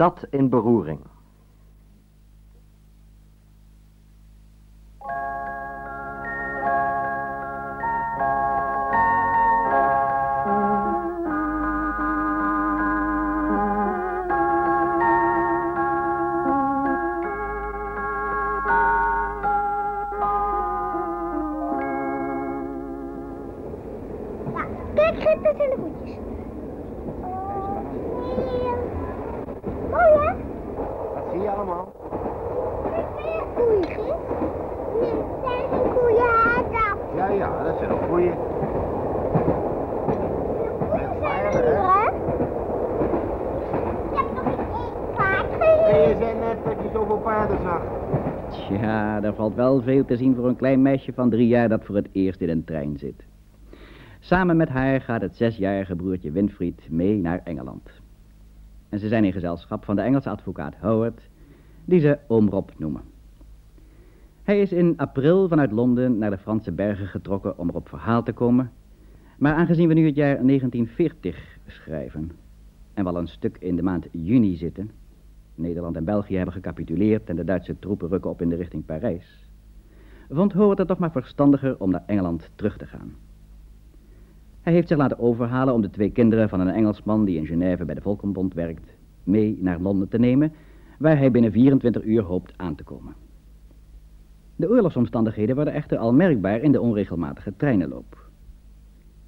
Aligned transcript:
stad 0.00 0.24
in 0.32 0.48
beroering. 0.48 1.09
Te 50.04 50.16
zien 50.16 50.34
voor 50.34 50.48
een 50.48 50.56
klein 50.56 50.82
meisje 50.82 51.12
van 51.12 51.30
drie 51.30 51.48
jaar 51.48 51.68
dat 51.68 51.84
voor 51.84 51.96
het 51.96 52.08
eerst 52.12 52.40
in 52.40 52.48
een 52.48 52.64
trein 52.64 52.98
zit. 52.98 53.24
Samen 54.20 54.56
met 54.56 54.68
haar 54.68 55.00
gaat 55.00 55.20
het 55.20 55.36
zesjarige 55.36 55.96
broertje 55.96 56.30
Winfried 56.30 56.90
mee 56.90 57.20
naar 57.20 57.40
Engeland. 57.44 57.90
En 58.88 58.98
ze 58.98 59.08
zijn 59.08 59.24
in 59.24 59.32
gezelschap 59.32 59.84
van 59.84 59.96
de 59.96 60.02
Engelse 60.02 60.30
advocaat 60.30 60.74
Howard, 60.80 61.20
die 61.84 62.00
ze 62.00 62.18
oom 62.26 62.48
Rob 62.48 62.68
noemen. 62.76 63.02
Hij 64.42 64.60
is 64.60 64.72
in 64.72 64.94
april 64.96 65.48
vanuit 65.48 65.72
Londen 65.72 66.18
naar 66.18 66.30
de 66.30 66.38
Franse 66.38 66.72
bergen 66.72 67.06
getrokken 67.06 67.58
om 67.58 67.68
er 67.68 67.74
op 67.74 67.88
verhaal 67.88 68.22
te 68.22 68.32
komen. 68.32 68.70
Maar 69.38 69.54
aangezien 69.54 69.88
we 69.88 69.94
nu 69.94 70.06
het 70.06 70.14
jaar 70.14 70.46
1940 70.46 71.58
schrijven 71.66 72.30
en 72.94 73.04
wel 73.04 73.16
een 73.16 73.28
stuk 73.28 73.56
in 73.60 73.76
de 73.76 73.82
maand 73.82 74.06
juni 74.10 74.56
zitten, 74.56 74.90
Nederland 75.54 75.96
en 75.96 76.04
België 76.04 76.36
hebben 76.36 76.54
gecapituleerd 76.54 77.28
en 77.28 77.36
de 77.36 77.44
Duitse 77.44 77.78
troepen 77.78 78.08
rukken 78.08 78.30
op 78.30 78.42
in 78.42 78.48
de 78.48 78.56
richting 78.56 78.84
Parijs, 78.84 79.49
vond 80.30 80.52
Howard 80.52 80.78
het 80.78 80.88
toch 80.88 80.98
maar 80.98 81.10
verstandiger 81.10 81.76
om 81.78 81.90
naar 81.90 82.02
Engeland 82.06 82.50
terug 82.54 82.76
te 82.76 82.86
gaan. 82.86 83.14
Hij 84.60 84.72
heeft 84.72 84.88
zich 84.88 84.96
laten 84.96 85.18
overhalen 85.18 85.74
om 85.74 85.80
de 85.80 85.90
twee 85.90 86.10
kinderen 86.10 86.48
van 86.48 86.60
een 86.60 86.68
Engelsman 86.68 87.24
die 87.24 87.38
in 87.38 87.46
Genève 87.46 87.84
bij 87.84 87.94
de 87.94 88.00
Volkenbond 88.00 88.54
werkt, 88.54 88.90
mee 89.24 89.58
naar 89.60 89.80
Londen 89.80 90.08
te 90.08 90.18
nemen, 90.18 90.52
waar 90.98 91.18
hij 91.18 91.30
binnen 91.30 91.52
24 91.52 92.04
uur 92.04 92.22
hoopt 92.22 92.52
aan 92.56 92.74
te 92.74 92.84
komen. 92.84 93.14
De 94.56 94.68
oorlogsomstandigheden 94.68 95.54
worden 95.54 95.74
echter 95.74 95.98
al 95.98 96.12
merkbaar 96.12 96.60
in 96.60 96.72
de 96.72 96.80
onregelmatige 96.80 97.52
treinenloop. 97.56 98.28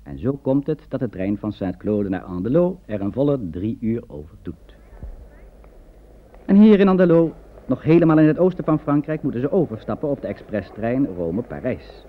En 0.02 0.18
zo 0.18 0.32
komt 0.32 0.66
het 0.66 0.86
dat 0.88 1.00
de 1.00 1.08
trein 1.08 1.38
van 1.38 1.52
Saint-Claude 1.52 2.08
naar 2.08 2.22
Andelot 2.22 2.78
er 2.86 3.00
een 3.00 3.12
volle 3.12 3.50
drie 3.50 3.78
uur 3.80 4.02
over 4.06 4.36
doet. 4.42 4.76
En 6.46 6.56
hier 6.56 6.80
in 6.80 6.88
Andelot, 6.88 7.32
nog 7.66 7.82
helemaal 7.82 8.18
in 8.18 8.26
het 8.26 8.38
oosten 8.38 8.64
van 8.64 8.78
Frankrijk, 8.78 9.22
moeten 9.22 9.40
ze 9.40 9.52
overstappen 9.52 10.08
op 10.08 10.20
de 10.20 10.26
expresstrein 10.26 11.08
Rome-Parijs. 11.16 12.04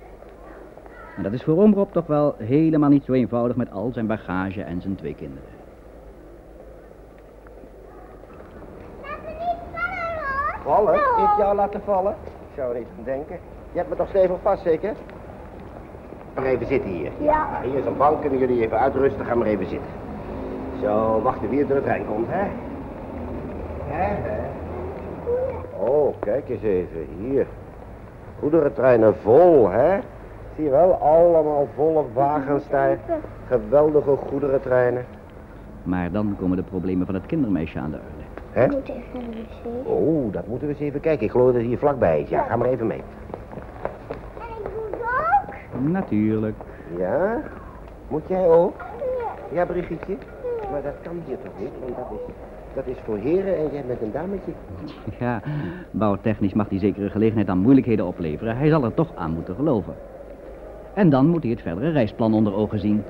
En 1.18 1.24
dat 1.24 1.34
is 1.34 1.44
voor 1.44 1.58
Oom 1.58 1.74
Rob 1.74 1.92
toch 1.92 2.08
wel 2.08 2.36
helemaal 2.38 2.90
niet 2.90 3.04
zo 3.04 3.12
eenvoudig 3.12 3.56
met 3.56 3.72
al 3.72 3.92
zijn 3.94 4.08
bagage 4.08 4.64
en 4.64 4.82
zijn 4.82 4.96
twee 4.96 5.16
kinderen. 5.16 5.50
Vallen? 10.64 10.96
Ik 10.96 11.38
jou 11.38 11.56
laten 11.56 11.82
vallen? 11.86 12.16
Ik 12.24 12.56
zou 12.56 12.74
er 12.74 12.80
niet 12.80 12.88
van 12.96 13.04
denken. 13.04 13.38
Je 13.72 13.78
hebt 13.78 13.90
me 13.90 13.96
toch 13.96 14.10
stevig 14.10 14.38
vast, 14.42 14.64
zeker? 14.64 14.94
Maar 16.36 16.44
even 16.44 16.68
zitten 16.68 16.90
hier. 16.90 17.12
Ja. 17.20 17.48
Hier 17.64 17.76
is 17.76 17.86
een 17.86 17.98
bank, 17.98 18.22
kunnen 18.22 18.40
jullie 18.40 18.62
even 18.62 18.80
uitrusten. 18.80 19.26
Ga 19.26 19.36
maar 19.36 19.48
even 19.48 19.68
zitten. 19.68 19.90
Zo, 20.82 21.22
wachten 21.22 21.50
wie 21.50 21.60
er 21.60 21.68
de 21.68 21.84
trein 21.84 22.06
komt, 22.06 22.28
hè? 22.30 22.48
Hè, 23.88 24.16
hè? 24.16 24.42
Oh, 25.80 26.14
kijk 26.20 26.50
eens 26.50 26.62
even. 26.62 27.08
Hier. 27.20 27.46
Goederentreinen 28.40 29.16
vol, 29.16 29.70
hè? 29.70 30.00
Zie 30.56 30.64
je 30.64 30.70
wel, 30.70 30.94
allemaal 30.94 31.68
volle 31.76 32.04
wagens 32.14 32.70
daar. 32.70 32.98
Geweldige 33.48 34.16
goederentreinen. 34.16 35.06
Maar 35.84 36.12
dan 36.12 36.36
komen 36.40 36.58
de 36.58 36.64
problemen 36.64 37.06
van 37.06 37.16
het 37.16 37.26
kindermeisje 37.26 37.80
aan 37.80 37.92
de 37.92 37.98
orde. 37.98 38.24
Hè? 38.52 38.64
Ik 38.64 38.72
moet 38.72 38.90
even 38.90 39.04
naar 39.14 39.32
de 39.32 39.38
wc. 39.82 39.88
Oh, 39.88 40.34
dat 40.34 40.48
moeten 40.48 40.68
we 40.68 40.74
eens 40.74 40.84
even 40.84 41.00
kijken. 41.00 41.26
Ik 41.26 41.32
geloof 41.32 41.46
dat 41.46 41.56
het 41.56 41.66
hier 41.66 41.78
vlakbij 41.78 42.22
is. 42.22 42.30
Ja, 42.30 42.44
ga 42.44 42.56
maar 42.56 42.68
even 42.68 42.88
mee. 42.88 43.02
En 44.40 44.66
ik 44.66 44.72
moet 44.76 45.02
ook. 45.02 45.92
Natuurlijk. 45.92 46.56
Ja? 46.98 47.42
Moet 48.08 48.28
jij 48.28 48.48
ook? 48.48 48.84
Ja, 49.52 49.66
Brigitte? 49.66 50.18
Maar 50.72 50.82
dat 50.82 50.94
kan 51.02 51.22
hier 51.26 51.38
toch 51.44 51.52
niet, 51.60 51.70
want 51.80 51.96
dat 51.96 52.06
is, 52.12 52.34
dat 52.76 52.88
is 52.88 52.98
voor 53.04 53.18
heren 53.18 53.58
en 53.58 53.70
jij 53.72 53.84
bent 53.88 54.02
een 54.02 54.12
dametje. 54.12 54.52
Ja, 55.20 55.42
bouwtechnisch 55.92 56.54
mag 56.54 56.68
die 56.68 56.80
zekere 56.80 57.10
gelegenheid 57.10 57.50
aan 57.50 57.58
moeilijkheden 57.58 58.06
opleveren. 58.06 58.58
Hij 58.58 58.70
zal 58.70 58.84
er 58.84 58.94
toch 58.94 59.12
aan 59.16 59.32
moeten 59.32 59.56
geloven. 59.56 59.94
En 60.94 61.10
dan 61.10 61.28
moet 61.28 61.42
hij 61.44 61.52
het 61.52 61.62
verdere 61.62 61.90
reisplan 61.90 62.34
onder 62.34 62.54
ogen 62.54 62.80
zien. 62.80 63.04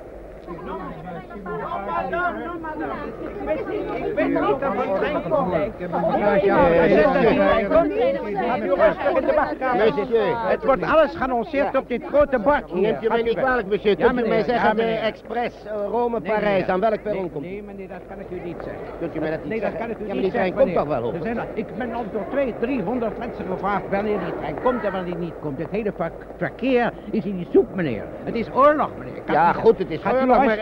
Monsieur, 9.13 10.37
Het 10.49 10.63
wordt 10.63 10.83
alles 10.83 11.15
geannonceerd 11.15 11.77
op 11.77 11.87
dit 11.87 12.03
grote 12.05 12.39
bord 12.39 12.71
hier. 12.71 12.81
neemt 12.81 13.03
u 13.03 13.07
mij 13.07 13.21
niet 13.21 13.35
kwalijk. 13.37 13.67
Ja, 13.83 13.95
Kunt 13.95 13.99
u 13.99 14.13
mij 14.13 14.23
meneer. 14.23 14.43
zeggen, 14.43 14.75
de 14.75 14.81
meneer. 14.83 14.99
express 15.01 15.65
eh, 15.65 15.71
Rome-Parijs, 15.89 16.67
aan 16.67 16.79
welk 16.79 17.01
perron 17.03 17.31
komt? 17.31 17.45
nee, 17.45 17.63
meneer, 17.63 17.87
dat 17.87 17.97
kan 18.07 18.19
ik 18.19 18.25
u 18.29 18.41
niet 18.47 18.57
zeggen. 18.63 18.81
Kunt 18.99 19.15
u 19.15 19.19
mij 19.19 19.29
dat 19.29 19.39
niet 19.39 19.49
Nee, 19.49 19.59
dat 19.61 19.69
zeggen? 19.71 19.87
kan 19.87 19.95
ik 20.01 20.09
u 20.09 20.13
niet 20.13 20.21
die 20.21 20.31
trein 20.31 20.45
zeggen, 20.53 20.63
komt 20.63 20.73
toch 20.75 20.87
meneer. 20.87 21.33
wel 21.33 21.43
op? 21.43 21.53
Ik 21.53 21.77
ben 21.77 21.93
al 21.93 22.03
door 22.11 22.25
twee, 22.29 22.53
300 22.59 23.17
mensen 23.17 23.45
gevraagd 23.45 23.83
wanneer 23.89 24.19
die 24.19 24.33
trein 24.39 24.57
komt 24.61 24.83
en 24.83 24.91
wanneer 24.91 25.13
die 25.13 25.23
niet 25.23 25.33
komt. 25.39 25.57
Het 25.59 25.69
hele 25.71 25.91
ver- 25.95 26.11
verkeer 26.37 26.91
is 27.11 27.25
in 27.25 27.35
die 27.37 27.47
soep, 27.51 27.75
meneer. 27.75 28.03
Het 28.23 28.35
is 28.35 28.47
oorlog, 28.53 28.89
meneer. 28.97 29.13
Ja, 29.25 29.47
niet- 29.47 29.55
goed, 29.61 29.77
het 29.77 29.89
is 29.91 30.05
oorlog, 30.05 30.45
maar 30.45 30.57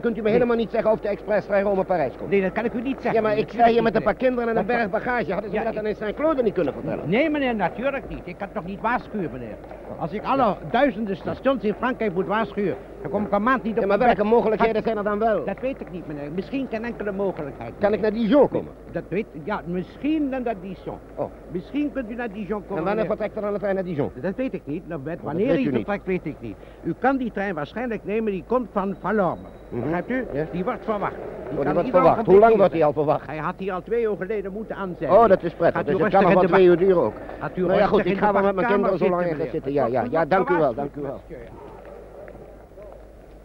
kunt, 0.00 0.16
u 0.18 0.22
me 0.22 0.30
helemaal 0.30 0.56
niet 0.56 0.70
zeggen 0.70 0.90
of 0.90 1.00
de 1.00 1.08
expresstrein 1.08 1.64
Rome-Parijs 1.64 2.12
komt? 2.16 2.30
Nee, 2.30 2.40
dat 2.42 2.52
kan 2.52 2.61
ik 2.64 2.72
u 2.74 2.80
niet 2.82 2.96
zeggen. 3.00 3.12
Ja, 3.12 3.20
maar 3.28 3.36
ik 3.38 3.48
sta 3.50 3.66
hier 3.66 3.82
met 3.82 3.94
een 3.94 4.02
paar 4.02 4.14
kinderen 4.14 4.48
en 4.48 4.56
een 4.56 4.66
berg 4.66 4.90
bagage. 4.90 5.32
Hadden 5.32 5.50
ze 5.50 5.56
Ja, 5.56 5.62
me 5.62 5.66
dat 5.66 5.74
dan 5.74 5.86
in 5.86 5.96
zijn 5.96 6.14
Claude 6.14 6.42
niet 6.42 6.54
kunnen 6.54 6.72
vertellen? 6.72 7.08
Nee, 7.08 7.30
meneer, 7.30 7.54
natuurlijk 7.54 8.08
niet. 8.08 8.20
Ik 8.24 8.38
kan 8.38 8.48
toch 8.52 8.64
niet 8.64 8.80
waarschuwen, 8.80 9.28
meneer. 9.32 9.56
Als 9.98 10.12
ik 10.12 10.22
alle 10.24 10.56
duizenden 10.70 11.16
stations 11.16 11.62
in 11.64 11.74
Frankrijk 11.74 12.14
moet 12.14 12.26
waarschuwen, 12.26 12.76
dan 13.02 13.10
kom 13.10 13.24
ik 13.24 13.32
een 13.32 13.42
maand 13.42 13.62
niet 13.62 13.74
op 13.74 13.80
Ja, 13.80 13.86
maar 13.86 13.98
welke 13.98 14.24
mogelijkheden 14.24 14.82
zijn 14.82 14.96
er 14.96 15.04
dan 15.04 15.18
wel? 15.18 15.44
Dat 15.44 15.60
weet 15.60 15.80
ik 15.80 15.90
niet, 15.90 16.06
meneer. 16.06 16.30
Misschien 16.34 16.66
geen 16.70 16.84
enkele 16.84 17.12
mogelijkheid. 17.12 17.72
Kan 17.78 17.92
ik 17.92 18.00
naar 18.00 18.12
Dijon 18.12 18.48
komen? 18.48 18.72
Dat 18.92 19.02
weet 19.08 19.26
Ja, 19.44 19.60
misschien 19.66 20.28
naar 20.28 20.54
Dijon. 20.60 20.98
Oh. 21.14 21.30
Misschien 21.50 21.92
kunt 21.92 22.10
u 22.10 22.14
naar 22.14 22.32
Dijon 22.32 22.62
komen. 22.62 22.78
En 22.78 22.84
wanneer 22.84 23.06
vertrekt 23.06 23.36
er 23.36 23.42
dan 23.42 23.52
de 23.52 23.58
trein 23.58 23.74
naar 23.74 23.84
Dijon? 23.84 24.10
Dat 24.14 24.34
weet 24.36 24.52
ik 24.54 24.62
niet. 24.64 24.88
Nou, 24.88 25.00
met 25.04 25.18
wanneer 25.22 25.48
hij 25.48 25.62
u 25.62 25.70
vertrekt, 25.72 26.06
weet 26.06 26.26
ik 26.26 26.36
niet. 26.40 26.56
U 26.82 26.94
kan 26.98 27.16
die 27.16 27.30
trein 27.32 27.54
waarschijnlijk 27.54 28.04
nemen, 28.04 28.32
die 28.32 28.44
komt 28.46 28.68
van 28.72 28.96
Valorme. 29.00 29.42
Mhm. 29.68 29.80
Begrijpt 29.80 30.10
u? 30.10 30.26
Die 30.52 30.64
wordt 30.64 30.84
verwacht. 30.84 31.14
Die 31.50 31.58
Oh, 31.58 31.72
wordt 31.72 31.88
verwacht. 31.90 32.26
Hoe 32.26 32.38
lang 32.38 32.56
wordt 32.56 32.72
hij 32.72 32.84
al 32.84 32.92
verwacht? 32.92 33.26
Hij 33.26 33.36
had 33.36 33.54
hier 33.58 33.72
al 33.72 33.82
twee 33.82 34.02
uur 34.02 34.16
geleden 34.18 34.52
moeten 34.52 34.76
aanzetten. 34.76 35.18
Oh, 35.18 35.28
dat 35.28 35.42
is 35.42 35.54
prettig. 35.54 35.84
Dus 35.84 36.00
het 36.00 36.10
kan 36.12 36.22
nog 36.22 36.30
in 36.30 36.38
wel 36.38 36.46
twee 36.48 36.66
uur 36.66 36.76
duren 36.76 37.02
ook. 37.02 37.14
Gaat 37.40 37.56
u 37.56 37.60
Nou 37.66 37.78
ja, 37.78 37.86
goed, 37.86 38.04
in 38.04 38.12
ik 38.12 38.18
ga 38.18 38.32
wel 38.32 38.42
met 38.42 38.54
mijn 38.54 38.66
kinderen 38.66 38.98
zo 38.98 39.08
lang 39.08 39.30
meneer. 39.30 39.50
zitten. 39.50 39.72
Ja, 39.72 39.86
ja, 39.86 40.04
ja, 40.10 40.24
dank 40.24 40.48
u 40.50 40.56
wel, 40.56 40.74
dank 40.74 40.94
u 40.96 41.00
wel. 41.00 41.20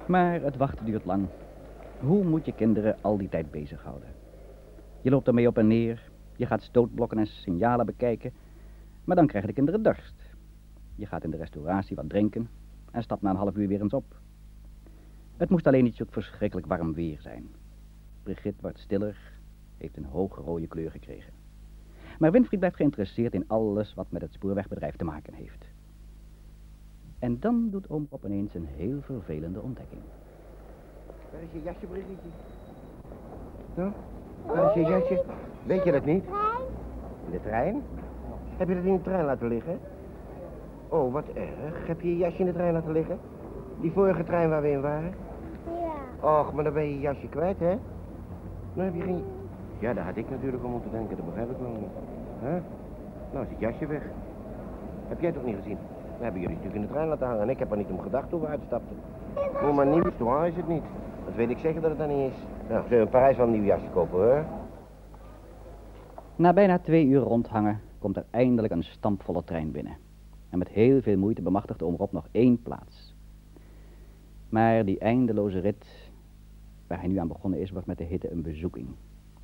Maar 0.07 0.41
het 0.41 0.57
wachten 0.57 0.85
duurt 0.85 1.05
lang. 1.05 1.27
Hoe 1.99 2.23
moet 2.23 2.45
je 2.45 2.53
kinderen 2.53 2.97
al 3.01 3.17
die 3.17 3.29
tijd 3.29 3.51
bezighouden? 3.51 4.09
Je 5.01 5.09
loopt 5.09 5.27
ermee 5.27 5.47
op 5.47 5.57
en 5.57 5.67
neer, 5.67 6.11
je 6.35 6.45
gaat 6.45 6.61
stootblokken 6.61 7.17
en 7.17 7.27
signalen 7.27 7.85
bekijken, 7.85 8.33
maar 9.03 9.15
dan 9.15 9.27
krijgen 9.27 9.49
de 9.49 9.55
kinderen 9.55 9.83
dorst. 9.83 10.15
Je 10.95 11.05
gaat 11.05 11.23
in 11.23 11.31
de 11.31 11.37
restauratie 11.37 11.95
wat 11.95 12.09
drinken 12.09 12.49
en 12.91 13.03
stapt 13.03 13.21
na 13.21 13.29
een 13.29 13.35
half 13.35 13.55
uur 13.55 13.67
weer 13.67 13.81
eens 13.81 13.93
op. 13.93 14.15
Het 15.37 15.49
moest 15.49 15.67
alleen 15.67 15.83
niet 15.83 15.95
zo 15.95 16.03
verschrikkelijk 16.09 16.67
warm 16.67 16.93
weer 16.93 17.21
zijn. 17.21 17.47
Brigitte 18.23 18.61
wordt 18.61 18.79
stiller, 18.79 19.17
heeft 19.77 19.97
een 19.97 20.05
hoge 20.05 20.41
rode 20.41 20.67
kleur 20.67 20.91
gekregen. 20.91 21.33
Maar 22.19 22.31
Winfried 22.31 22.59
blijft 22.59 22.77
geïnteresseerd 22.77 23.33
in 23.33 23.47
alles 23.47 23.93
wat 23.93 24.11
met 24.11 24.21
het 24.21 24.33
spoorwegbedrijf 24.33 24.95
te 24.95 25.03
maken 25.03 25.33
heeft. 25.33 25.65
En 27.19 27.39
dan 27.39 27.67
doet 27.69 27.89
oom 27.89 28.07
op 28.09 28.25
ineens 28.25 28.53
een 28.53 28.67
heel 28.75 29.01
vervelende 29.01 29.61
ontdekking. 29.61 30.01
Waar 31.31 31.41
is 31.41 31.51
je 31.51 31.61
jasje, 31.63 31.85
Brigitte? 31.85 32.27
Nou, 33.75 33.91
waar 34.45 34.67
is 34.67 34.73
je 34.73 34.81
jasje? 34.81 35.23
Weet 35.65 35.83
je 35.83 35.91
dat 35.91 36.05
niet? 36.05 36.23
In 37.25 37.31
de 37.31 37.41
trein? 37.41 37.81
Heb 38.57 38.67
je 38.67 38.75
dat 38.75 38.83
in 38.83 38.95
de 38.95 39.01
trein 39.01 39.25
laten 39.25 39.47
liggen? 39.47 39.79
Oh, 40.87 41.13
wat 41.13 41.25
erg. 41.33 41.87
Heb 41.87 42.01
je 42.01 42.09
je 42.09 42.17
jasje 42.17 42.39
in 42.39 42.45
de 42.45 42.53
trein 42.53 42.73
laten 42.73 42.91
liggen? 42.91 43.19
Die 43.81 43.91
vorige 43.91 44.23
trein 44.23 44.49
waar 44.49 44.61
we 44.61 44.71
in 44.71 44.81
waren? 44.81 45.13
Ja. 45.65 46.39
Och, 46.39 46.53
maar 46.53 46.63
dan 46.63 46.73
ben 46.73 46.83
je 46.83 46.93
je 46.93 46.99
jasje 46.99 47.27
kwijt, 47.27 47.59
hè? 47.59 47.77
Dan 48.73 48.85
heb 48.85 48.95
je 48.95 49.01
geen... 49.01 49.23
Ja, 49.79 49.93
daar 49.93 50.05
had 50.05 50.15
ik 50.15 50.29
natuurlijk 50.29 50.63
om 50.63 50.71
moeten 50.71 50.91
denken, 50.91 51.17
dat 51.17 51.25
begrijp 51.25 51.49
ik 51.49 51.57
wel. 51.57 51.89
Hè? 52.39 52.61
Nou 53.33 53.45
is 53.45 53.51
het 53.51 53.59
jasje 53.59 53.87
weg. 53.87 54.03
Heb 55.07 55.19
jij 55.19 55.29
het 55.29 55.39
ook 55.39 55.45
niet 55.45 55.55
gezien? 55.55 55.77
We 56.17 56.23
hebben 56.23 56.41
jullie 56.41 56.55
natuurlijk 56.55 56.81
in 56.81 56.87
de 56.87 56.93
trein 56.93 57.07
laten 57.07 57.27
hangen 57.27 57.41
en 57.41 57.49
ik 57.49 57.59
heb 57.59 57.71
er 57.71 57.77
niet 57.77 57.89
om 57.89 57.99
gedacht 57.99 58.29
toen 58.29 58.41
we 58.41 58.47
uitstapten. 58.47 58.95
Oh, 59.35 59.75
maar 59.75 59.87
nieuw 59.87 60.43
is 60.43 60.55
het 60.55 60.67
niet. 60.67 60.83
Dat 61.25 61.35
weet 61.35 61.49
ik 61.49 61.57
zeker 61.57 61.81
dat 61.81 61.91
het 61.91 61.99
er 61.99 62.07
niet 62.07 62.31
is. 62.31 62.37
Nou, 62.69 62.81
zullen 62.83 62.97
we 62.97 63.05
in 63.05 63.09
Parijs 63.09 63.37
wel 63.37 63.45
een 63.45 63.51
nieuw 63.51 63.63
jasje 63.63 63.89
kopen, 63.93 64.17
hoor? 64.17 64.45
Na 66.35 66.53
bijna 66.53 66.79
twee 66.79 67.05
uur 67.05 67.19
rondhangen 67.19 67.81
komt 67.99 68.17
er 68.17 68.25
eindelijk 68.29 68.73
een 68.73 68.83
stampvolle 68.83 69.43
trein 69.43 69.71
binnen. 69.71 69.97
En 70.49 70.57
met 70.57 70.67
heel 70.67 71.01
veel 71.01 71.17
moeite 71.17 71.41
bemachtigt 71.41 71.81
Omrop 71.81 72.11
nog 72.11 72.27
één 72.31 72.61
plaats. 72.61 73.15
Maar 74.49 74.85
die 74.85 74.99
eindeloze 74.99 75.59
rit 75.59 76.09
waar 76.87 76.99
hij 76.99 77.07
nu 77.07 77.17
aan 77.17 77.27
begonnen 77.27 77.59
is, 77.59 77.71
wordt 77.71 77.87
met 77.87 77.97
de 77.97 78.03
hitte 78.03 78.31
een 78.31 78.41
bezoeking. 78.41 78.87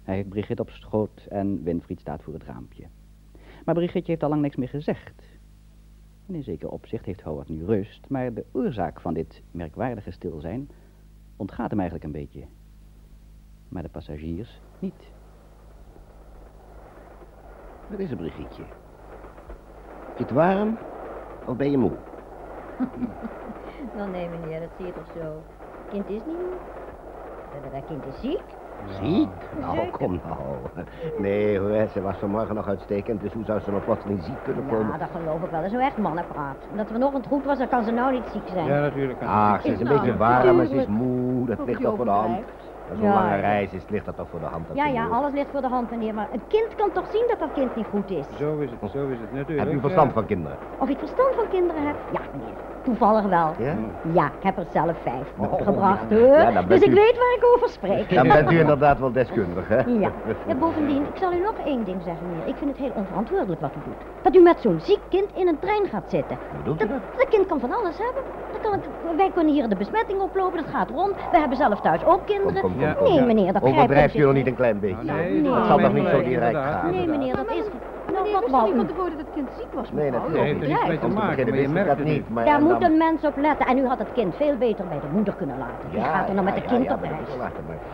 Hij 0.04 0.16
heeft 0.16 0.30
Brigitte 0.30 0.62
op 0.62 0.70
schoot 0.70 1.25
en 1.30 1.64
Winfried 1.64 2.00
staat 2.00 2.24
voor 2.24 2.34
het 2.34 2.44
raampje. 2.44 2.86
Maar 3.66 3.75
Brigitte 3.75 4.12
heeft 4.12 4.24
al 4.24 4.30
lang 4.30 4.42
niks 4.42 4.56
meer 4.56 4.70
gezegd. 4.70 5.24
En 6.28 6.36
in 6.36 6.44
zeker 6.44 6.70
opzicht 6.70 7.06
heeft 7.06 7.22
Howard 7.22 7.50
nu 7.50 7.66
rust, 7.66 8.10
maar 8.10 8.34
de 8.34 8.46
oorzaak 8.52 9.02
van 9.02 9.14
dit 9.14 9.42
merkwaardige 9.52 10.12
stilzijn 10.12 10.70
ontgaat 11.36 11.70
hem 11.70 11.80
eigenlijk 11.80 12.08
een 12.08 12.22
beetje. 12.22 12.44
Maar 13.70 13.84
de 13.84 13.90
passagiers 13.90 14.62
niet. 14.80 15.12
Wat 17.90 18.00
is 18.00 18.12
er, 18.12 18.18
Brigietje? 18.18 18.64
Is 20.14 20.20
het 20.20 20.31
warm 20.31 20.78
of 21.48 21.56
ben 21.58 21.72
je 21.72 21.78
moe? 21.78 21.98
Wel 23.96 24.08
nee, 24.14 24.30
meneer, 24.30 24.60
dat 24.60 24.70
zie 24.78 24.86
je 24.86 24.94
toch 24.94 25.12
zo. 25.16 25.42
Kind 25.90 26.10
is 26.10 26.25
niet 26.25 26.38
moe. 26.38 26.58
Dat 27.72 27.86
kind 27.86 28.06
is 28.06 28.20
ziek. 28.22 28.62
Ziek? 28.85 29.50
Nou, 29.59 29.89
kom 29.89 30.21
nou. 30.24 30.68
Nee 31.18 31.59
hoor, 31.59 31.88
ze 31.94 32.01
was 32.01 32.18
vanmorgen 32.18 32.56
nog 32.56 32.68
uitstekend, 32.68 33.21
dus 33.21 33.33
hoe 33.33 33.44
zou 33.44 33.59
ze 33.59 33.71
nog 33.71 33.83
plotseling 33.83 34.24
ziek 34.24 34.44
kunnen 34.44 34.65
komen? 34.68 34.88
Ja, 34.91 34.97
dat 34.97 35.09
geloof 35.12 35.44
ik 35.44 35.50
wel. 35.50 35.62
Dat 35.62 35.71
is 35.71 35.77
zo 35.77 35.83
echt 35.83 35.97
mannenpraat. 35.97 36.57
Dat 36.75 36.89
we 36.89 36.97
nog 36.97 37.13
het 37.13 37.27
goed 37.27 37.45
was, 37.45 37.57
dan 37.57 37.68
kan 37.68 37.83
ze 37.83 37.91
nou 37.91 38.12
niet 38.12 38.30
ziek 38.31 38.47
zijn. 38.47 38.65
Ja, 38.65 38.80
natuurlijk. 38.80 39.19
kan 39.19 39.27
Ach, 39.27 39.53
het 39.53 39.62
ze 39.62 39.71
is 39.71 39.80
een 39.80 39.85
Nou, 39.85 40.00
beetje 40.00 40.18
warm 40.18 40.59
en 40.59 40.68
ze 40.68 40.75
is 40.75 40.85
moe, 40.85 41.45
dat 41.45 41.65
ligt 41.65 41.81
toch 41.81 41.95
voor 41.95 42.06
de 42.06 42.12
hand. 42.12 42.39
Als 42.89 42.97
zo'n 43.00 43.07
Ja, 43.07 43.13
lange 43.13 43.35
reis 43.39 43.71
is, 43.71 43.89
ligt 43.89 44.06
dat 44.06 44.15
toch 44.15 44.27
voor 44.30 44.39
de 44.39 44.45
hand. 44.45 44.68
dat 44.68 44.75
Ja, 44.77 44.86
ja, 44.86 45.07
alles 45.07 45.33
ligt 45.33 45.50
voor 45.51 45.62
de 45.62 45.68
hand, 45.68 45.89
meneer. 45.89 46.13
Maar 46.13 46.27
een 46.33 46.41
kind 46.47 46.75
kan 46.75 46.91
toch 46.94 47.07
zien 47.12 47.25
dat 47.27 47.39
dat 47.39 47.50
kind 47.53 47.75
niet 47.75 47.88
goed 47.88 48.12
is? 48.12 48.25
Zo 48.38 48.57
is 48.57 48.71
het, 48.71 48.91
zo 48.91 49.07
is 49.07 49.19
het 49.19 49.31
natuurlijk. 49.31 49.68
Heb 49.68 49.77
u 49.77 49.79
verstand 49.79 50.13
van 50.13 50.25
kinderen? 50.25 50.57
Of 50.79 50.89
ik 50.89 50.97
verstand 50.97 51.36
van 51.36 51.47
kinderen 51.50 51.88
heb? 51.88 51.95
Ja, 52.12 52.19
meneer. 52.31 52.56
Toevallig 52.83 53.24
wel. 53.24 53.53
Ja? 53.57 53.75
Ja, 54.13 54.25
ik 54.25 54.44
heb 54.44 54.57
er 54.57 54.65
zelf 54.71 54.91
vijf 55.03 55.27
Oh, 55.38 55.62
gebracht, 55.62 56.06
ja. 56.09 56.15
hoor. 56.18 56.25
Ja, 56.38 56.51
dan 56.51 56.65
dus 56.68 56.81
ik 56.81 56.94
weet 56.94 57.18
waar 57.18 57.33
ik 57.38 57.44
over 57.56 57.69
spreek. 57.69 58.13
Dan 58.15 58.27
bent 58.27 58.51
u 58.51 58.59
inderdaad 58.59 59.00
wel 59.00 59.12
deskundig, 59.12 59.68
hè? 59.68 59.77
Ja. 59.77 60.09
ja, 60.47 60.56
bovendien, 60.59 61.01
ik 61.01 61.18
zal 61.19 61.33
u 61.33 61.39
nog 61.39 61.53
één 61.65 61.83
ding 61.83 62.01
zeggen, 62.03 62.27
meneer. 62.30 62.47
Ik 62.47 62.56
vind 62.57 62.69
het 62.69 62.80
heel 62.80 62.91
onverantwoordelijk 62.95 63.62
wat 63.62 63.71
u 63.77 63.80
doet. 63.83 64.01
Dat 64.21 64.35
u 64.35 64.39
met 64.41 64.59
zo'n 64.59 64.80
ziek 64.81 65.00
kind 65.09 65.25
in 65.35 65.47
een 65.47 65.59
trein 65.59 65.88
gaat 65.91 66.03
zitten. 66.09 66.38
Hoe 66.50 66.57
bedoelt 66.57 66.81
u 66.81 66.88
Dat, 66.88 66.89
dat? 66.89 67.18
dat 67.19 67.27
kind 67.30 67.47
kan 67.47 67.59
van 67.59 67.71
alles 67.74 67.97
hebben. 67.97 68.24
Dat 68.51 68.62
kan 68.62 68.71
het, 68.71 68.86
wij 69.18 69.31
kunnen 69.33 69.53
hier 69.53 69.69
de 69.69 69.75
besmetting 69.75 70.19
oplopen, 70.21 70.57
dat 70.63 70.71
gaat 70.74 70.89
rond. 70.89 71.13
We 71.31 71.38
hebben 71.39 71.57
zelf 71.57 71.81
thuis 71.81 72.06
ook 72.06 72.25
kinderen. 72.25 72.62
Kom, 72.62 72.71
kom, 72.77 72.81
kom, 72.81 72.95
kom. 73.06 73.13
Nee, 73.13 73.25
meneer, 73.25 73.53
dat 73.53 73.62
Overdrijft 73.63 74.15
u 74.15 74.19
u 74.21 74.24
nog 74.25 74.33
niet 74.33 74.47
een 74.47 74.56
klein 74.56 74.79
beetje? 74.79 75.03
Nou, 75.03 75.19
nee, 75.19 75.31
Nee. 75.31 75.44
dat 75.44 75.56
Dat 75.56 75.65
zal 75.68 75.77
toch 75.77 75.94
niet 75.94 76.07
zo 76.07 76.21
direct 76.24 76.25
inderdaad, 76.27 76.81
gaan? 76.81 76.91
Nee, 76.91 77.07
meneer, 77.07 77.36
dat 77.36 77.51
is... 77.51 77.63
Nou, 78.13 78.31
wat 78.31 78.50
wou 78.50 78.63
niet 78.65 78.74
u? 78.74 78.77
van 78.77 78.88
tevoren 78.88 79.09
dat 79.12 79.19
het 79.19 79.27
kind 79.36 79.47
ziek 79.57 79.74
was, 79.74 79.91
Nee, 79.91 80.12
mevrouw? 80.12 80.27
natuurlijk 80.29 80.59
Nee, 80.59 80.68
niet. 80.68 80.79
het 80.79 80.88
heeft 80.88 80.88
niks 80.89 81.01
mee 81.01 81.09
te 81.09 81.15
maken, 81.25 81.50
maar 81.50 81.59
je 81.59 81.68
merkt 81.69 81.88
dat 81.89 81.97
het 81.97 82.06
niet. 82.07 82.15
niet. 82.15 82.29
Maar 82.29 82.45
Daar 82.74 82.81
en 82.81 82.92
moet 82.92 83.00
dan- 83.00 83.08
een 83.08 83.14
mens 83.22 83.25
op 83.36 83.38
letten. 83.38 83.66
En 83.68 83.78
u 83.78 83.88
had 83.88 83.98
het 83.98 84.12
kind 84.14 84.36
veel 84.36 84.56
beter 84.58 84.86
bij 84.88 85.00
de 85.00 85.08
moeder 85.12 85.34
kunnen 85.34 85.58
laten. 85.58 85.90
Die 85.92 86.02
gaat 86.02 86.28
er 86.28 86.34
nou 86.34 86.46
met 86.46 86.56
het 86.56 86.66
kind 86.66 86.84
ja, 86.84 86.94
op 86.94 87.00
maar 87.02 87.10
dat 87.10 87.20
reis. 87.28 87.38
maar 87.38 87.52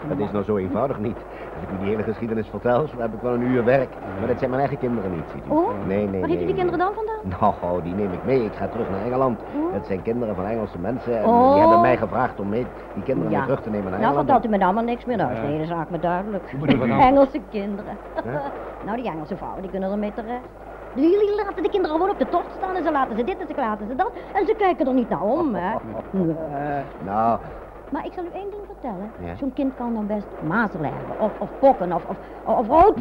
Dat 0.09 0.17
is 0.27 0.31
nou 0.31 0.43
zo 0.43 0.57
eenvoudig 0.57 0.99
niet. 0.99 1.17
Als 1.55 1.63
ik 1.63 1.69
u 1.75 1.77
die 1.79 1.89
hele 1.89 2.03
geschiedenis 2.03 2.47
vertel, 2.47 2.85
dan 2.91 3.01
heb 3.01 3.13
ik 3.13 3.21
wel 3.21 3.33
een 3.33 3.41
uur 3.41 3.63
werk. 3.63 3.89
Maar 4.19 4.27
dat 4.27 4.37
zijn 4.37 4.49
mijn 4.49 4.61
eigen 4.61 4.77
kinderen 4.79 5.11
niet, 5.11 5.23
ziet 5.33 5.43
u. 5.47 5.49
Oh? 5.49 5.69
Nee, 5.85 6.07
nee, 6.07 6.19
Waar 6.19 6.29
heeft 6.29 6.41
u 6.41 6.45
die 6.45 6.55
nee, 6.55 6.63
kinderen 6.63 6.79
dan 6.79 6.93
vandaan? 6.93 7.39
Nou, 7.39 7.53
oh, 7.77 7.83
die 7.83 7.93
neem 7.95 8.11
ik 8.13 8.23
mee. 8.25 8.45
Ik 8.45 8.53
ga 8.53 8.67
terug 8.67 8.89
naar 8.89 9.01
Engeland. 9.05 9.39
Oh. 9.55 9.73
Dat 9.73 9.85
zijn 9.87 10.01
kinderen 10.01 10.35
van 10.35 10.45
Engelse 10.45 10.79
mensen. 10.79 11.17
En 11.17 11.25
Oh. 11.25 11.51
die 11.51 11.59
hebben 11.61 11.81
mij 11.81 11.97
gevraagd 11.97 12.39
om 12.39 12.49
mee, 12.49 12.65
die 12.93 13.03
kinderen 13.03 13.31
Ja. 13.31 13.37
mee 13.37 13.47
terug 13.47 13.61
te 13.61 13.69
nemen 13.69 13.91
naar 13.91 13.99
Nou, 13.99 14.03
Engeland. 14.13 14.27
vertelt 14.29 14.45
u 14.45 14.49
me 14.57 14.57
nou 14.63 14.73
maar 14.73 14.83
niks 14.83 15.05
meer. 15.05 15.17
Nou, 15.17 15.31
is 15.33 15.39
de 15.41 15.45
hele 15.47 15.65
zaak 15.65 15.89
me 15.89 15.99
duidelijk. 15.99 16.53
nou? 16.59 16.89
Engelse 17.09 17.39
kinderen. 17.49 17.97
Nou, 18.85 18.97
die 19.01 19.11
Engelse 19.11 19.35
vrouwen, 19.37 19.61
die 19.61 19.71
kunnen 19.71 19.91
er 19.91 19.97
mee 19.97 20.11
terecht. 20.93 21.11
Jullie 21.13 21.35
laten 21.35 21.63
de 21.63 21.69
kinderen 21.69 21.95
gewoon 21.95 22.11
op 22.11 22.19
de 22.19 22.29
tocht 22.29 22.51
staan 22.57 22.75
en 22.75 22.83
ze 22.83 22.91
laten 22.91 23.15
ze 23.17 23.23
dit 23.23 23.37
en 23.39 23.47
ze 23.47 23.53
laten 23.55 23.87
ze 23.87 23.95
dat. 23.95 24.11
En 24.33 24.45
ze 24.45 24.55
kijken 24.57 24.87
er 24.87 24.93
niet 24.93 25.09
naar 25.09 25.21
om, 25.21 25.55
hè. 25.55 25.75
Nee. 26.11 26.83
Nou, 27.05 27.39
Maar 27.89 28.05
ik 28.05 28.13
zal 28.13 28.23
u 28.23 28.27
één 28.33 28.49
ding 28.49 28.61
vertellen. 28.65 29.11
Ja. 29.19 29.35
Zo'n 29.35 29.53
kind 29.53 29.75
kan 29.75 29.93
dan 29.93 30.07
best 30.07 30.27
mazelen 30.47 30.91
hebben. 30.93 31.19
Of, 31.19 31.31
of 31.39 31.49
pokken, 31.59 31.93
of, 31.93 32.03
of, 32.05 32.17
of 32.45 32.67
nou, 32.67 32.93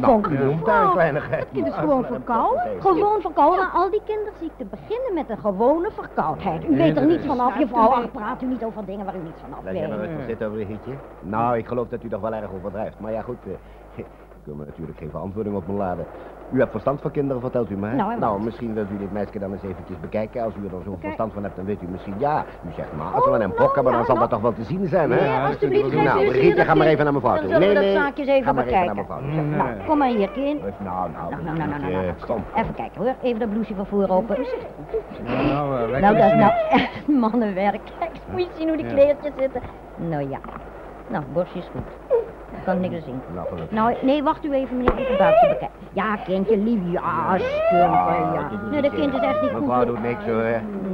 daar 0.63 0.83
een 0.83 0.91
kleinigheid. 0.91 1.47
kind 1.53 1.67
is 1.67 1.73
gewoon 1.73 2.05
verkouden. 2.05 2.63
Gewoon 2.81 3.21
verkouden. 3.21 3.59
Maar 3.59 3.71
al 3.73 3.89
die 3.89 4.01
kinderziekten 4.05 4.69
beginnen 4.69 5.13
met 5.13 5.29
een 5.29 5.37
gewone 5.37 5.89
verkoudheid. 5.91 6.63
U 6.69 6.75
weet 6.77 6.97
er 6.97 7.05
niet 7.05 7.21
vanaf, 7.25 7.47
Nou, 7.49 7.59
juffrouw. 7.59 7.95
nee. 7.95 8.05
Ach, 8.05 8.11
praat 8.11 8.41
u 8.41 8.45
niet 8.45 8.63
over 8.63 8.85
dingen 8.85 9.05
waar 9.05 9.15
u 9.15 9.23
niets 9.23 9.41
van 9.41 9.53
af 9.57 9.63
Laat 9.63 9.73
jij 9.73 9.87
maar 9.87 9.97
weet. 9.97 10.07
rustig 10.07 10.25
zitten, 10.25 10.51
Brigitte. 10.51 10.89
Nou, 11.19 11.57
ik 11.57 11.67
geloof 11.67 11.87
dat 11.87 12.03
u 12.03 12.09
toch 12.09 12.21
wel 12.21 12.33
erg 12.33 12.51
overdrijft. 12.53 12.99
Maar 12.99 13.11
ja, 13.11 13.21
goed, 13.21 13.37
eh, 13.45 13.51
ik 14.03 14.05
wil 14.43 14.55
me 14.55 14.65
natuurlijk 14.65 14.97
geen 14.97 15.09
verantwoording 15.09 15.55
op 15.55 15.67
me 15.67 15.73
laden. 15.73 16.05
U 16.51 16.59
hebt 16.59 16.71
verstand 16.71 17.01
van 17.01 17.11
kinderen, 17.11 17.41
vertelt 17.41 17.69
u 17.69 17.75
mij. 17.77 17.93
Nou, 17.93 18.19
nou 18.19 18.41
misschien 18.43 18.73
wilt 18.73 18.89
u 18.91 18.97
dit 18.97 19.11
meisje 19.11 19.39
dan 19.39 19.51
eens 19.51 19.63
eventjes 19.63 19.99
bekijken. 19.99 20.43
Als 20.43 20.53
u 20.61 20.63
er 20.63 20.69
dan 20.69 20.81
zo'n 20.85 20.97
verstand 20.99 21.33
van 21.33 21.43
hebt, 21.43 21.55
dan 21.55 21.65
weet 21.65 21.81
u 21.81 21.87
misschien 21.91 22.13
ja. 22.17 22.45
U 22.67 22.69
zegt 22.75 22.87
mazelen 22.97 23.41
en 23.41 23.51
Oh, 23.51 23.57
bokken, 23.57 23.83
maar 23.83 23.93
nou, 23.93 23.95
dan 23.95 24.05
zal 24.05 24.15
ja, 24.15 24.21
dat 24.21 24.29
toch 24.29 24.41
wel 24.41 24.53
te 24.53 24.63
zien 24.63 24.87
zijn, 24.87 25.11
hè? 25.11 25.15
Nee, 25.19 25.25
Ja, 25.29 25.47
alsjeblieft, 25.47 25.93
Nou, 25.93 26.25
Brigitte, 26.27 26.65
ga 26.65 26.75
maar 26.75 26.87
even 26.87 27.03
naar 27.03 27.13
mevrouw 27.13 27.33
Dan 27.35 27.41
toe. 27.43 27.51
zullen 27.53 27.67
we 27.67 27.73
Nee, 27.73 27.83
dat 27.83 27.93
nee, 27.93 27.93
zaakjes 28.03 28.27
ga 28.27 28.33
even 28.33 28.55
maar 28.55 28.65
even 28.65 28.85
naar 28.85 28.95
bekijken. 28.95 28.95
mevrouw 28.95 29.19
toe. 29.19 29.41
Nee. 29.41 29.57
Nou, 29.57 29.87
kom 29.87 29.97
maar 29.97 30.07
hier, 30.07 30.29
kind. 30.29 30.61
Nou, 30.61 30.71
nou, 31.11 31.29
Nou, 31.29 31.43
nou, 31.43 31.57
nou, 31.57 31.69
nou, 31.69 31.91
nou. 32.27 32.39
Even 32.55 32.73
kijken 32.75 33.01
hoor. 33.01 33.13
Even 33.21 33.39
dat 33.39 33.49
blouseje 33.49 33.75
van 33.75 33.85
voor 33.85 34.07
open. 34.09 34.37
Nou, 35.23 35.45
nou, 35.45 35.93
eh, 35.93 36.01
Nou, 36.01 36.15
dat 36.17 36.25
is 36.25 36.33
nou 36.37 36.51
echt 36.69 37.07
mannenwerk. 37.07 37.79
Kijk, 37.99 38.11
moet 38.31 38.41
je 38.41 38.47
zien 38.57 38.67
hoe 38.67 38.77
die 38.77 38.85
kleertjes 38.85 39.31
zitten. 39.37 39.61
Nou 39.95 40.29
ja. 40.29 40.39
Nou, 41.07 41.23
borstje 41.33 41.59
is 41.59 41.69
goed. 41.71 42.17
Ik 42.57 42.63
kan 42.65 42.79
niks 42.79 43.03
zien. 43.05 43.21
Nou. 43.33 43.47
Nou, 43.69 43.95
nee, 44.01 44.23
wacht 44.23 44.45
u 44.45 44.51
even, 44.53 44.77
meneer. 44.77 44.97
Even 44.97 45.17
buiten 45.17 45.47
bekijken. 45.49 45.77
Ja, 45.93 46.15
kindje, 46.15 46.57
lief. 46.57 46.79
Ja, 46.91 47.37
stumper, 47.37 48.33
ja. 48.33 48.49
Nee, 48.71 48.81
dat 48.81 48.93
kind 48.93 49.13
is 49.13 49.19
echt 49.19 49.41
niet 49.41 49.51
goed. 49.51 49.59
Mevrouw 49.59 49.85
doet 49.85 50.01
niks 50.01 50.23
hoor. 50.25 50.43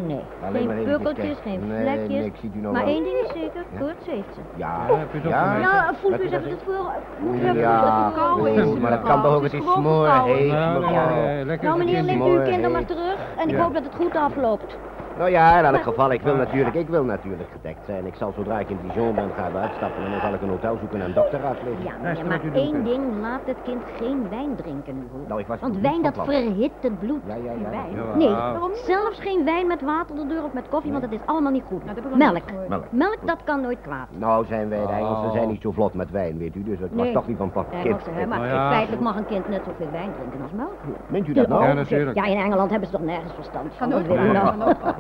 Nee, 0.08 0.22
Alleen 0.48 0.66
maar 0.68 0.76
geen 0.76 0.86
pukkeltjes, 0.86 1.26
kijken. 1.26 1.42
geen 1.44 1.68
Nee, 1.68 1.82
vlekjes. 1.82 2.24
niks, 2.24 2.40
ziet 2.40 2.56
u 2.56 2.60
nou 2.60 2.74
maar 2.74 2.86
wel. 2.86 2.94
één 2.94 3.04
ding 3.04 3.16
is 3.18 3.32
zeker, 3.34 3.64
koorts 3.80 4.06
heeft 4.08 4.34
ze. 4.36 4.40
Ja, 4.56 4.76
Ja, 4.90 4.96
heb 4.96 5.08
je 5.12 5.18
het 5.20 5.30
ja. 5.30 5.92
voelt 6.02 6.20
u 6.22 6.28
zich 6.28 6.32
dat 6.32 6.44
het 6.52 6.62
voor... 6.66 6.92
Moet 7.20 7.36
u 7.36 7.38
even 7.40 7.58
Ja, 7.58 7.82
dat 7.82 7.94
het 7.94 8.14
verkouden 8.14 8.54
is. 8.54 8.80
maar 8.80 8.92
dat 8.92 9.02
kan 9.02 9.22
toch 9.22 9.34
ook, 9.36 9.44
het 9.44 9.54
is 9.54 9.64
smoor 9.74 10.08
heet, 10.10 10.52
Nou, 10.52 10.80
nee, 10.80 10.80
mevrouw. 10.80 11.16
nee, 11.46 11.58
Nou, 11.62 11.78
meneer, 11.78 12.04
u 12.04 12.10
uw 12.12 12.18
mooi, 12.18 12.44
kinder 12.50 12.72
maar 12.72 12.86
terug. 12.86 13.16
En 13.38 13.50
ik 13.50 13.56
hoop 13.58 13.74
dat 13.74 13.84
het 13.84 13.96
goed 13.96 14.16
afloopt. 14.16 14.78
Nou 15.18 15.30
ja, 15.30 15.58
in 15.60 15.66
elk 15.66 15.84
geval, 15.84 16.12
ik 16.12 16.22
wil 16.22 16.36
natuurlijk, 16.36 16.76
ik 16.76 16.88
wil 16.88 17.04
natuurlijk 17.04 17.50
gedekt 17.52 17.86
zijn. 17.86 18.06
Ik 18.06 18.16
zal 18.16 18.34
zodra 18.36 18.60
ik 18.60 18.70
in 18.70 18.78
Dijon 18.88 19.16
ben 19.16 19.30
gaan 19.38 19.56
uitstappen 19.58 20.04
en 20.06 20.12
dan 20.12 20.20
zal 20.20 20.34
ik 20.34 20.42
een 20.42 20.50
hotel 20.50 20.78
zoeken 20.80 21.00
en 21.02 21.06
een 21.06 21.14
dokter 21.14 21.40
raadplegen. 21.40 21.84
Ja, 21.84 21.92
meneer, 22.02 22.26
maar 22.26 22.40
één 22.54 22.84
ding, 22.84 23.04
laat 23.22 23.40
het 23.46 23.58
kind 23.64 23.82
geen 23.98 24.30
wijn 24.30 24.56
drinken 24.56 24.96
nu 24.98 25.08
hoor. 25.12 25.22
Nou, 25.28 25.40
ik 25.40 25.48
was 25.48 25.60
Want 25.60 25.78
wijn 25.80 26.02
dat 26.02 26.14
verhit 26.24 26.72
het 26.82 27.00
bloed. 27.00 27.22
Ja, 27.28 27.36
ja, 27.36 27.52
ja. 27.52 27.70
Wijn. 27.70 27.92
Ja, 27.96 28.16
Nee, 28.16 28.30
waarom 28.30 28.72
zelfs 28.76 29.20
geen 29.20 29.46
wijn 29.46 29.68
met 29.68 29.82
water 29.82 30.18
erdoor 30.20 30.44
of 30.44 30.54
met 30.54 30.70
koffie, 30.70 30.92
want 30.92 31.04
dat 31.04 31.12
is 31.12 31.20
allemaal 31.26 31.52
niet 31.52 31.64
goed. 31.68 31.86
Nou, 31.86 32.18
Melk. 32.18 32.44
Melk. 32.68 32.84
Melk, 32.90 33.18
dat 33.26 33.40
kan 33.44 33.62
nooit 33.62 33.82
kwaad. 33.82 34.08
Nou 34.18 34.46
zijn 34.46 34.70
wij, 34.70 34.86
de 34.86 34.92
Engelsen 34.94 35.26
Oh. 35.26 35.32
zijn 35.32 35.48
niet 35.48 35.62
zo 35.62 35.72
vlot 35.72 35.94
met 35.94 36.12
wijn, 36.12 36.38
weet 36.38 36.56
u, 36.56 36.64
dus 36.64 36.80
het 36.80 36.90
was 36.94 37.04
Nee. 37.06 37.14
toch 37.14 37.28
niet 37.28 37.38
van 37.38 37.52
plan. 37.52 37.66
Kind. 37.70 37.86
Engelse, 37.86 38.10
hè, 38.10 38.26
maar 38.26 38.40
Nou 38.40 38.50
ja, 38.52 38.70
feitelijk 38.72 39.02
mag 39.02 39.16
een 39.18 39.26
kind 39.26 39.50
net 39.50 39.62
zoveel 39.66 39.92
wijn 39.92 40.10
drinken 40.18 40.42
als 40.42 40.52
melk. 40.52 40.74
Meent 41.08 41.28
u 41.28 41.34
dat 41.34 41.48
nou? 41.48 41.64
Ja, 41.64 41.74
natuurlijk. 41.74 42.18
Ja, 42.18 42.26
in 42.26 42.38
Engeland 42.38 42.70
hebben 42.70 42.90
ze 42.90 42.96
toch 42.96 43.06
nergens 43.06 43.34
verstand 43.34 43.74
van. 43.78 43.90
Kan 43.90 44.00
ook 44.00 44.08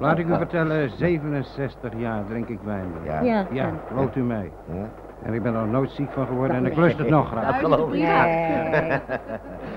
Laat 0.05 0.19
ik 0.19 0.27
u 0.27 0.35
vertellen, 0.35 0.89
67 0.89 1.91
jaar 1.97 2.25
drink 2.25 2.47
ik 2.47 2.59
wijn. 2.63 2.88
Ja. 3.03 3.21
Ja. 3.21 3.45
Ja, 3.51 3.74
gelooft 3.88 4.15
u 4.15 4.21
mij. 4.21 4.51
Ja. 4.74 4.88
En 5.25 5.34
ik 5.34 5.44
ben 5.44 5.55
er 5.55 5.67
nooit 5.67 5.91
ziek 5.91 6.12
van 6.12 6.25
geworden 6.27 6.55
en 6.55 6.65
ik 6.65 6.75
lust 6.75 6.98
het 6.98 7.10
nog 7.10 7.29
Dat 7.34 7.39
graag. 7.39 7.60
geloof 7.60 7.94
ik. 7.94 8.00
Nee. 8.01 9.00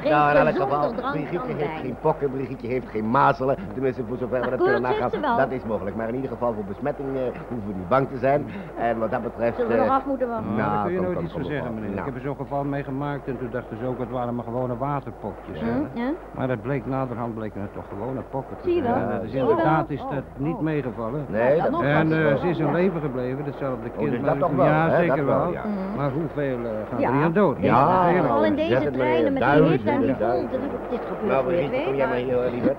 Nou, 0.04 0.30
in 0.38 0.46
elk 0.46 0.56
geval, 0.56 0.92
Brigitte 1.12 1.52
heeft 1.56 1.80
geen 1.80 1.96
pokken, 2.00 2.30
Brigitte 2.30 2.66
heeft 2.66 2.88
geen 2.88 3.10
mazelen. 3.10 3.56
Tenminste, 3.72 4.02
voor 4.08 4.16
zover 4.16 4.40
we 4.40 4.50
dat 4.50 4.62
kunnen 4.62 4.82
nagaan. 4.82 5.36
Dat 5.36 5.50
is 5.50 5.62
mogelijk. 5.64 5.96
Maar 5.96 6.08
in 6.08 6.14
ieder 6.14 6.30
geval 6.30 6.54
voor 6.54 6.64
besmetting 6.64 7.08
eh, 7.16 7.22
hoeven 7.48 7.66
we 7.68 7.74
niet 7.76 7.88
bang 7.88 8.08
te 8.08 8.18
zijn. 8.18 8.46
En 8.78 8.98
wat 8.98 9.10
dat 9.10 9.22
betreft... 9.22 9.56
Zullen 9.56 9.70
we 9.70 9.76
nog 9.76 9.86
eh, 9.86 9.92
af 9.94 10.04
moeten 10.06 10.28
wachten? 10.28 10.46
Nou, 10.54 10.58
daar 10.58 10.68
Nou, 10.68 10.82
kun 10.84 10.92
je 10.92 10.98
kom, 10.98 11.06
nooit 11.12 11.24
iets 11.24 11.32
van 11.32 11.44
zeggen, 11.44 11.74
meneer. 11.74 11.88
Nou. 11.88 11.98
Ik 12.00 12.04
heb 12.04 12.14
er 12.14 12.20
zo'n 12.20 12.36
geval 12.36 12.64
meegemaakt 12.64 13.28
en 13.28 13.38
toen 13.38 13.48
dachten 13.50 13.76
ze 13.78 13.86
ook, 13.86 13.98
het 13.98 14.10
waren 14.10 14.34
maar 14.34 14.44
gewone 14.44 14.76
waterpokjes. 14.76 15.60
hè. 15.60 15.70
Hm? 15.72 15.98
Ja? 15.98 16.10
Maar 16.34 16.48
dat 16.48 16.62
bleek 16.62 16.86
naderhand 16.86 17.34
bleken 17.34 17.60
het 17.60 17.72
toch 17.72 17.84
gewone 17.88 18.20
pokken 18.30 18.56
te 18.56 18.62
Zie 18.62 18.76
je 18.76 18.82
zijn. 18.82 19.08
Dus 19.20 19.30
Zie 19.30 19.38
je 19.38 19.44
wel? 19.46 19.50
inderdaad 19.50 19.90
is 19.90 20.02
Oh, 20.02 20.10
dat 20.10 20.22
niet 20.36 20.54
oh. 20.54 20.60
meegevallen. 20.60 21.24
Nee, 21.28 21.60
dat 21.62 21.70
nog 21.70 21.82
En 21.82 22.12
eh, 22.28 22.36
ze 22.36 22.48
is 22.48 22.58
in 22.58 22.72
leven 22.72 23.00
gebleven, 23.00 23.44
hetzelfde 23.44 23.90
kind. 23.90 24.10
dus 24.10 24.20
maar 24.20 24.30
dat 24.30 24.38
toch 24.38 24.50
ik- 24.50 24.56
wel, 24.56 24.66
Ja, 24.66 24.96
zeker 24.96 25.16
Dat 25.16 25.24
wel, 25.26 25.37
wel. 25.38 25.52
ja. 25.52 25.64
Mhm. 25.64 25.96
Maar 25.96 26.10
hoeveel 26.12 26.58
eh, 26.64 26.70
gaan 26.90 27.00
Ja. 27.00 27.08
er 27.08 27.14
hier 27.14 27.24
aan 27.24 27.32
dood? 27.32 27.56
Ja, 27.60 28.12
Vooral 28.18 28.44
in 28.44 28.54
deze 28.56 28.90
treinen 28.90 29.32
met 29.32 29.42
die 29.42 29.50
duizenden, 29.52 29.70
hitte 29.70 29.90
en 29.90 30.00
die 30.00 30.14
volte. 30.14 30.56
Het 30.90 31.00
is 31.00 31.06
gebeurd 31.06 31.26
Nou, 31.28 31.42
voor 31.44 31.52
je 31.52 31.58
het 31.58 31.66
Brigitte, 31.70 31.84
kom 31.90 31.96
jij 31.96 32.06
maar 32.08 32.16
hier, 32.16 32.34
hoor, 32.34 32.50
lieverd. 32.50 32.76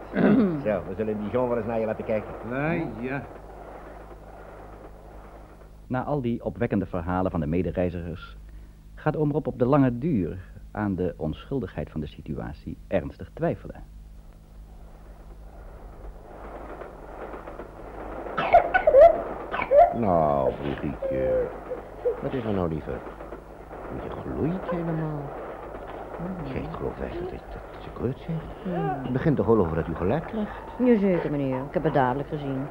Zo, 0.65 0.81
we 0.87 0.93
zullen 0.97 1.17
Dijon 1.19 1.47
wel 1.47 1.57
eens 1.57 1.65
naar 1.65 1.79
je 1.79 1.85
laten 1.85 2.05
kijken. 2.05 2.29
Nee, 2.49 2.85
ja. 2.99 3.21
Na 5.87 6.03
al 6.03 6.21
die 6.21 6.43
opwekkende 6.45 6.85
verhalen 6.85 7.31
van 7.31 7.39
de 7.39 7.47
medereizigers 7.47 8.37
gaat 8.95 9.15
Omrop 9.15 9.47
op 9.47 9.59
de 9.59 9.65
lange 9.65 9.97
duur 9.97 10.37
aan 10.71 10.95
de 10.95 11.13
onschuldigheid 11.17 11.89
van 11.91 11.99
de 12.01 12.07
situatie 12.07 12.77
ernstig 12.87 13.29
twijfelen. 13.33 13.83
Nou, 19.95 20.51
Brigitte. 20.61 21.47
Wat 22.21 22.33
is 22.33 22.43
er 22.43 22.53
nou, 22.53 22.69
lieve? 22.69 22.91
Je 24.03 24.09
gloeit 24.09 24.69
helemaal. 24.69 25.21
Ik 26.53 26.69
geloof 26.71 26.99
echt 26.99 27.19
dat, 27.19 27.29
dat 27.29 27.61
ze 27.83 27.89
kut 27.91 28.17
zegt. 28.17 28.73
Het 29.03 29.13
begint 29.13 29.35
toch 29.37 29.45
wel 29.45 29.57
over 29.59 29.75
dat 29.75 29.87
u 29.87 29.95
gelijk 29.95 30.23
krijgt. 30.27 30.51
Jazeker, 30.77 31.31
meneer. 31.31 31.57
Ik 31.67 31.73
heb 31.73 31.83
het 31.83 31.93
dadelijk 31.93 32.29
gezien. 32.29 32.67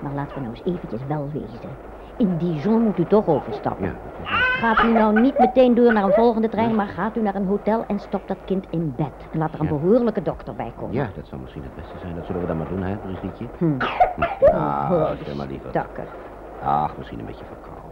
Maar 0.00 0.12
laten 0.12 0.34
we 0.34 0.40
nou 0.40 0.54
eens 0.54 0.64
eventjes 0.74 1.06
wel 1.06 1.30
wezen. 1.32 1.70
In 2.16 2.36
Dijon 2.38 2.82
moet 2.82 2.98
u 2.98 3.06
toch 3.06 3.26
overstappen. 3.26 3.84
Ja, 3.86 3.92
is. 4.22 4.28
Gaat 4.60 4.84
u 4.84 4.92
nou 4.92 5.20
niet 5.20 5.38
meteen 5.38 5.74
door 5.74 5.92
naar 5.92 6.04
een 6.04 6.12
volgende 6.12 6.48
trein, 6.48 6.74
maar 6.74 6.86
gaat 6.88 7.16
u 7.16 7.22
naar 7.22 7.34
een 7.34 7.46
hotel 7.46 7.84
en 7.86 7.98
stopt 7.98 8.28
dat 8.28 8.38
kind 8.44 8.66
in 8.70 8.94
bed. 8.96 9.12
En 9.30 9.38
laat 9.38 9.52
er 9.54 9.60
een 9.60 9.66
Ja. 9.66 9.72
behoorlijke 9.72 10.22
dokter 10.22 10.54
bij 10.54 10.72
komen. 10.76 10.94
Ja, 10.94 11.08
dat 11.14 11.26
zal 11.26 11.38
misschien 11.38 11.62
het 11.62 11.74
beste 11.74 11.98
zijn. 11.98 12.14
Dat 12.14 12.24
zullen 12.24 12.40
we 12.40 12.46
dan 12.46 12.56
maar 12.56 12.68
doen, 12.68 12.82
hè, 12.82 12.96
Brigitte? 12.96 13.48
Hm. 13.58 13.76
Ah, 14.52 15.10
stel 15.20 15.34
maar 15.36 15.46
liever. 15.46 15.70
Takker. 15.70 16.06
Ach, 16.62 16.96
misschien 16.96 17.18
een 17.18 17.24
beetje 17.26 17.44
verkouden. 17.44 17.85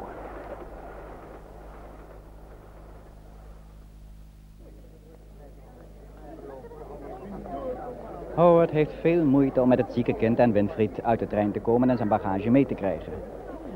Howard 8.34 8.70
heeft 8.70 8.92
veel 9.00 9.24
moeite 9.24 9.60
om 9.60 9.68
met 9.68 9.78
het 9.78 9.92
zieke 9.92 10.14
kind 10.14 10.38
en 10.38 10.52
Winfried 10.52 11.02
uit 11.02 11.18
de 11.18 11.26
trein 11.26 11.52
te 11.52 11.60
komen 11.60 11.90
en 11.90 11.96
zijn 11.96 12.08
bagage 12.08 12.50
mee 12.50 12.66
te 12.66 12.74
krijgen. 12.74 13.12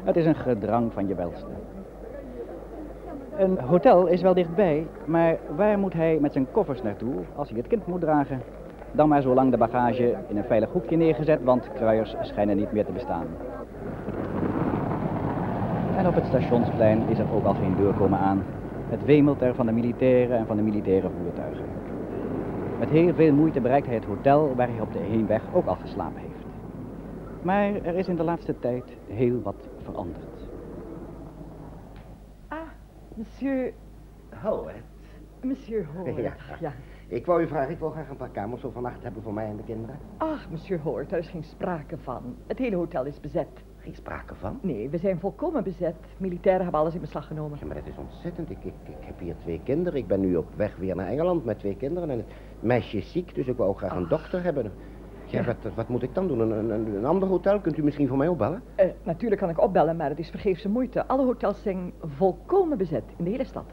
Het 0.04 0.16
is 0.16 0.26
een 0.26 0.34
gedrang 0.34 0.92
van 0.92 1.08
je 1.08 1.14
welste. 1.14 1.50
Een 3.36 3.58
hotel 3.58 4.06
is 4.06 4.22
wel 4.22 4.34
dichtbij, 4.34 4.86
maar 5.04 5.36
waar 5.56 5.78
moet 5.78 5.92
hij 5.92 6.18
met 6.20 6.32
zijn 6.32 6.46
koffers 6.50 6.82
naartoe 6.82 7.14
als 7.36 7.48
hij 7.48 7.58
het 7.58 7.66
kind 7.66 7.86
moet 7.86 8.00
dragen? 8.00 8.42
Dan 8.92 9.08
maar 9.08 9.22
zolang 9.22 9.50
de 9.50 9.56
bagage 9.56 10.14
in 10.28 10.36
een 10.36 10.44
veilig 10.44 10.70
hoekje 10.72 10.96
neergezet, 10.96 11.44
want 11.44 11.72
kruiers 11.72 12.16
schijnen 12.20 12.56
niet 12.56 12.72
meer 12.72 12.84
te 12.84 12.92
bestaan. 12.92 13.26
En 15.96 16.06
op 16.06 16.14
het 16.14 16.26
stationsplein 16.26 17.02
is 17.08 17.18
er 17.18 17.34
ook 17.34 17.44
al 17.44 17.54
geen 17.54 17.76
doorkomen 17.76 18.18
aan. 18.18 18.42
Het 18.88 19.04
wemelt 19.04 19.42
er 19.42 19.54
van 19.54 19.66
de 19.66 19.72
militairen 19.72 20.38
en 20.38 20.46
van 20.46 20.56
de 20.56 20.62
militaire 20.62 21.08
voertuigen. 21.22 21.64
Met 22.78 22.88
heel 22.88 23.14
veel 23.14 23.32
moeite 23.32 23.60
bereikt 23.60 23.86
hij 23.86 23.94
het 23.94 24.04
hotel 24.04 24.54
waar 24.54 24.68
hij 24.68 24.80
op 24.80 24.92
de 24.92 24.98
heenweg 24.98 25.42
ook 25.54 25.66
al 25.66 25.74
geslapen 25.74 26.20
heeft. 26.20 26.46
Maar 27.42 27.74
er 27.74 27.94
is 27.94 28.08
in 28.08 28.16
de 28.16 28.22
laatste 28.22 28.58
tijd 28.58 28.84
heel 29.06 29.42
wat 29.42 29.68
veranderd. 29.82 30.48
Ah, 32.48 32.58
monsieur, 33.14 33.72
Howard. 34.42 34.82
monsieur 35.42 35.86
Howard. 35.94 36.16
Ja. 36.16 36.34
ja. 36.60 36.72
Ik 37.08 37.26
wou 37.26 37.42
u 37.42 37.46
vragen, 37.46 37.70
ik 37.70 37.78
wil 37.78 37.90
graag 37.90 38.08
een 38.08 38.16
paar 38.16 38.30
kamers 38.30 38.60
voor 38.60 38.72
vannacht 38.72 39.02
hebben 39.02 39.22
voor 39.22 39.34
mij 39.34 39.46
en 39.46 39.56
de 39.56 39.62
kinderen. 39.62 39.98
Ach, 40.16 40.50
monsieur 40.50 40.80
Howard, 40.80 41.10
daar 41.10 41.18
is 41.18 41.28
geen 41.28 41.44
sprake 41.44 41.98
van. 41.98 42.36
Het 42.46 42.58
hele 42.58 42.76
hotel 42.76 43.04
is 43.04 43.20
bezet. 43.20 43.64
Geen 43.88 43.96
sprake 43.96 44.34
van. 44.34 44.58
Nee, 44.62 44.88
we 44.88 44.98
zijn 44.98 45.18
volkomen 45.18 45.64
bezet. 45.64 45.94
Militairen 46.16 46.62
hebben 46.62 46.80
alles 46.80 46.94
in 46.94 47.00
beslag 47.00 47.26
genomen. 47.26 47.58
Ja, 47.60 47.66
maar 47.66 47.74
dat 47.74 47.86
is 47.86 47.96
ontzettend. 47.98 48.50
Ik, 48.50 48.56
ik, 48.64 48.72
ik 48.84 48.94
heb 49.06 49.18
hier 49.18 49.34
twee 49.38 49.60
kinderen. 49.64 49.98
Ik 49.98 50.06
ben 50.06 50.20
nu 50.20 50.36
op 50.36 50.46
weg 50.56 50.76
weer 50.76 50.96
naar 50.96 51.06
Engeland 51.08 51.44
met 51.44 51.58
twee 51.58 51.76
kinderen. 51.76 52.10
En 52.10 52.16
het 52.18 52.26
meisje 52.60 52.96
is 52.96 53.12
ziek, 53.12 53.34
dus 53.34 53.46
ik 53.46 53.56
wou 53.56 53.68
ook 53.70 53.78
graag 53.78 53.96
een 53.96 54.08
dokter 54.08 54.42
hebben. 54.42 54.72
Ja, 55.24 55.44
wat, 55.44 55.56
wat 55.74 55.88
moet 55.88 56.02
ik 56.02 56.14
dan 56.14 56.26
doen? 56.28 56.40
Een, 56.40 56.70
een, 56.70 56.94
een 56.96 57.04
ander 57.04 57.28
hotel? 57.28 57.60
Kunt 57.60 57.76
u 57.78 57.82
misschien 57.82 58.08
voor 58.08 58.16
mij 58.16 58.28
opbellen? 58.28 58.62
Eh, 58.74 58.86
natuurlijk 59.02 59.40
kan 59.40 59.50
ik 59.50 59.60
opbellen, 59.60 59.96
maar 59.96 60.08
het 60.08 60.18
is 60.18 60.30
vergeefse 60.30 60.68
moeite. 60.68 61.06
Alle 61.06 61.24
hotels 61.24 61.62
zijn 61.62 61.92
volkomen 62.02 62.78
bezet 62.78 63.04
in 63.16 63.24
de 63.24 63.30
hele 63.30 63.44
stad. 63.44 63.64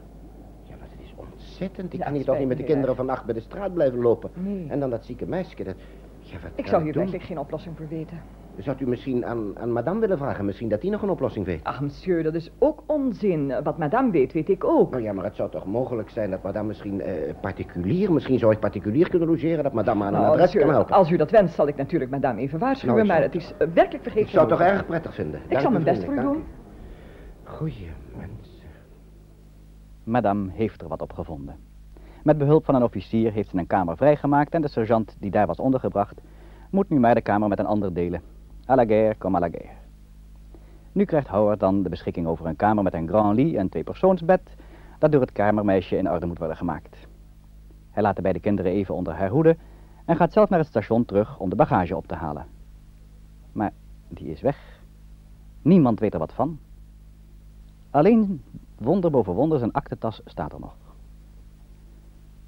Ja, 0.62 0.74
maar 0.78 0.88
het 0.90 1.00
is 1.04 1.14
ontzettend. 1.16 1.92
Ik 1.92 1.98
Ja, 1.98 2.04
kan 2.04 2.14
hier 2.14 2.24
toch 2.24 2.38
niet 2.38 2.48
met 2.48 2.56
de 2.56 2.62
kinderen 2.62 2.88
erg. 2.88 2.96
vannacht 2.96 3.24
bij 3.24 3.34
de 3.34 3.40
straat 3.40 3.74
blijven 3.74 3.98
lopen. 3.98 4.30
Nee. 4.34 4.66
En 4.68 4.80
dan 4.80 4.90
dat 4.90 5.04
zieke 5.04 5.26
meisje. 5.26 5.64
Dat... 5.64 5.74
Ja, 6.18 6.36
wat 6.42 6.50
Ik 6.54 6.66
zou 6.66 6.82
hier 6.82 6.92
werkelijk 6.92 7.22
geen 7.22 7.38
oplossing 7.38 7.76
voor 7.76 7.88
weten. 7.88 8.20
Zou 8.58 8.76
u 8.80 8.86
misschien 8.88 9.26
aan, 9.26 9.58
aan 9.58 9.72
madame 9.72 10.00
willen 10.00 10.18
vragen? 10.18 10.44
Misschien 10.44 10.68
dat 10.68 10.80
die 10.80 10.90
nog 10.90 11.02
een 11.02 11.08
oplossing 11.10 11.44
weet. 11.46 11.60
Ach, 11.64 11.80
monsieur, 11.80 12.22
dat 12.22 12.34
is 12.34 12.50
ook 12.58 12.82
onzin. 12.86 13.52
Wat 13.62 13.78
madame 13.78 14.10
weet, 14.10 14.32
weet 14.32 14.48
ik 14.48 14.64
ook. 14.64 14.90
Nou 14.90 15.02
ja, 15.02 15.12
maar 15.12 15.24
het 15.24 15.36
zou 15.36 15.50
toch 15.50 15.66
mogelijk 15.66 16.10
zijn 16.10 16.30
dat 16.30 16.42
madame 16.42 16.66
misschien 16.66 17.00
eh, 17.00 17.34
particulier, 17.40 18.12
misschien 18.12 18.38
zou 18.38 18.52
ik 18.52 18.58
particulier 18.58 19.08
kunnen 19.08 19.28
logeren, 19.28 19.64
dat 19.64 19.72
madame 19.72 20.04
aan 20.04 20.14
een 20.14 20.20
Nou, 20.20 20.32
adres 20.32 20.52
kan 20.54 20.68
helpen. 20.70 20.94
als 20.94 21.10
u 21.10 21.16
dat 21.16 21.30
wenst, 21.30 21.54
zal 21.54 21.66
ik 21.68 21.76
natuurlijk 21.76 22.10
madame 22.10 22.40
even 22.40 22.58
waarschuwen, 22.58 22.96
Nou, 22.96 23.08
maar 23.08 23.16
zou- 23.16 23.28
het 23.32 23.42
is 23.42 23.52
eh, 23.58 23.74
werkelijk 23.74 24.02
vergeefse 24.02 24.28
Ik 24.28 24.34
zou 24.38 24.48
het 24.48 24.58
toch 24.58 24.66
erg 24.66 24.86
prettig 24.86 25.14
vinden. 25.14 25.40
Ik 25.42 25.48
Dank 25.50 25.60
zal 25.62 25.70
mijn 25.70 25.84
best 25.84 26.04
voor 26.04 26.14
u 26.14 26.20
doen. 26.20 26.44
Goeie 27.44 27.86
mensen. 28.16 28.54
Madame 30.04 30.50
heeft 30.52 30.82
er 30.82 30.88
wat 30.88 31.02
op 31.02 31.12
gevonden. 31.12 31.56
Met 32.22 32.38
behulp 32.38 32.64
van 32.64 32.74
een 32.74 32.82
officier 32.82 33.32
heeft 33.32 33.50
ze 33.50 33.56
een 33.58 33.66
kamer 33.66 33.96
vrijgemaakt 33.96 34.54
en 34.54 34.62
de 34.62 34.68
sergeant 34.68 35.16
die 35.20 35.30
daar 35.30 35.46
was 35.46 35.58
ondergebracht 35.58 36.20
moet 36.70 36.88
nu 36.88 36.98
maar 36.98 37.14
de 37.14 37.20
kamer 37.20 37.48
met 37.48 37.58
een 37.58 37.66
ander 37.66 37.94
delen. 37.94 38.20
À 38.66 38.74
la 38.74 38.84
guerre 38.84 39.18
comme 39.18 39.36
à 39.36 39.40
la 39.40 39.48
guerre. 39.48 39.74
Nu 40.92 41.04
krijgt 41.04 41.28
Howard 41.28 41.60
dan 41.60 41.82
de 41.82 41.88
beschikking 41.88 42.26
over 42.26 42.46
een 42.46 42.56
kamer 42.56 42.82
met 42.82 42.94
een 42.94 43.08
grand 43.08 43.36
lit 43.36 43.54
en 43.54 43.68
twee 43.68 43.84
persoonsbed 43.84 44.40
dat 44.98 45.12
door 45.12 45.20
het 45.20 45.32
kamermeisje 45.32 45.96
in 45.96 46.10
orde 46.10 46.26
moet 46.26 46.38
worden 46.38 46.56
gemaakt. 46.56 46.96
Hij 47.90 48.02
laat 48.02 48.16
de 48.16 48.22
beide 48.22 48.40
kinderen 48.40 48.72
even 48.72 48.94
onder 48.94 49.14
haar 49.14 49.28
hoede 49.28 49.56
en 50.04 50.16
gaat 50.16 50.32
zelf 50.32 50.48
naar 50.48 50.58
het 50.58 50.68
station 50.68 51.04
terug 51.04 51.38
om 51.38 51.48
de 51.48 51.56
bagage 51.56 51.96
op 51.96 52.06
te 52.06 52.14
halen. 52.14 52.46
Maar 53.52 53.72
die 54.08 54.30
is 54.30 54.40
weg. 54.40 54.80
Niemand 55.62 56.00
weet 56.00 56.12
er 56.12 56.18
wat 56.18 56.32
van. 56.32 56.58
Alleen 57.90 58.42
wonder 58.78 59.10
boven 59.10 59.32
wonder 59.32 59.58
zijn 59.58 59.72
aktentas 59.72 60.20
staat 60.24 60.52
er 60.52 60.60
nog. 60.60 60.76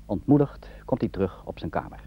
Ontmoedigd 0.06 0.68
komt 0.84 1.00
hij 1.00 1.10
terug 1.10 1.42
op 1.44 1.58
zijn 1.58 1.70
kamer. 1.70 2.00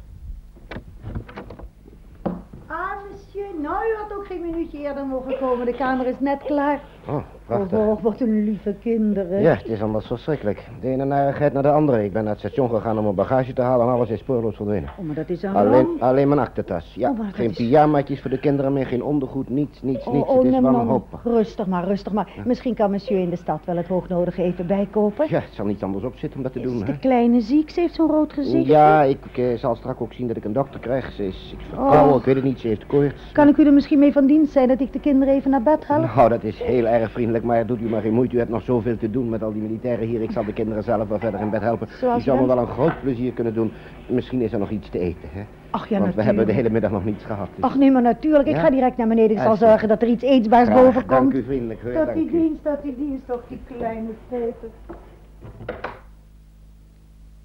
Nou, 3.34 3.86
u 3.86 3.96
had 3.98 4.18
ook 4.18 4.26
geen 4.26 4.42
minuutje 4.42 4.78
eerder 4.78 5.06
mogen 5.06 5.38
komen. 5.38 5.66
De 5.66 5.74
kamer 5.74 6.08
is 6.08 6.20
net 6.20 6.44
klaar. 6.44 6.82
Oh, 7.10 7.16
prachtig. 7.46 7.78
Oh, 7.80 7.88
oh, 7.90 8.02
wat 8.04 8.20
een 8.22 8.44
lieve 8.44 8.76
kinderen. 8.82 9.42
Ja, 9.42 9.54
het 9.54 9.66
is 9.68 9.82
anders 9.82 10.06
verschrikkelijk. 10.08 10.68
De 10.82 10.88
ene 10.88 11.06
narigheid 11.06 11.54
naar 11.54 11.64
de 11.64 11.72
andere. 11.72 12.04
Ik 12.04 12.14
ben 12.14 12.22
naar 12.24 12.32
het 12.32 12.40
station 12.40 12.70
gegaan 12.70 12.98
om 12.98 13.04
mijn 13.04 13.16
bagage 13.16 13.54
te 13.54 13.62
halen 13.62 13.88
en 13.88 13.94
alles 13.94 14.10
is 14.10 14.20
spoorloos 14.20 14.56
verdwenen. 14.56 14.90
Oh, 15.00 15.06
maar 15.06 15.16
dat 15.16 15.30
is 15.30 15.44
een 15.44 15.56
Alleen, 15.56 15.72
ramp. 15.86 16.02
alleen 16.02 16.28
mijn 16.28 16.40
aktentas. 16.40 16.94
Ja, 16.96 17.10
Oh, 17.10 17.20
geen 17.32 17.50
is- 17.50 17.56
pyjamaatjes 17.58 18.22
voor 18.22 18.30
de 18.30 18.40
kinderen 18.40 18.74
meer, 18.74 18.86
geen 18.86 19.04
ondergoed, 19.04 19.50
niets, 19.50 19.82
niets, 19.82 20.06
Oh, 20.06 20.14
niets. 20.14 20.28
oh, 20.30 20.44
het 20.44 20.54
is 20.54 20.60
wanhopig. 20.60 21.24
Rustig 21.24 21.68
maar, 21.68 21.84
rustig 21.86 22.14
maar. 22.14 22.28
Misschien 22.46 22.74
kan 22.74 22.92
monsieur 22.92 23.20
in 23.22 23.30
de 23.30 23.36
stad 23.36 23.66
wel 23.66 23.78
het 23.78 23.88
hoognodige 23.88 24.44
even 24.44 24.68
bijkopen. 24.68 25.26
Ja, 25.30 25.40
het 25.40 25.54
zal 25.54 25.66
niet 25.66 25.84
anders 25.84 26.04
op 26.06 26.18
zitten 26.18 26.38
om 26.38 26.44
dat 26.44 26.54
te 26.54 26.60
doen, 26.60 26.74
Is 26.74 26.80
hè? 26.80 26.86
de 26.86 27.00
kleine 27.00 27.42
ziek? 27.42 27.70
Ze 27.70 27.80
heeft 27.80 27.94
zo'n 27.96 28.10
rood 28.10 28.34
gezicht. 28.34 28.66
Ja, 28.66 29.02
ik 29.04 29.38
eh, 29.38 29.58
zal 29.58 29.76
straks 29.76 30.00
ook 30.00 30.14
zien 30.14 30.28
dat 30.28 30.38
ik 30.38 30.44
een 30.46 30.54
dokter 30.54 30.80
krijg. 30.80 31.12
Ze 31.12 31.26
is, 31.28 31.56
ik 31.58 31.66
verkouden, 31.70 32.14
Oh. 32.14 32.20
ik 32.20 32.26
weet 32.26 32.36
het 32.36 32.44
niet, 32.44 32.60
ze 32.60 32.68
heeft 32.68 32.86
koorts. 32.86 33.32
Kan 33.32 33.48
ik 33.48 33.58
u 33.58 33.66
er 33.66 33.74
misschien 33.74 34.00
mee 34.00 34.12
van 34.12 34.26
dienst 34.26 34.52
zijn 34.52 34.68
dat 34.68 34.80
ik 34.80 34.94
de 34.94 35.00
kinderen 35.00 35.34
even 35.34 35.52
naar 35.52 35.64
bed 35.64 35.88
help? 35.88 36.16
Nou, 36.16 36.30
dat 36.30 36.44
is 36.44 36.60
heel 36.62 36.86
erg 36.92 37.12
vriendelijk, 37.12 37.44
maar 37.44 37.66
doet 37.66 37.82
u 37.82 37.90
maar 37.90 38.02
geen 38.02 38.14
moeite. 38.14 38.36
U 38.36 38.38
hebt 38.38 38.50
nog 38.52 38.62
zoveel 38.64 38.98
te 38.98 39.10
doen 39.12 39.30
met 39.30 39.44
al 39.44 39.52
die 39.54 39.62
militairen 39.62 40.08
hier. 40.08 40.22
Ik 40.22 40.32
zal 40.32 40.46
de 40.46 40.54
kinderen 40.54 40.84
zelf 40.84 41.08
wel 41.08 41.20
verder 41.20 41.40
in 41.40 41.50
bed 41.50 41.62
helpen. 41.62 41.88
Zoals 41.90 42.20
u 42.20 42.24
zou 42.24 42.40
me 42.42 42.48
wel 42.48 42.58
een 42.58 42.68
groot 42.68 43.02
plezier 43.02 43.32
kunnen 43.34 43.54
doen. 43.54 43.72
Misschien 44.08 44.42
is 44.42 44.54
er 44.54 44.60
nog 44.60 44.70
iets 44.70 44.90
te 44.90 45.00
eten, 45.00 45.30
hè? 45.32 45.44
Ach 45.70 45.88
ja, 45.88 46.00
Want 46.00 46.16
we 46.16 46.22
hebben 46.24 46.46
de 46.46 46.52
natuurlijk. 46.54 46.58
hele 46.58 46.70
middag 46.70 46.92
nog 46.92 47.06
niets 47.06 47.24
gehad. 47.26 47.48
dus- 47.56 47.64
Ach 47.64 47.76
nee, 47.78 47.92
maar 47.92 48.02
natuurlijk. 48.02 48.48
Ik 48.48 48.56
Ja? 48.56 48.62
ga 48.62 48.70
direct 48.70 48.98
naar 48.98 49.08
beneden. 49.08 49.36
Ik 49.38 49.42
zal 49.42 49.56
zorgen 49.56 49.88
dat 49.88 50.02
er 50.02 50.08
iets 50.08 50.24
eetbaars 50.24 50.68
Graag, 50.68 50.82
boven 50.84 51.06
komt. 51.06 51.10
Dank 51.20 51.34
u 51.34 51.44
vriendelijk, 51.44 51.82
hoor. 51.82 51.94
Dat 51.94 52.06
dank 52.06 52.18
die 52.18 52.28
u. 52.28 52.32
dienst, 52.32 52.64
dat 52.64 52.84
die 52.84 52.96
dienst, 52.98 53.24
toch 53.28 53.42
die 53.48 53.60
kleine 53.78 54.10
Peter. 54.30 54.70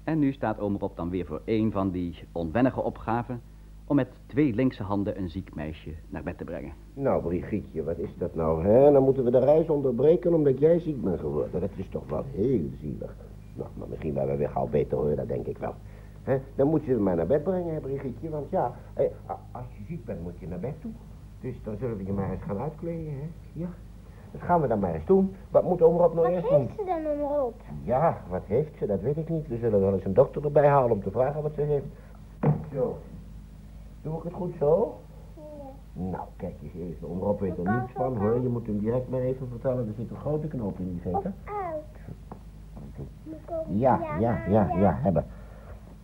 En 0.03 0.19
nu 0.19 0.31
staat 0.31 0.59
oom 0.59 0.75
Rob 0.79 0.95
dan 0.95 1.09
weer 1.09 1.25
voor 1.25 1.41
een 1.45 1.71
van 1.71 1.91
die 1.91 2.15
onwennige 2.31 2.81
opgaven 2.83 3.41
om 3.87 3.95
met 3.95 4.07
twee 4.25 4.53
linkse 4.53 4.83
handen 4.83 5.17
een 5.17 5.29
ziek 5.29 5.55
meisje 5.55 5.89
naar 6.09 6.23
bed 6.23 6.37
te 6.37 6.43
brengen. 6.43 6.73
Nou, 6.93 7.21
Brigitte, 7.21 7.83
wat 7.83 7.97
is 7.97 8.09
dat 8.17 8.35
nou, 8.35 8.63
hè? 8.65 8.91
Dan 8.91 9.03
moeten 9.03 9.23
we 9.23 9.31
de 9.31 9.39
reis 9.39 9.69
onderbreken 9.69 10.33
omdat 10.33 10.59
jij 10.59 10.79
ziek 10.79 11.01
bent 11.01 11.19
geworden. 11.19 11.61
Dat 11.61 11.69
is 11.75 11.89
toch 11.89 12.09
wel 12.09 12.23
heel 12.31 12.69
zielig. 12.81 13.15
Nou, 13.53 13.69
maar 13.77 13.87
misschien 13.89 14.13
wel 14.13 14.37
weer 14.37 14.49
gauw 14.49 14.67
beter 14.67 14.97
hoor, 14.97 15.15
dat 15.15 15.27
denk 15.27 15.45
ik 15.45 15.57
wel. 15.57 15.73
Hè? 16.23 16.37
Dan 16.55 16.67
moet 16.67 16.83
je 16.85 16.91
hem 16.91 17.03
maar 17.03 17.15
naar 17.15 17.27
bed 17.27 17.43
brengen, 17.43 17.73
hè, 17.73 17.79
Brigitte. 17.79 18.29
Want 18.29 18.49
ja, 18.49 18.75
eh, 18.93 19.05
als 19.51 19.65
je 19.77 19.83
ziek 19.87 20.05
bent 20.05 20.21
moet 20.23 20.39
je 20.39 20.47
naar 20.47 20.59
bed 20.59 20.81
toe. 20.81 20.91
Dus 21.41 21.55
dan 21.63 21.77
zullen 21.77 21.97
we 21.97 22.05
je 22.05 22.11
maar 22.13 22.31
eens 22.31 22.41
gaan 22.43 22.57
uitkleden, 22.57 23.13
hè? 23.13 23.27
Ja. 23.53 23.67
Dat 24.31 24.41
gaan 24.41 24.61
we 24.61 24.67
dan 24.67 24.79
maar 24.79 24.93
eens 24.93 25.05
doen. 25.05 25.35
Wat 25.51 25.63
moet 25.63 25.81
oom 25.81 25.97
Rob 25.97 26.13
nou 26.13 26.25
Wat 26.25 26.35
eerst 26.35 26.49
doen? 26.49 26.59
heeft 26.59 26.71
ze 26.77 26.85
dan 26.85 27.11
omroep? 27.11 27.53
Ja, 27.83 28.21
wat 28.29 28.43
heeft 28.45 28.77
ze? 28.77 28.85
Dat 28.85 29.01
weet 29.01 29.17
ik 29.17 29.29
niet. 29.29 29.47
We 29.47 29.57
zullen 29.57 29.79
wel 29.79 29.93
eens 29.93 30.05
een 30.05 30.13
dokter 30.13 30.43
erbij 30.45 30.67
halen 30.67 30.91
om 30.91 31.03
te 31.03 31.11
vragen 31.11 31.41
wat 31.41 31.51
ze 31.55 31.61
heeft. 31.61 31.85
Zo. 32.73 32.97
Doe 34.07 34.17
ik 34.17 34.23
het 34.23 34.33
goed 34.33 34.53
zo? 34.59 34.99
Nou, 35.93 36.23
kijk 36.35 36.55
eens 36.61 36.73
even. 36.73 37.07
Rob 37.19 37.39
weet 37.39 37.57
er 37.57 37.71
niets 37.71 37.91
van, 37.93 38.17
hoor. 38.17 38.41
Je 38.41 38.47
moet 38.47 38.65
hem 38.65 38.79
direct 38.79 39.09
maar 39.09 39.19
even 39.19 39.47
vertellen. 39.47 39.87
Er 39.87 39.93
zit 39.97 40.09
een 40.09 40.17
grote 40.17 40.47
knoop 40.47 40.79
in 40.79 40.89
die 40.89 41.01
zeker? 41.03 41.33
Ja, 43.67 43.99
ja, 44.19 44.19
ja, 44.19 44.63
pyjama 44.63 44.79
ja, 44.79 44.97
hebben. 45.01 45.25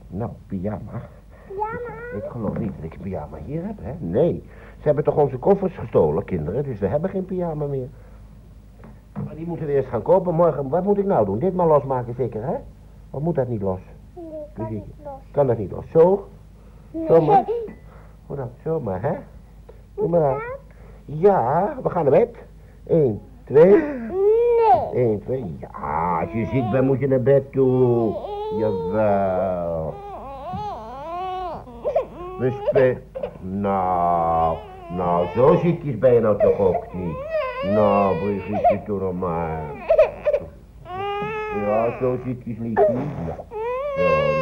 Nou, 0.07 0.31
pyjama. 0.47 1.01
Pyjama? 1.47 2.15
Ik 2.15 2.23
geloof 2.31 2.57
niet 2.57 2.75
dat 2.75 2.83
ik 2.83 2.93
een 2.93 3.01
pyjama 3.01 3.37
hier 3.45 3.65
heb, 3.65 3.77
hè? 3.81 3.93
Nee. 3.99 4.43
Ze 4.77 4.83
hebben 4.83 5.03
toch 5.03 5.17
onze 5.17 5.37
koffers 5.37 5.75
gestolen, 5.77 6.23
kinderen, 6.23 6.63
dus 6.63 6.79
we 6.79 6.87
hebben 6.87 7.09
geen 7.09 7.25
pyjama 7.25 7.65
meer. 7.65 7.89
Maar 9.25 9.35
die 9.35 9.47
moeten 9.47 9.65
we 9.65 9.73
eerst 9.73 9.89
gaan 9.89 10.01
kopen 10.01 10.35
morgen. 10.35 10.69
Wat 10.69 10.83
moet 10.83 10.97
ik 10.97 11.05
nou 11.05 11.25
doen? 11.25 11.39
Dit 11.39 11.53
maar 11.53 11.67
losmaken 11.67 12.13
zeker, 12.13 12.43
hè? 12.43 12.55
Of 13.09 13.21
moet 13.21 13.35
dat 13.35 13.47
niet 13.47 13.61
los? 13.61 13.79
Nee, 14.15 14.25
kan 14.53 14.73
niet 14.73 14.85
los. 15.03 15.21
Kan 15.31 15.47
dat 15.47 15.57
niet 15.57 15.71
los? 15.71 15.85
Zo? 15.91 16.27
Nee. 16.91 17.45
dan? 18.35 18.49
Zo 18.63 18.79
maar, 18.79 19.01
hè? 19.01 19.13
Doe 19.95 20.07
maar 20.07 20.23
aan. 20.23 20.41
Ja, 21.05 21.75
we 21.83 21.89
gaan 21.89 22.03
naar 22.03 22.19
bed. 22.19 22.35
Eén, 22.87 23.21
twee. 23.45 23.65
Nee. 23.65 25.05
Eén, 25.05 25.21
twee. 25.25 25.57
Ja, 25.59 26.19
als 26.21 26.31
je 26.31 26.45
ziek 26.45 26.71
bent 26.71 26.85
moet 26.85 26.99
je 26.99 27.07
naar 27.07 27.21
bed 27.21 27.51
toe. 27.51 28.15
Jawel. 28.57 29.93
We 32.39 32.51
spelen. 32.65 33.03
Nou, 33.41 34.57
nou, 34.89 35.27
zo 35.27 35.55
ziekjes 35.55 35.97
ben 35.97 36.13
je 36.13 36.19
nou 36.19 36.39
toch 36.39 36.57
ook 36.57 36.93
niet. 36.93 37.15
Nou, 37.73 38.17
Brigitte, 38.17 38.81
doe 38.85 38.99
nog 38.99 39.13
maar. 39.13 39.61
Ja, 41.65 41.97
zo 41.99 42.17
ziekjes 42.25 42.57
niet. 42.57 42.77
Zo, 42.77 42.93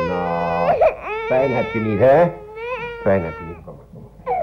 nou. 0.08 0.78
Pijn 1.28 1.52
heb 1.52 1.72
je 1.74 1.80
niet, 1.80 2.00
hè? 2.00 2.32
Pijn 3.04 3.24
heb 3.24 3.34
je 3.40 3.46
niet. 3.46 3.66
Kom 3.66 3.76
maar, 3.76 3.86
kom 3.94 4.02
maar. 4.26 4.36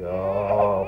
Zo. 0.00 0.86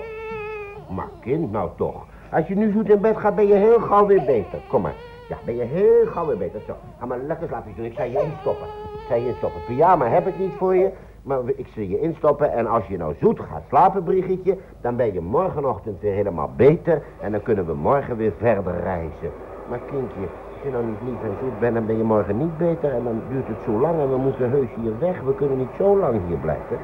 Maar 0.94 1.08
kind, 1.20 1.52
nou 1.52 1.70
toch. 1.76 2.06
Als 2.32 2.46
je 2.46 2.56
nu 2.56 2.72
zoet 2.72 2.88
in 2.90 3.00
bed 3.00 3.16
gaat, 3.16 3.34
ben 3.34 3.46
je 3.46 3.54
heel 3.54 3.80
gauw 3.80 4.06
weer 4.06 4.24
beter. 4.24 4.58
Kom 4.68 4.82
maar. 4.82 4.94
Ja, 5.28 5.36
ben 5.44 5.56
je 5.56 5.62
heel 5.62 6.06
gauw 6.06 6.26
weer 6.26 6.36
beter. 6.36 6.60
Zo, 6.66 6.74
ga 6.98 7.06
maar 7.06 7.18
lekker 7.18 7.48
slapen. 7.48 7.72
doen. 7.76 7.84
Ik 7.84 7.94
zal 7.96 8.04
je 8.04 8.22
instoppen. 8.22 8.66
Ik 8.66 9.04
zal 9.08 9.16
je 9.16 9.26
instoppen. 9.26 9.60
Pyjama 9.66 10.06
heb 10.06 10.26
ik 10.26 10.38
niet 10.38 10.52
voor 10.58 10.74
je. 10.74 10.90
Maar 11.22 11.38
ik 11.56 11.66
zal 11.74 11.82
je 11.82 12.00
instoppen. 12.00 12.52
En 12.52 12.66
als 12.66 12.86
je 12.86 12.96
nou 12.96 13.14
zoet 13.20 13.40
gaat 13.40 13.62
slapen, 13.68 14.02
Brigitte, 14.02 14.56
dan 14.80 14.96
ben 14.96 15.12
je 15.12 15.20
morgenochtend 15.20 16.00
weer 16.00 16.14
helemaal 16.14 16.50
beter. 16.56 17.02
En 17.20 17.32
dan 17.32 17.42
kunnen 17.42 17.66
we 17.66 17.74
morgen 17.74 18.16
weer 18.16 18.32
verder 18.38 18.80
reizen. 18.80 19.30
Maar 19.68 19.80
kindje, 19.90 20.20
als 20.52 20.62
je 20.62 20.70
nou 20.70 20.84
niet 20.84 21.00
lief 21.04 21.22
en 21.22 21.36
zoet 21.40 21.58
bent, 21.60 21.74
dan 21.74 21.86
ben 21.86 21.96
je 21.96 22.02
morgen 22.02 22.38
niet 22.38 22.58
beter. 22.58 22.92
En 22.94 23.04
dan 23.04 23.22
duurt 23.28 23.48
het 23.48 23.62
zo 23.64 23.80
lang 23.80 24.00
en 24.00 24.10
we 24.10 24.16
moeten 24.16 24.50
heus 24.50 24.68
hier 24.80 24.98
weg. 24.98 25.20
We 25.20 25.34
kunnen 25.34 25.58
niet 25.58 25.74
zo 25.78 25.98
lang 25.98 26.20
hier 26.28 26.38
blijven. 26.38 26.78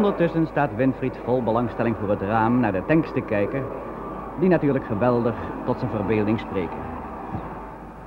Ondertussen 0.00 0.46
staat 0.46 0.74
Winfried 0.74 1.16
vol 1.24 1.42
belangstelling 1.42 1.96
voor 1.96 2.08
het 2.10 2.20
raam 2.20 2.60
naar 2.60 2.72
de 2.72 2.82
tanks 2.86 3.12
te 3.12 3.20
kijken, 3.20 3.62
die 4.40 4.48
natuurlijk 4.48 4.84
geweldig 4.84 5.34
tot 5.64 5.78
zijn 5.78 5.90
verbeelding 5.90 6.38
spreken. 6.40 6.78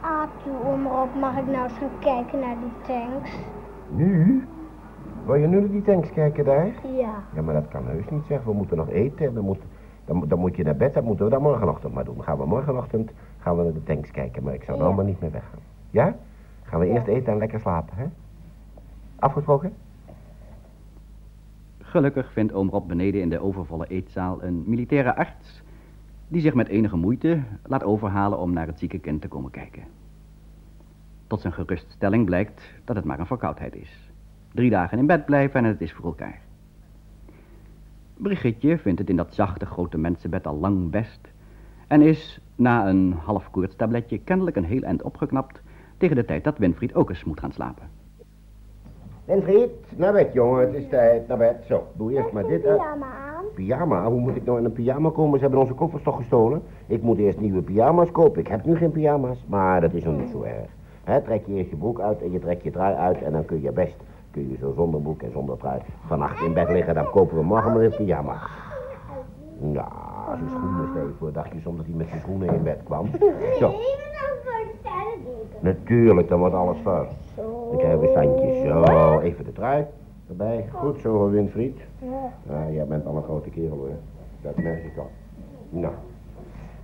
Atu, 0.01 0.49
om 0.73 0.85
erop 0.85 1.15
mag 1.19 1.37
ik 1.37 1.45
nou 1.47 1.63
eens 1.63 1.77
gaan 1.77 1.89
kijken 1.99 2.39
naar 2.39 2.55
die 2.59 2.71
tanks? 2.95 3.31
Nu? 3.89 4.43
Wil 5.25 5.35
je 5.35 5.47
nu 5.47 5.59
naar 5.59 5.69
die 5.69 5.81
tanks 5.81 6.09
kijken 6.13 6.45
daar? 6.45 6.65
Ja. 6.97 7.13
Ja, 7.33 7.41
maar 7.41 7.53
dat 7.53 7.67
kan 7.67 7.85
heus 7.87 8.09
niet 8.09 8.23
zeg. 8.27 8.43
We 8.43 8.53
moeten 8.53 8.77
nog 8.77 8.89
eten 8.89 9.25
en 9.25 9.33
we 9.33 9.41
moeten, 9.41 9.65
dan, 10.05 10.23
dan 10.27 10.39
moet 10.39 10.55
je 10.55 10.63
naar 10.63 10.75
bed. 10.75 10.93
Dat 10.93 11.03
moeten 11.03 11.25
we 11.25 11.31
dan 11.31 11.41
morgenochtend 11.41 11.93
maar 11.93 12.05
doen. 12.05 12.15
Dan 12.15 12.23
gaan 12.23 12.37
we 12.37 12.45
morgenochtend 12.45 13.11
gaan 13.39 13.57
we 13.57 13.63
naar 13.63 13.73
de 13.73 13.83
tanks 13.83 14.11
kijken. 14.11 14.43
Maar 14.43 14.53
ik 14.53 14.63
zou 14.63 14.77
nou 14.77 14.89
Ja. 14.89 14.95
maar 14.95 15.05
niet 15.05 15.21
meer 15.21 15.31
weggaan. 15.31 15.59
Ja? 15.89 16.15
Gaan 16.63 16.79
we 16.79 16.85
Ja. 16.85 16.93
eerst 16.93 17.07
eten 17.07 17.31
en 17.33 17.37
lekker 17.39 17.59
slapen, 17.59 17.93
hè? 17.97 18.05
Afgesproken? 19.19 19.73
Gelukkig 21.89 22.31
vindt 22.31 22.53
oom 22.53 22.69
Rob 22.69 22.87
beneden 22.87 23.21
in 23.21 23.29
de 23.29 23.39
overvolle 23.39 23.87
eetzaal 23.87 24.43
een 24.43 24.63
militaire 24.65 25.15
arts, 25.15 25.61
die 26.27 26.41
zich 26.41 26.53
met 26.53 26.67
enige 26.67 26.95
moeite 26.95 27.43
laat 27.63 27.83
overhalen 27.83 28.39
om 28.39 28.53
naar 28.53 28.67
het 28.67 28.79
zieke 28.79 28.99
kind 28.99 29.21
te 29.21 29.27
komen 29.27 29.51
kijken. 29.51 29.83
Tot 31.27 31.41
zijn 31.41 31.53
geruststelling 31.53 32.25
blijkt 32.25 32.73
dat 32.85 32.95
het 32.95 33.05
maar 33.05 33.19
een 33.19 33.25
verkoudheid 33.25 33.75
is. 33.75 34.11
Drie 34.53 34.69
dagen 34.69 34.97
in 34.97 35.05
bed 35.05 35.25
blijven 35.25 35.59
en 35.59 35.65
het 35.65 35.81
is 35.81 35.93
voor 35.93 36.05
elkaar. 36.05 36.41
Brigitte 38.13 38.77
vindt 38.77 38.99
het 38.99 39.09
in 39.09 39.15
dat 39.15 39.33
zachte 39.33 39.65
grote 39.65 39.97
mensenbed 39.97 40.47
al 40.47 40.57
lang 40.57 40.89
best 40.89 41.31
en 41.87 42.01
is 42.01 42.41
na 42.55 42.87
een 42.87 43.13
half 43.13 43.51
koortstabletje 43.51 44.17
kennelijk 44.17 44.55
een 44.55 44.65
heel 44.65 44.81
eind 44.81 45.01
opgeknapt 45.01 45.61
tegen 45.97 46.15
de 46.15 46.25
tijd 46.25 46.43
dat 46.43 46.57
Winfried 46.57 46.93
ook 46.93 47.09
eens 47.09 47.23
moet 47.23 47.39
gaan 47.39 47.51
slapen. 47.51 47.98
Winfried, 49.29 49.71
naar 49.95 50.13
bed 50.13 50.33
jongen. 50.33 50.59
Het 50.59 50.73
is 50.73 50.87
tijd. 50.89 51.27
Naar 51.27 51.37
bed. 51.37 51.55
Zo, 51.67 51.83
doe 51.93 52.13
eerst 52.13 52.31
maar 52.31 52.47
dit 52.47 52.61
pyjama 52.61 53.05
aan. 53.05 53.43
Pyjama? 53.53 54.05
Hoe 54.05 54.19
moet 54.19 54.35
ik 54.35 54.45
nou 54.45 54.57
in 54.57 54.65
een 54.65 54.71
pyjama 54.71 55.09
komen? 55.09 55.35
Ze 55.35 55.41
hebben 55.41 55.61
onze 55.61 55.73
koffers 55.73 56.03
toch 56.03 56.15
gestolen? 56.15 56.61
Ik 56.87 57.01
moet 57.01 57.17
eerst 57.17 57.39
nieuwe 57.39 57.61
pyjama's 57.61 58.11
kopen. 58.11 58.39
Ik 58.39 58.47
heb 58.47 58.65
nu 58.65 58.75
geen 58.75 58.91
pyjama's, 58.91 59.45
maar 59.47 59.81
dat 59.81 59.93
is 59.93 60.03
nog 60.03 60.17
niet 60.17 60.29
zo 60.29 60.41
erg. 60.41 60.69
Hè, 61.03 61.21
trek 61.21 61.45
je 61.45 61.53
eerst 61.53 61.69
je 61.69 61.75
broek 61.75 61.99
uit 61.99 62.21
en 62.21 62.31
je 62.31 62.39
trekt 62.39 62.63
je 62.63 62.71
trui 62.71 62.95
uit 62.95 63.21
en 63.21 63.31
dan 63.31 63.45
kun 63.45 63.61
je 63.61 63.71
best, 63.71 63.95
kun 64.31 64.49
je 64.49 64.57
zo 64.57 64.73
zonder 64.75 65.01
broek 65.01 65.21
en 65.21 65.31
zonder 65.31 65.57
trui 65.57 65.79
vannacht 66.05 66.41
in 66.41 66.53
bed 66.53 66.69
liggen. 66.69 66.93
Dan 66.93 67.09
kopen 67.09 67.37
we 67.37 67.43
morgen 67.43 67.73
maar 67.73 67.83
een 67.83 67.95
pyjama. 67.95 68.37
Ja, 70.29 70.37
zijn 70.37 70.49
schoenen 70.49 70.87
steeds 70.91 71.17
voor. 71.17 71.31
Dacht 71.31 71.51
je 71.51 71.59
soms 71.59 71.77
dat 71.77 71.85
hij 71.85 71.95
met 71.95 72.07
zijn 72.07 72.19
schoenen 72.19 72.53
in 72.53 72.63
bed 72.63 72.79
kwam? 72.83 73.09
Zo, 73.59 73.69
denk 73.69 73.79
natuurlijk, 75.59 76.29
dan 76.29 76.39
wordt 76.39 76.55
alles 76.55 76.77
vast. 76.83 77.11
Zo. 77.35 77.67
Dan 77.69 77.77
krijgen 77.77 77.99
we 77.99 78.07
standjes. 78.07 78.67
Zo, 78.67 79.19
even 79.19 79.45
de 79.45 79.51
trui 79.51 79.85
erbij. 80.29 80.65
Goed 80.73 80.99
zo, 80.99 81.29
Winfried. 81.29 81.79
Ja. 81.99 82.31
Ja, 82.49 82.71
jij 82.71 82.85
bent 82.85 83.05
al 83.05 83.15
een 83.15 83.23
grote 83.23 83.49
kerel 83.49 83.77
hoor. 83.77 83.89
Dat 84.41 84.57
merk 84.57 84.83
ik 84.83 84.97
al. 84.97 85.09
Nou, 85.69 85.93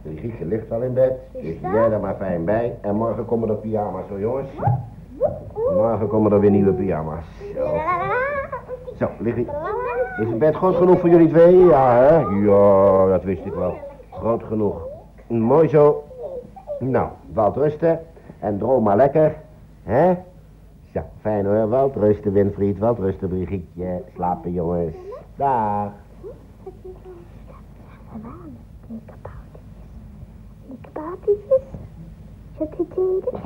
Brigitte 0.01 0.45
ligt 0.45 0.71
al 0.71 0.81
in 0.81 0.93
bed. 0.93 1.13
Dus 1.31 1.60
jij 1.62 1.91
er 1.91 1.99
maar 1.99 2.15
fijn 2.15 2.45
bij. 2.45 2.77
En 2.81 2.95
morgen 2.95 3.25
komen 3.25 3.49
er 3.49 3.55
pyjama's 3.55 4.08
hoor 4.10 4.19
jongens. 4.19 4.49
Morgen 5.73 6.08
komen 6.08 6.32
er 6.32 6.39
weer 6.39 6.51
nieuwe 6.51 6.73
pyjama's. 6.73 7.25
Zo, 7.56 7.67
zo 8.99 9.10
lig 9.19 9.36
ik. 9.36 9.47
Is 10.21 10.28
het 10.28 10.39
bed 10.39 10.56
groot 10.56 10.75
genoeg 10.75 10.99
voor 10.99 11.10
jullie 11.10 11.30
twee? 11.30 11.65
Ja 11.65 11.95
hè? 11.95 12.17
Ja, 12.17 13.06
dat 13.08 13.23
wist 13.23 13.45
ik 13.45 13.54
wel. 13.54 13.78
Groot 14.12 14.43
genoeg. 14.43 14.82
Mooi 15.28 15.67
zo. 15.67 16.04
Nou, 16.80 17.08
valt 17.34 17.56
rusten. 17.56 17.99
En 18.39 18.58
droom 18.58 18.84
maar 18.84 18.95
lekker. 18.95 19.36
Hè? 19.84 20.13
Zo, 20.93 21.01
fijn 21.21 21.45
hoor. 21.45 21.67
Valt 21.69 21.95
rusten, 21.95 22.32
Winfried. 22.32 22.78
Valt 22.78 22.99
rusten, 22.99 23.30
Brigitte. 23.30 24.01
Slapen, 24.13 24.51
jongens. 24.51 24.95
Dag. 25.36 25.91
Die 30.67 30.78
kaboutertjes. 30.93 31.62
Zet 32.57 32.69
hij 32.77 32.85
tegen? 32.95 33.41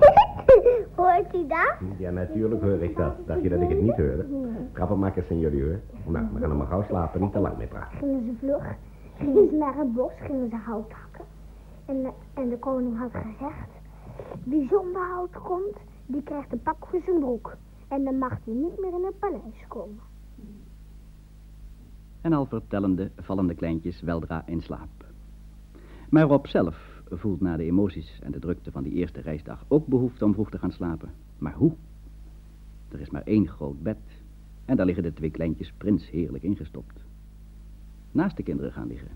Hoort 0.95 1.31
hij 1.31 1.45
dat? 1.47 1.75
Ja, 1.97 2.09
natuurlijk 2.11 2.61
hoor 2.61 2.81
ik 2.83 2.95
dat. 2.95 3.13
Dacht 3.27 3.41
je 3.41 3.49
dat 3.49 3.61
ik 3.61 3.69
het 3.69 3.81
niet 3.81 3.95
hoorde? 3.95 4.25
Grappenmakers 4.73 5.27
zijn 5.27 5.39
jullie 5.39 5.63
hoor. 5.63 5.79
Nou, 6.05 6.25
we 6.33 6.39
gaan 6.39 6.49
dan 6.49 6.57
maar 6.57 6.67
gauw 6.67 6.83
slapen. 6.83 7.21
Niet 7.21 7.31
te 7.31 7.39
lang 7.39 7.57
mee 7.57 7.67
praten. 7.67 7.97
Gingen 7.97 8.23
ze 8.25 8.31
vlug, 8.39 8.75
gingen 9.17 9.49
ze 9.49 9.55
naar 9.55 9.75
het 9.77 9.93
bos, 9.93 10.11
gingen 10.19 10.49
ze 10.49 10.55
hout 10.55 10.91
hakken. 10.91 11.25
En, 11.85 12.01
de- 12.03 12.11
en 12.41 12.49
de 12.49 12.57
koning 12.57 12.97
had 12.97 13.11
gezegd, 13.11 13.69
wie 14.43 14.67
zonder 14.67 15.01
hout 15.01 15.31
komt, 15.43 15.77
die 16.05 16.23
krijgt 16.23 16.51
een 16.51 16.61
pak 16.61 16.85
voor 16.89 17.01
zijn 17.05 17.19
broek. 17.19 17.55
En 17.87 18.03
dan 18.03 18.17
mag 18.17 18.37
hij 18.45 18.53
niet 18.53 18.79
meer 18.79 18.93
in 18.93 19.05
het 19.05 19.19
paleis 19.19 19.65
komen. 19.67 19.99
En 22.21 22.33
al 22.33 22.45
vertellende 22.45 23.11
vallen 23.17 23.47
de 23.47 23.53
kleintjes 23.55 24.01
weldra 24.01 24.43
in 24.45 24.61
slaap. 24.61 25.05
Maar 26.09 26.23
Rob 26.23 26.45
zelf 26.45 26.88
voelt 27.17 27.41
na 27.41 27.57
de 27.57 27.63
emoties 27.63 28.19
en 28.23 28.31
de 28.31 28.39
drukte 28.39 28.71
van 28.71 28.83
die 28.83 28.93
eerste 28.93 29.21
reisdag 29.21 29.65
ook 29.67 29.87
behoefte 29.87 30.25
om 30.25 30.33
vroeg 30.33 30.49
te 30.49 30.57
gaan 30.57 30.71
slapen. 30.71 31.09
Maar 31.37 31.53
hoe? 31.53 31.73
Er 32.91 32.99
is 32.99 33.09
maar 33.09 33.23
één 33.25 33.47
groot 33.47 33.83
bed 33.83 33.97
en 34.65 34.75
daar 34.75 34.85
liggen 34.85 35.03
de 35.03 35.13
twee 35.13 35.31
kleintjes 35.31 35.73
prins 35.77 36.09
heerlijk 36.09 36.43
ingestopt. 36.43 36.99
Naast 38.11 38.37
de 38.37 38.43
kinderen 38.43 38.71
gaan 38.71 38.87
liggen. 38.87 39.11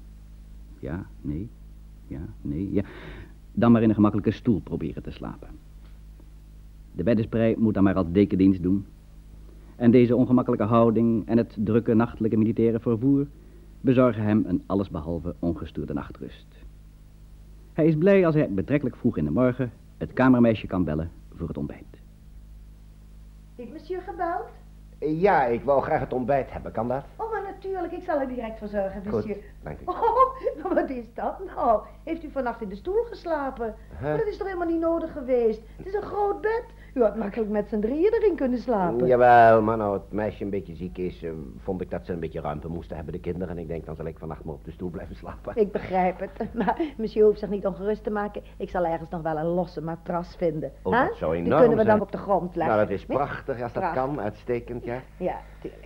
Ja, 0.80 1.06
nee, 1.22 1.50
ja, 2.08 2.22
nee, 2.42 2.72
ja. 2.72 2.84
Dan 3.52 3.72
maar 3.72 3.82
in 3.82 3.90
een 3.90 3.96
gemakkelijke 3.96 4.32
stoel 4.32 4.60
proberen 4.60 5.04
te 5.04 5.12
slapen. 5.12 5.48
De 6.92 7.04
beddensprei 7.04 7.56
moet 7.58 7.74
dan 7.74 7.84
maar 7.84 7.96
als 7.96 8.12
dekendienst 8.12 8.64
doen. 8.64 8.86
En 9.76 9.92
deze 9.92 10.16
ongemakkelijke 10.16 10.66
houding 10.66 11.28
en 11.28 11.38
het 11.38 11.58
drukke 11.60 11.94
nachtelijke 11.94 12.38
militaire 12.38 12.80
vervoer 12.80 13.28
bezorgen 13.82 14.24
hem 14.24 14.44
een 14.48 14.62
allesbehalve 14.66 15.36
ongestoorde 15.40 15.94
nachtrust. 15.94 16.63
Hij 17.74 17.86
is 17.86 17.98
blij 17.98 18.26
als 18.26 18.36
hij 18.36 18.50
betrekkelijk 18.50 18.96
vroeg 18.96 19.18
in 19.18 19.26
de 19.26 19.32
morgen 19.32 19.72
het 19.98 20.14
kamermeisje 20.14 20.68
kan 20.68 20.84
bellen 20.84 21.12
voor 21.36 21.48
het 21.48 21.58
ontbijt. 21.58 21.84
Heeft 23.56 23.72
monsieur 23.72 24.02
gebeld? 24.02 24.46
Ja, 25.00 25.46
ik 25.46 25.64
wou 25.64 25.82
graag 25.82 26.00
het 26.00 26.14
ontbijt 26.14 26.52
hebben. 26.52 26.72
Kan 26.72 26.88
dat? 26.88 27.04
Oh, 27.16 27.33
natuurlijk. 27.64 27.94
Ik 27.94 28.04
zal 28.04 28.20
er 28.20 28.28
direct 28.28 28.60
voor 28.60 28.68
zorgen, 28.68 29.02
monsieur. 29.06 29.36
Goed, 29.36 29.44
dank 29.64 29.80
u. 29.80 29.84
Oh, 30.66 30.74
wat 30.74 30.90
is 30.90 31.14
dat 31.14 31.36
nou? 31.56 31.82
Heeft 32.04 32.24
u 32.24 32.30
vannacht 32.32 32.62
in 32.62 32.70
de 32.70 32.76
stoel 32.76 33.04
geslapen? 33.04 33.76
Dat 34.02 34.26
is 34.28 34.38
toch 34.38 34.48
helemaal 34.48 34.68
niet 34.68 34.80
nodig 34.80 35.12
geweest? 35.12 35.62
Het 35.78 35.86
is 35.88 35.94
een 35.94 36.02
groot 36.02 36.42
bed. 36.42 36.64
U 36.94 37.02
had 37.04 37.16
makkelijk 37.16 37.50
met 37.52 37.68
z'n 37.70 37.80
drieën 37.80 38.14
erin 38.14 38.36
kunnen 38.36 38.60
slapen. 38.60 39.08
Jawel, 39.08 39.62
maar 39.62 39.78
nou 39.78 39.94
het 39.94 40.12
meisje 40.12 40.44
een 40.44 40.50
beetje 40.50 40.76
ziek 40.76 40.98
is, 40.98 41.24
eh, 41.24 41.32
vond 41.58 41.82
ik 41.82 41.90
dat 41.92 42.06
ze 42.06 42.14
een 42.14 42.20
beetje 42.20 42.42
ruimte 42.42 42.68
moesten 42.68 42.96
hebben, 42.96 43.14
de 43.14 43.20
kinderen. 43.20 43.50
En 43.50 43.62
ik 43.62 43.68
denk, 43.68 43.86
dan 43.86 43.96
zal 43.96 44.06
ik 44.06 44.18
vannacht 44.20 44.44
maar 44.44 44.54
op 44.54 44.66
de 44.66 44.72
stoel 44.72 44.90
blijven 44.90 45.16
slapen. 45.16 45.56
Ik 45.56 45.72
begrijp 45.72 46.20
het. 46.20 46.32
Maar 46.54 46.82
monsieur 46.98 47.26
hoeft 47.26 47.40
zich 47.40 47.50
niet 47.50 47.66
ongerust 47.66 48.04
te 48.04 48.10
maken. 48.10 48.42
Ik 48.58 48.70
zal 48.70 48.86
ergens 48.86 49.10
nog 49.10 49.22
wel 49.22 49.38
een 49.38 49.46
losse 49.46 49.82
matras 49.82 50.36
vinden. 50.36 50.72
Oh, 50.84 50.94
Hè? 51.00 51.08
dat 51.08 51.18
zou 51.18 51.36
Die 51.36 51.44
enorm 51.46 51.60
kunnen 51.60 51.78
we 51.78 51.84
dan 51.84 51.92
zijn. 51.92 52.02
op 52.02 52.12
de 52.12 52.18
grond 52.18 52.56
leggen. 52.56 52.76
Nou, 52.76 52.88
dat 52.88 52.98
is 52.98 53.06
prachtig 53.06 53.62
als 53.62 53.74
dat 53.74 53.84
Prachtig. 53.84 54.04
kan. 54.04 54.22
Uitstekend, 54.22 54.84
ja. 54.84 55.00
Ja, 55.18 55.38
tuurlijk. 55.62 55.83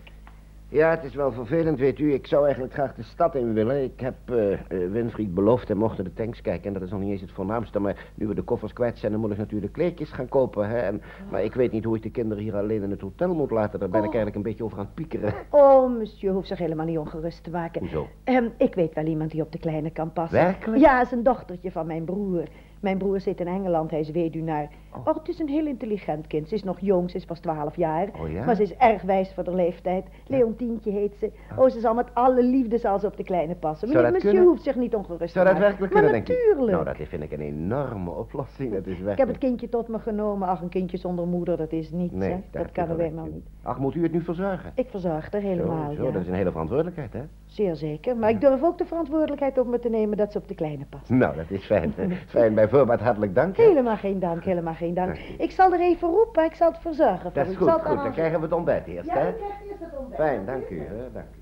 Ja, 0.70 0.90
het 0.90 1.04
is 1.04 1.16
wel 1.16 1.32
vervelend, 1.32 1.80
weet 1.80 2.00
u. 2.00 2.14
Ik 2.14 2.28
zou 2.28 2.44
eigenlijk 2.44 2.74
graag 2.74 2.96
de 2.96 3.04
stad 3.04 3.36
in 3.36 3.54
willen. 3.54 3.84
Ik 3.84 4.00
heb 4.00 4.16
eh 4.26 4.54
eh, 4.54 4.60
Winfried 4.92 5.34
beloofd 5.34 5.70
en 5.70 5.78
mochten 5.78 6.04
de 6.04 6.14
tanks 6.14 6.42
kijken. 6.42 6.68
En 6.68 6.74
dat 6.74 6.82
is 6.82 6.90
nog 6.92 7.00
niet 7.00 7.12
eens 7.12 7.22
het 7.22 7.32
voornaamste. 7.32 7.80
Maar 7.80 8.10
nu 8.16 8.28
we 8.28 8.34
de 8.36 8.42
koffers 8.42 8.74
kwijt 8.74 8.98
zijn, 8.98 9.12
dan 9.12 9.22
moet 9.22 9.32
ik 9.32 9.38
natuurlijk 9.38 9.74
kleedjes 9.74 10.12
gaan 10.12 10.28
kopen. 10.30 10.70
Hè? 10.70 10.78
En, 10.78 11.02
maar 11.32 11.44
ik 11.44 11.54
weet 11.54 11.72
niet 11.72 11.84
hoe 11.84 11.96
ik 11.96 12.04
de 12.04 12.10
kinderen 12.12 12.44
hier 12.44 12.56
alleen 12.56 12.84
in 12.84 12.92
het 12.92 13.02
hotel 13.02 13.34
moet 13.36 13.52
laten. 13.52 13.80
Daar 13.80 13.90
ben 13.90 14.04
ik 14.04 14.08
Oh. 14.08 14.14
eigenlijk 14.16 14.36
een 14.36 14.52
beetje 14.52 14.64
over 14.64 14.78
aan 14.78 14.86
het 14.86 14.94
piekeren. 14.94 15.34
Oh, 15.50 15.98
monsieur 15.98 16.34
hoeft 16.34 16.48
zich 16.48 16.58
helemaal 16.58 16.86
niet 16.86 16.98
ongerust 16.98 17.44
te 17.44 17.50
maken. 17.50 17.82
Hoezo? 17.82 18.08
Ehm, 18.24 18.46
ik 18.58 18.76
weet 18.76 18.94
wel 18.94 19.06
iemand 19.06 19.32
die 19.32 19.42
op 19.42 19.52
de 19.52 19.60
kleine 19.60 19.90
kan 19.90 20.14
passen. 20.14 20.40
Werkelijk? 20.40 20.82
Ja, 20.82 21.02
is 21.02 21.12
een 21.12 21.24
dochtertje 21.24 21.72
van 21.72 21.88
mijn 21.88 22.04
broer. 22.04 22.44
Mijn 22.80 22.98
broer 22.98 23.20
zit 23.20 23.40
in 23.40 23.48
Engeland, 23.48 23.92
hij 23.92 24.00
is 24.00 24.12
weduwnaar. 24.12 24.70
Oh. 24.94 25.06
het 25.16 25.28
is 25.28 25.40
een 25.40 25.48
heel 25.48 25.66
intelligent 25.66 26.28
kind. 26.28 26.48
Ze 26.48 26.56
is 26.56 26.64
nog 26.64 26.80
jong, 26.80 27.10
ze 27.10 27.18
is 27.18 27.26
pas 27.26 27.40
12 27.40 27.76
jaar. 27.76 28.08
Oh 28.22 28.32
ja? 28.32 28.46
Maar 28.46 28.56
ze 28.56 28.62
is 28.62 28.76
erg 28.76 29.02
wijs 29.02 29.34
voor 29.34 29.44
de 29.44 29.56
leeftijd. 29.56 30.06
Leontientje 30.28 30.92
heet 30.92 31.16
ze. 31.20 31.32
Oh, 31.58 31.70
ze 31.70 31.80
zal 31.80 31.94
met 31.94 32.08
alle 32.14 32.44
liefde 32.44 32.78
zal 32.78 33.00
ze 33.00 33.06
op 33.08 33.18
de 33.18 33.24
kleine 33.24 33.56
passen. 33.56 33.88
Zou 33.88 34.04
Meneer, 34.04 34.04
dat 34.04 34.12
monsieur 34.14 34.32
kunnen? 34.34 34.50
hoeft 34.54 34.64
zich 34.64 34.76
niet 34.76 34.96
ongerust 34.96 35.34
Zou 35.34 35.46
te 35.46 35.52
dat 35.54 35.62
maken. 35.62 35.80
werkelijk 35.80 35.94
maar 35.94 36.02
kunnen, 36.02 36.26
denk 36.26 36.40
ik? 36.40 36.46
natuurlijk. 36.46 36.72
Nou, 36.84 36.98
dat 36.98 37.08
vind 37.08 37.24
ik 37.24 37.32
een 37.32 37.46
enorme 37.46 38.10
oplossing. 38.12 38.72
Dat 38.74 38.80
is 38.80 38.86
werkelijk... 38.86 39.12
Ik 39.12 39.18
heb 39.18 39.28
het 39.28 39.38
kindje 39.38 39.70
tot 39.70 39.88
me 39.88 40.00
genomen. 40.00 40.48
Ach, 40.48 40.62
een 40.62 40.70
kindje 40.70 40.98
zonder 40.98 41.28
moeder, 41.28 41.58
dat 41.58 41.72
is 41.72 41.92
niets, 41.92 42.14
Nee, 42.14 42.30
hè. 42.32 42.40
Dat 42.52 42.72
kan 42.72 42.90
er 42.90 42.98
helemaal 43.00 43.26
niet. 43.26 43.46
Ach, 43.64 43.80
moet 43.80 43.96
u 43.96 44.04
het 44.04 44.12
nu 44.12 44.22
verzorgen? 44.22 44.72
Ik 44.76 44.88
verzorg 44.90 45.34
er 45.34 45.42
helemaal, 45.42 45.90
zo, 45.90 45.96
zo, 45.96 46.04
ja. 46.06 46.12
dat 46.12 46.22
is 46.22 46.28
een 46.28 46.34
hele 46.34 46.52
verantwoordelijkheid, 46.52 47.14
hè? 47.14 47.22
Zeer 47.46 47.76
zeker. 47.76 48.18
Maar 48.18 48.30
ik 48.30 48.42
durf 48.42 48.64
ook 48.64 48.78
de 48.78 48.86
verantwoordelijkheid 48.86 49.58
op 49.58 49.68
me 49.68 49.80
te 49.80 49.90
nemen 49.90 50.18
dat 50.18 50.32
ze 50.32 50.38
op 50.38 50.48
de 50.48 50.56
kleine 50.56 50.86
past. 50.90 51.10
Nou, 51.10 51.36
dat 51.36 51.46
is 51.50 51.66
fijn. 51.66 51.94
fijn, 52.28 52.54
bij 52.54 52.68
voorbaat 52.70 53.00
hartelijk 53.00 53.36
dank. 53.36 53.58
hè. 53.58 53.64
Helemaal 53.64 53.98
geen 53.98 54.20
dank, 54.20 54.44
helemaal 54.44 54.74
geen 54.78 54.94
dank. 54.94 55.18
Ik 55.38 55.52
zal 55.52 55.74
er 55.74 55.80
even 55.80 56.10
roepen, 56.10 56.44
ik 56.46 56.54
zal 56.56 56.72
het 56.72 56.82
verzorgen 56.82 57.20
voor 57.22 57.34
Dat 57.34 57.48
is 57.48 57.56
goed, 57.56 57.72
goed. 57.72 57.84
Dan 57.98 58.12
krijgen 58.12 58.40
we 58.40 58.46
het 58.46 58.54
ontbijt 58.56 58.88
eerst, 58.88 59.06
Ja, 59.08 59.14
hè? 59.14 59.34
krijgt 59.34 59.62
eerst 59.70 59.80
het 59.80 59.98
ontbijt. 60.00 60.22
Fijn, 60.22 60.46
dank 60.46 60.70
u, 60.70 60.80
hè? 60.80 61.12
Dank 61.14 61.26
u. 61.36 61.40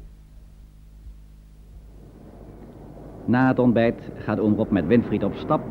Na 3.26 3.48
het 3.48 3.60
ontbijt 3.60 4.02
gaat 4.16 4.40
oom 4.40 4.56
Rob 4.56 4.70
met 4.72 4.88
Winfried 4.88 5.24
op 5.24 5.34
stap, 5.36 5.62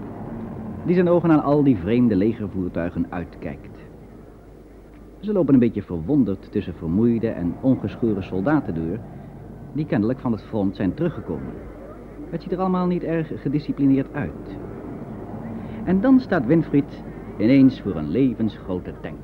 die 0.85 0.94
zijn 0.94 1.09
ogen 1.09 1.31
aan 1.31 1.42
al 1.42 1.62
die 1.62 1.77
vreemde 1.77 2.16
legervoertuigen 2.16 3.07
uitkijkt. 3.09 3.79
Ze 5.20 5.33
lopen 5.33 5.55
een 5.55 5.61
beetje 5.61 5.83
verwonderd 5.83 6.53
tussen 6.53 6.74
vermoeide 6.74 7.29
en 7.29 7.55
ongeschoren 7.61 8.22
soldaten 8.24 8.74
door, 8.74 8.98
die 9.72 9.87
kennelijk 9.87 10.18
van 10.18 10.33
het 10.33 10.42
front 10.42 10.77
zijn 10.77 10.94
teruggekomen. 10.94 11.53
Het 12.31 12.42
ziet 12.42 12.53
er 12.53 12.59
allemaal 12.61 12.87
niet 12.87 13.03
erg 13.03 13.31
gedisciplineerd 13.42 14.07
uit. 14.12 14.57
En 15.85 16.00
dan 16.00 16.20
staat 16.20 16.46
Winfried 16.46 17.03
ineens 17.37 17.81
voor 17.81 17.97
een 17.97 18.11
levensgrote 18.11 18.92
tank. 19.01 19.14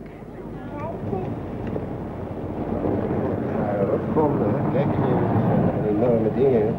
Ja, 3.78 3.84
dat 3.90 4.00
komt, 4.14 4.38
hè. 4.38 4.72
Kijk, 4.72 4.86
dat 4.86 5.90
enorme 5.96 6.28
dingen. 6.36 6.74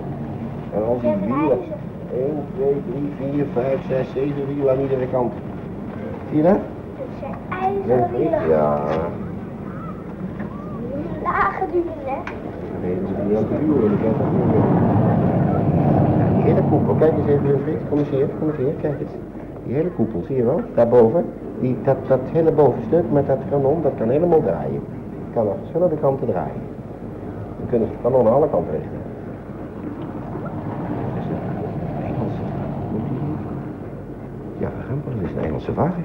En 0.74 0.84
al 0.86 1.00
die 1.02 1.15
wielen. 1.22 1.60
1, 2.13 2.44
2, 2.56 2.82
3, 3.17 3.34
4, 3.34 3.46
5, 3.54 3.80
6, 3.88 4.12
7 4.13 4.48
wielen 4.48 4.72
aan 4.72 4.80
iedere 4.80 5.08
kant. 5.12 5.34
Zie 6.30 6.38
je 6.38 6.44
dat? 6.44 6.58
Het 6.96 7.10
zijn. 7.88 8.50
Ja. 8.50 8.82
Lage 11.24 11.65
wielen. 11.72 12.20
Nee, 12.82 12.96
dat 13.02 13.10
is 13.10 13.15
niet 13.28 13.38
aan 13.38 13.44
dat. 13.50 13.50
Ja, 14.04 14.12
Die 16.36 16.44
hele 16.44 16.62
koepel, 16.70 16.94
kijk 16.94 17.12
eens 17.17 17.28
even, 17.28 17.44
Winfried. 17.44 17.78
Kom 17.89 17.98
eens 17.98 18.10
hier, 18.10 18.28
kom 18.39 18.48
eens 18.48 18.58
hier, 18.58 18.74
kijk 18.82 19.00
eens. 19.00 19.12
Die 19.65 19.74
hele 19.74 19.89
koepel, 19.89 20.24
zie 20.28 20.36
je 20.36 20.43
wel? 20.43 20.62
Daarboven. 20.76 21.26
Die, 21.60 21.76
dat, 21.84 21.97
dat 22.08 22.19
hele 22.32 22.52
bovenstuk 22.52 23.04
met 23.12 23.28
dat 23.28 23.39
kanon, 23.50 23.82
dat 23.82 23.91
kan 23.97 24.10
helemaal 24.10 24.41
draaien. 24.41 24.82
Het 25.26 25.34
kan 25.34 25.50
aan 25.50 25.58
verschillende 25.60 25.95
kanten 25.95 26.28
draaien. 26.28 26.62
Dan 27.58 27.69
kunnen 27.69 27.88
ze 27.88 27.93
het 27.93 28.04
kanon 28.04 28.28
aan 28.28 28.34
alle 28.34 28.50
kanten 28.50 28.71
richten. 28.71 29.00
Is 31.17 31.26
een 31.26 32.06
Engelse. 32.06 32.43
Ja, 34.58 34.69
Rempel, 34.88 35.12
is 35.24 35.36
een 35.36 35.43
Engelse 35.43 35.74
wagen. 35.74 36.04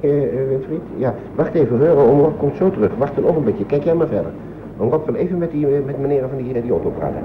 Eh, 0.00 0.40
eh, 0.40 0.48
Winfried? 0.48 0.82
Ja, 0.96 1.14
wacht 1.34 1.54
even, 1.54 1.78
Heuren, 1.78 2.08
Omroep 2.08 2.38
komt 2.38 2.56
zo 2.56 2.70
terug. 2.70 2.96
Wacht 2.98 3.16
een 3.16 3.26
ogenblikje, 3.26 3.66
kijk 3.66 3.82
jij 3.84 3.94
maar 3.94 4.06
verder. 4.06 4.32
Omroep 4.76 5.06
wil 5.06 5.14
even 5.14 5.38
met, 5.38 5.50
die, 5.50 5.66
eh, 5.66 5.84
met 5.84 6.00
meneer 6.00 6.28
van 6.28 6.36
die, 6.36 6.62
die 6.62 6.70
auto 6.70 6.90
praten. 6.90 7.22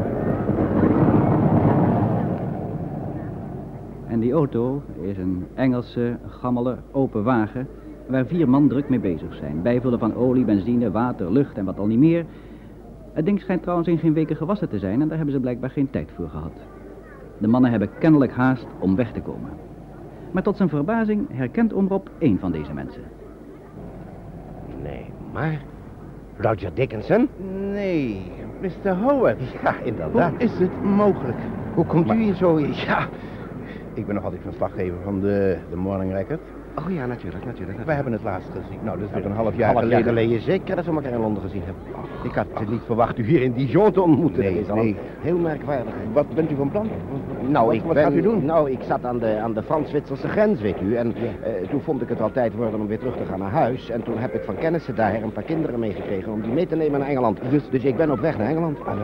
En 4.16 4.22
die 4.22 4.34
auto 4.34 4.82
is 5.02 5.18
een 5.18 5.46
Engelse, 5.54 6.18
gammele, 6.28 6.78
open 6.92 7.24
wagen 7.24 7.68
waar 8.08 8.26
vier 8.26 8.50
man 8.50 8.68
druk 8.68 8.90
mee 8.90 9.00
bezig 9.00 9.36
zijn. 9.36 9.62
Bijvullen 9.62 10.00
van 10.00 10.16
olie, 10.16 10.46
benzine, 10.46 10.92
water, 10.92 11.32
lucht 11.32 11.58
en 11.58 11.66
wat 11.66 11.80
al 11.80 11.86
niet 11.86 12.00
meer. 12.00 12.26
Het 13.14 13.26
ding 13.26 13.40
schijnt 13.42 13.62
trouwens 13.62 13.88
in 13.88 13.98
geen 13.98 14.14
weken 14.14 14.36
gewassen 14.36 14.70
te 14.70 14.80
zijn 14.80 15.02
en 15.02 15.08
daar 15.08 15.18
hebben 15.18 15.36
ze 15.36 15.40
blijkbaar 15.40 15.70
geen 15.70 15.90
tijd 15.90 16.10
voor 16.16 16.30
gehad. 16.30 16.52
De 17.38 17.48
mannen 17.48 17.72
hebben 17.72 17.90
kennelijk 18.00 18.32
haast 18.32 18.66
om 18.80 18.96
weg 18.96 19.12
te 19.12 19.22
komen. 19.22 19.50
Maar 20.32 20.44
tot 20.44 20.58
zijn 20.58 20.70
verbazing 20.70 21.28
herkent 21.34 21.74
Omrob 21.74 22.10
één 22.18 22.40
van 22.40 22.52
deze 22.52 22.74
mensen. 22.74 23.04
Nee, 24.84 25.06
maar... 25.34 25.62
Roger 26.38 26.72
Dickinson? 26.74 27.28
Nee, 27.72 28.22
Mr. 28.62 28.96
Howard. 28.96 29.40
Ja, 29.64 29.74
Hoe 29.78 29.86
inderdaad. 29.86 30.34
is 30.38 30.60
het 30.60 30.84
mogelijk? 30.84 31.38
Hoe 31.74 31.86
komt 31.86 32.12
u 32.12 32.22
hier 32.22 32.36
zo 32.36 32.56
in? 32.56 32.74
Ja, 32.74 33.08
ik 33.96 34.06
ben 34.06 34.16
nog 34.16 34.24
altijd 34.24 34.42
verslaggever 34.42 34.98
van 35.04 35.20
de, 35.20 35.58
de 35.70 35.76
Morning 35.76 36.12
Record. 36.14 36.42
Oh 36.80 36.92
ja, 36.94 37.06
natuurlijk, 37.06 37.46
natuurlijk. 37.46 37.78
Wij 37.86 37.96
hebben 37.96 38.14
het 38.14 38.24
laatst 38.24 38.50
gezien. 38.52 38.80
Nou, 38.84 39.00
dat 39.00 39.08
is 39.08 39.14
weer 39.16 39.26
een 39.26 39.32
half 39.32 39.56
jaar 39.56 39.68
Half 39.74 39.80
geleden. 39.84 40.04
jaar 40.04 40.08
geleden 40.14 40.42
zeker 40.42 40.76
dat 40.76 40.86
we 40.86 40.92
elkaar 40.92 41.12
in 41.12 41.20
Londen 41.20 41.44
gezien 41.44 41.62
hebben. 41.66 41.84
Ik 42.24 42.32
had 42.32 42.46
het 42.54 42.70
niet 42.70 42.82
verwacht 42.86 43.18
u 43.18 43.24
hier 43.26 43.42
in 43.42 43.54
Dijon 43.54 43.92
te 43.92 44.02
ontmoeten. 44.02 44.40
Nee, 44.44 44.54
Dat 44.54 44.62
is 44.64 44.70
al 44.70 44.76
nee. 44.76 44.96
Heel 45.20 45.38
merkwaardig. 45.38 45.94
Wat 46.14 46.36
bent 46.36 46.52
u 46.52 46.56
van 46.56 46.70
plan? 46.72 46.88
Nou, 47.48 47.66
wat, 47.66 47.76
ik 47.76 47.82
wat 47.84 47.94
ben, 47.94 48.04
gaat 48.04 48.14
u 48.14 48.22
doen? 48.22 48.46
Nou, 48.46 48.72
ik 48.72 48.80
zat 48.88 49.06
aan 49.06 49.20
de, 49.20 49.38
aan 49.40 49.54
de 49.54 49.64
Frans-Zwitserse 49.64 50.28
grens, 50.28 50.62
weet 50.62 50.82
u. 50.82 50.96
En 50.96 51.14
eh, 51.16 51.70
toen 51.70 51.82
vond 51.82 52.02
ik 52.02 52.10
het 52.10 52.18
wel 52.20 52.32
tijd 52.32 52.54
worden 52.56 52.80
om 52.80 52.88
weer 52.88 53.00
terug 53.00 53.16
te 53.18 53.26
gaan 53.26 53.40
naar 53.40 53.52
huis. 53.52 53.90
En 53.90 54.04
toen 54.04 54.18
heb 54.18 54.34
ik 54.34 54.44
van 54.44 54.56
kennissen 54.58 54.96
daar 54.96 55.14
een 55.24 55.32
paar 55.32 55.44
kinderen 55.44 55.80
meegekregen 55.80 56.32
om 56.32 56.42
die 56.42 56.52
mee 56.52 56.68
te 56.68 56.76
nemen 56.76 57.00
naar 57.00 57.10
Engeland. 57.10 57.40
Dus, 57.50 57.70
dus 57.70 57.84
ik 57.84 57.96
ben 57.98 58.12
op 58.12 58.20
weg 58.20 58.38
naar 58.38 58.48
Engeland. 58.48 58.78
Ah, 58.86 58.96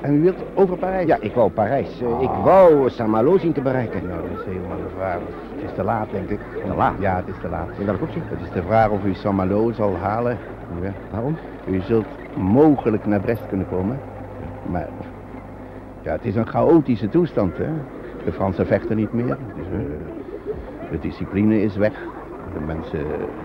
En 0.00 0.14
u 0.14 0.20
wilt 0.22 0.38
over 0.54 0.76
Parijs? 0.76 1.06
Ja, 1.06 1.16
ik 1.20 1.34
wou 1.34 1.50
Parijs. 1.50 2.00
Eh, 2.02 2.20
ik 2.22 2.30
wou 2.44 2.90
Saint-Malo 2.90 3.38
zien 3.38 3.52
te 3.52 3.60
bereiken. 3.62 4.06
Nou, 4.06 4.20
dat 4.30 4.38
is 4.40 4.44
helemaal 4.44 4.76
vraag. 4.96 5.18
Het 5.60 5.70
is 5.70 5.74
te 5.76 5.84
laat, 5.84 6.10
denk 6.10 6.28
ik. 6.28 6.38
Te 6.66 6.74
laat? 6.76 6.92
Ja, 6.98 7.16
het 7.16 7.28
is 7.28 7.40
te 7.40 7.48
laat. 7.48 7.68
In 7.78 7.86
welk 7.86 8.02
opzicht? 8.02 8.30
Het 8.30 8.40
is 8.42 8.50
de 8.50 8.62
vraag 8.62 8.88
of 8.90 9.04
u 9.04 9.14
Saint-Malo 9.14 9.72
zal 9.72 9.96
halen. 9.96 10.38
Ja. 10.82 10.90
Waarom? 11.10 11.36
U 11.66 11.80
zult 11.80 12.06
mogelijk 12.36 13.06
naar 13.06 13.20
Brest 13.20 13.42
kunnen 13.48 13.66
komen. 13.68 13.98
Maar 14.66 14.88
ja, 16.02 16.12
het 16.12 16.24
is 16.24 16.36
een 16.36 16.46
chaotische 16.46 17.08
toestand, 17.08 17.56
hè. 17.58 17.66
De 18.24 18.32
Fransen 18.32 18.66
vechten 18.66 18.96
niet 18.96 19.12
meer. 19.12 19.36
Dus, 19.56 19.66
eh, 19.72 19.78
de 20.90 20.98
discipline 20.98 21.62
is 21.62 21.76
weg. 21.76 21.92
De 22.52 22.60
mensen, 22.66 22.98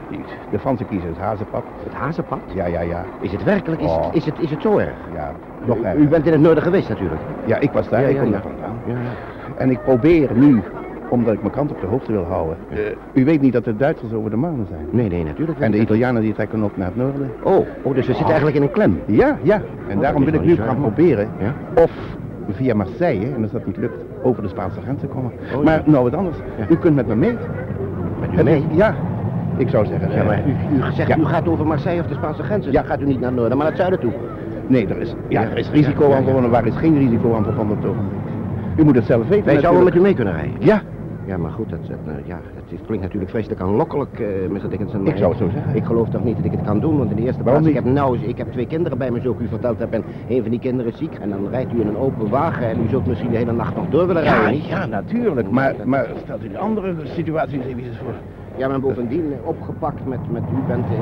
die, 0.10 0.19
de 0.52 0.60
Fransen 0.60 0.88
kiezen 0.88 1.10
het 1.10 1.17
hazenpad. 1.17 1.63
Het 1.84 1.93
hazenpad? 1.93 2.39
Ja, 2.54 2.65
ja, 2.65 2.82
ja. 2.82 3.04
Is 3.19 3.32
het 3.32 3.43
werkelijk? 3.43 3.82
Is, 3.82 3.88
Oh. 3.89 4.06
het, 4.06 4.15
is, 4.15 4.26
het, 4.26 4.39
is 4.39 4.49
het 4.49 4.62
zo 4.62 4.78
erg? 4.78 4.93
Ja, 5.13 5.32
nog 5.65 5.78
u, 5.78 5.84
erger. 5.84 5.99
u 6.02 6.08
bent 6.08 6.26
in 6.26 6.32
het 6.32 6.41
noorden 6.41 6.63
geweest 6.63 6.89
natuurlijk. 6.89 7.21
Ja, 7.45 7.58
ik 7.58 7.71
was 7.71 7.89
daar. 7.89 8.02
Ja, 8.02 8.08
ik 8.08 8.17
kom 8.19 8.32
daar 8.32 8.41
vandaan. 8.41 8.76
Ja, 8.86 8.93
ja. 8.93 8.97
En 9.58 9.69
ik 9.69 9.82
probeer 9.84 10.30
nu, 10.34 10.62
omdat 11.13 11.34
ik 11.34 11.39
mijn 11.41 11.54
kant 11.54 11.71
op 11.71 11.82
de 11.82 11.88
hoogte 11.88 12.12
wil 12.12 12.23
houden. 12.23 12.58
Eh, 12.69 12.78
u 13.13 13.26
weet 13.26 13.41
niet 13.41 13.54
dat 13.54 13.63
de 13.63 13.76
Duitsers 13.76 14.13
over 14.13 14.30
de 14.30 14.36
Marne 14.36 14.63
zijn. 14.69 14.86
Nee, 14.89 15.10
nee, 15.10 15.23
natuurlijk. 15.23 15.60
En 15.60 15.71
de 15.71 15.80
Italianen 15.80 16.21
die 16.21 16.34
trekken 16.34 16.63
op 16.63 16.78
naar 16.78 16.88
het 16.88 16.95
noorden. 16.95 17.32
Oh, 17.43 17.54
oh, 17.82 17.95
dus 17.95 18.06
we 18.08 18.13
zitten 18.13 18.26
eigenlijk 18.26 18.56
in 18.56 18.62
een 18.62 18.71
klem. 18.71 18.99
Ja, 19.06 19.38
ja. 19.41 19.62
En 19.88 19.95
Oh, 19.95 20.02
daarom 20.02 20.26
wil 20.26 20.34
ik 20.34 20.43
nu 20.45 20.56
gaan 20.56 20.78
proberen 20.78 21.28
Ja? 21.39 21.54
of 21.82 21.91
via 22.49 22.73
Marseille, 22.76 23.26
en 23.36 23.41
als 23.41 23.52
dat 23.52 23.65
niet 23.65 23.78
lukt, 23.78 24.04
over 24.23 24.41
de 24.41 24.47
Spaanse 24.49 24.82
grens 24.82 24.99
te 24.99 25.08
komen. 25.08 25.32
Oh, 25.32 25.58
ja. 25.58 25.63
maar 25.63 25.82
nou 25.86 26.04
wat 26.04 26.13
anders. 26.15 26.38
Ja. 26.58 26.65
U 26.69 26.76
kunt 26.76 26.95
met 26.95 27.08
me 27.08 27.15
mee. 27.15 27.38
Met 28.19 28.39
u 28.39 28.43
mee? 28.43 28.63
Ja. 28.71 28.95
Ik 29.58 29.69
zou 29.69 29.86
zeggen. 29.86 30.12
Ja, 30.12 30.15
eh, 30.21 30.26
maar 30.28 30.41
u, 30.47 30.52
u 30.78 30.91
zegt 30.93 31.08
Ja. 31.10 31.17
u 31.17 31.26
gaat 31.26 31.47
over 31.47 31.67
Marseille 31.67 32.02
of 32.02 32.08
de 32.08 32.13
Spaanse 32.13 32.43
grens. 32.43 32.63
Dus 32.65 32.73
Ja. 32.73 32.80
dan 32.82 32.89
gaat 32.89 33.02
u 33.02 33.06
niet 33.06 33.19
naar 33.19 33.30
het 33.30 33.39
noorden, 33.39 33.58
maar 33.58 33.65
naar 33.67 33.76
het 33.78 33.86
zuiden 33.88 33.99
toe. 33.99 34.12
Nee, 34.67 34.88
er 34.88 34.97
is, 34.97 35.15
ja, 35.28 35.41
er 35.41 35.58
is 35.58 35.71
risico 35.71 36.04
Ja, 36.08 36.10
aan 36.13 36.17
ja. 36.17 36.23
verbonden, 36.23 36.52
waar 36.52 36.65
is 36.67 36.76
geen 36.76 36.97
risico 36.97 37.34
aan 37.36 37.43
verbonden 37.43 37.78
op 37.78 37.84
het 37.84 37.91
ogenblik. 37.91 38.21
U 38.78 38.84
moet 38.84 38.95
het 38.95 39.06
zelf 39.06 39.28
weten. 39.28 39.45
Wij 39.45 39.60
zouden 39.60 39.84
met 39.84 39.95
u 39.95 40.02
mee 40.02 40.13
kunnen 40.13 40.34
rijden. 40.34 40.54
Ja, 40.60 40.82
Ja, 41.26 41.38
maar 41.38 41.52
goed, 41.52 41.70
dat, 41.70 41.80
dat, 41.88 41.98
eh, 42.06 42.28
ja, 42.28 42.40
het, 42.56 42.82
klinkt 42.86 43.04
natuurlijk 43.04 43.32
vreselijk 43.32 43.62
aanlokkelijk, 43.62 44.20
eh 44.20 44.28
Mr. 44.50 44.70
Dickinson. 44.70 45.08
Ik 45.08 45.18
zou 45.18 45.30
het 45.30 45.40
zo 45.40 45.50
zeggen. 45.50 45.76
Ik 45.76 45.84
geloof 45.86 46.10
toch 46.10 46.24
niet 46.24 46.36
dat 46.36 46.46
ik 46.46 46.52
het 46.52 46.62
kan 46.62 46.80
doen, 46.80 46.98
want 46.98 47.10
in 47.10 47.16
de 47.16 47.22
eerste 47.22 47.44
Waarom 47.44 47.62
plaats, 47.62 47.78
ik 47.78 47.84
heb, 47.84 47.94
nou, 47.94 48.20
ik 48.20 48.38
heb 48.38 48.52
twee 48.52 48.68
kinderen 48.68 48.98
bij 48.98 49.12
me, 49.12 49.22
zoals 49.22 49.38
ik 49.38 49.44
u 49.44 49.48
verteld 49.48 49.80
heb, 49.80 49.94
en 49.94 50.04
een 50.28 50.42
van 50.42 50.52
die 50.52 50.60
kinderen 50.60 50.92
is 50.92 50.98
ziek. 50.98 51.14
En 51.14 51.30
dan 51.30 51.50
rijdt 51.50 51.74
u 51.74 51.82
in 51.82 51.88
een 51.88 51.98
open 51.98 52.30
wagen 52.30 52.68
en 52.68 52.84
u 52.86 52.90
zult 52.90 53.06
misschien 53.06 53.32
de 53.32 53.38
hele 53.38 53.52
nacht 53.52 53.76
nog 53.76 53.90
door 53.90 54.08
willen 54.08 54.24
ja, 54.24 54.34
rijden. 54.34 54.52
niet? 54.52 54.66
ja, 54.66 54.86
natuurlijk. 54.86 55.52
Maar, 55.52 55.76
maar 55.84 56.08
stelt 56.24 56.44
u 56.44 56.50
de 56.50 56.58
andere 56.58 56.96
situatie 57.04 57.58
eens 57.58 57.66
even 57.66 57.96
voor. 57.96 58.14
Ja, 58.58 58.68
maar 58.68 58.80
bovendien 58.80 59.34
eh, 59.34 59.48
opgepakt 59.48 60.06
met, 60.06 60.20
met 60.32 60.44
u 60.52 60.62
bent 60.68 60.86
eh, 60.89 60.98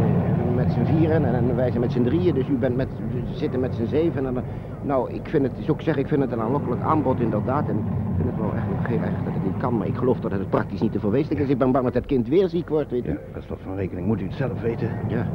met 0.55 0.71
z'n 0.71 0.83
vieren 0.83 1.25
en, 1.25 1.35
en 1.35 1.55
wij 1.55 1.69
zijn 1.69 1.81
met 1.81 1.91
z'n 1.91 2.03
drieën, 2.03 2.33
dus 2.33 2.47
u 2.47 2.53
bent 2.57 2.75
met, 2.75 2.87
zitten 3.33 3.59
met 3.59 3.75
z'n 3.75 3.85
zeven. 3.85 4.25
En, 4.25 4.33
dan- 4.33 4.43
nou, 4.81 5.11
ik 5.11 5.27
vind 5.29 5.43
het, 5.43 5.51
is 5.57 5.69
ook 5.69 5.81
zeg, 5.81 5.97
ik 5.97 6.07
vind 6.07 6.21
het 6.21 6.31
een 6.31 6.41
aanlokkelijk 6.41 6.81
aanbod 6.81 7.19
inderdaad. 7.19 7.67
En 7.69 7.75
ik 7.77 7.83
vind 8.15 8.29
het 8.29 8.37
wel 8.37 8.53
echt 8.55 8.87
heel 8.87 8.99
erg 8.99 9.23
dat 9.23 9.33
het 9.33 9.43
niet 9.43 9.57
kan, 9.57 9.77
maar 9.77 9.87
ik 9.87 9.95
geloof 9.95 10.19
dat 10.19 10.31
het 10.31 10.49
praktisch 10.49 10.81
niet 10.81 10.91
te 10.91 10.99
verwezenlijken 10.99 11.45
is. 11.45 11.51
Ik 11.51 11.57
ben 11.57 11.71
bang 11.71 11.85
dat 11.85 11.93
het 11.93 12.05
kind 12.05 12.27
weer 12.27 12.49
ziek 12.49 12.69
wordt, 12.69 12.91
weet 12.91 13.05
u. 13.05 13.09
Ja, 13.09 13.17
per 13.31 13.43
slot 13.43 13.59
van 13.63 13.75
rekening 13.75 14.07
moet 14.07 14.21
u 14.21 14.23
het 14.25 14.33
zelf 14.33 14.61
weten. 14.61 14.89
Ja. 15.07 15.27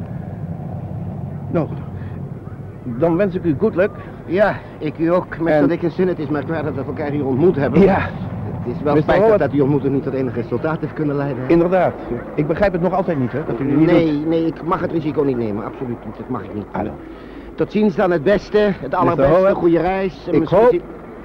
Nou 1.51 1.67
dan 2.99 3.15
wens 3.17 3.35
ik 3.35 3.43
u 3.43 3.55
goed 3.59 3.75
luck. 3.75 3.91
Ja, 4.25 4.55
ik 4.77 4.97
u 4.97 5.07
ook. 5.13 5.39
Met 5.39 5.53
En- 5.53 5.61
dat 5.61 5.71
ik 5.71 5.81
een 5.81 5.91
zin, 5.91 6.07
het 6.07 6.19
is 6.19 6.27
merkwaardig 6.27 6.73
dat 6.75 6.85
we 6.85 6.91
elkaar 6.91 7.11
hier 7.11 7.25
ontmoet 7.25 7.55
hebben. 7.55 7.81
Ja, 7.81 7.99
Het 8.67 8.75
is 8.75 8.81
wel 8.81 8.93
Mr. 8.95 9.01
spijtig 9.01 9.21
Howard. 9.23 9.39
dat 9.41 9.51
die 9.51 9.61
ontmoeting 9.61 9.93
niet 9.93 10.03
tot 10.03 10.13
enig 10.13 10.35
resultaat 10.35 10.79
heeft 10.79 10.93
kunnen 10.93 11.15
leiden. 11.15 11.49
inderdaad. 11.49 11.93
Ik 12.35 12.47
begrijp 12.47 12.71
het 12.71 12.81
nog 12.81 12.93
altijd 12.93 13.19
niet, 13.19 13.31
hè, 13.31 13.43
dat 13.45 13.59
u 13.59 13.63
niet 13.63 13.85
nee, 13.85 14.11
doet. 14.11 14.27
nee, 14.27 14.45
ik 14.45 14.63
mag 14.63 14.79
het 14.81 14.91
risico 14.91 15.23
niet 15.23 15.37
nemen. 15.37 15.63
Absoluut 15.65 16.05
niet. 16.05 16.17
Dat 16.17 16.29
mag 16.29 16.43
ik 16.43 16.53
niet. 16.53 16.65
Tot 17.55 17.71
ziens 17.71 17.95
dan 17.95 18.11
het 18.11 18.23
beste, 18.23 18.57
het 18.57 18.93
allerbeste, 18.93 19.33
Howard, 19.33 19.55
goede 19.55 19.79
reis. 19.79 20.27
Ik 20.31 20.39
Misschien 20.39 20.59
hoop 20.59 20.69
zie- 20.69 20.81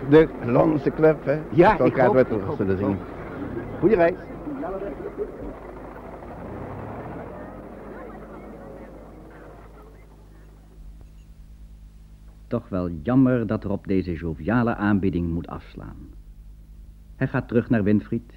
de 0.08 0.28
Londense 0.44 0.90
club, 0.90 1.24
hè. 1.24 1.38
Ja, 1.50 1.76
Zal 1.76 1.86
ik 1.86 1.92
elkaar 1.92 2.04
hoop, 2.04 2.14
weer 2.14 2.22
ik 2.22 2.28
terug 2.28 2.44
hoop, 2.46 2.56
zullen 2.56 2.78
zien. 2.78 2.96
Goeie 3.80 3.96
reis. 3.96 4.14
Toch 12.46 12.68
wel 12.68 12.90
jammer 13.02 13.46
dat 13.46 13.64
Rob 13.64 13.84
deze 13.86 14.12
joviale 14.12 14.74
aanbieding 14.74 15.30
moet 15.32 15.46
afslaan. 15.48 15.96
Hij 17.22 17.30
gaat 17.30 17.48
terug 17.48 17.70
naar 17.70 17.82
Winfried 17.82 18.32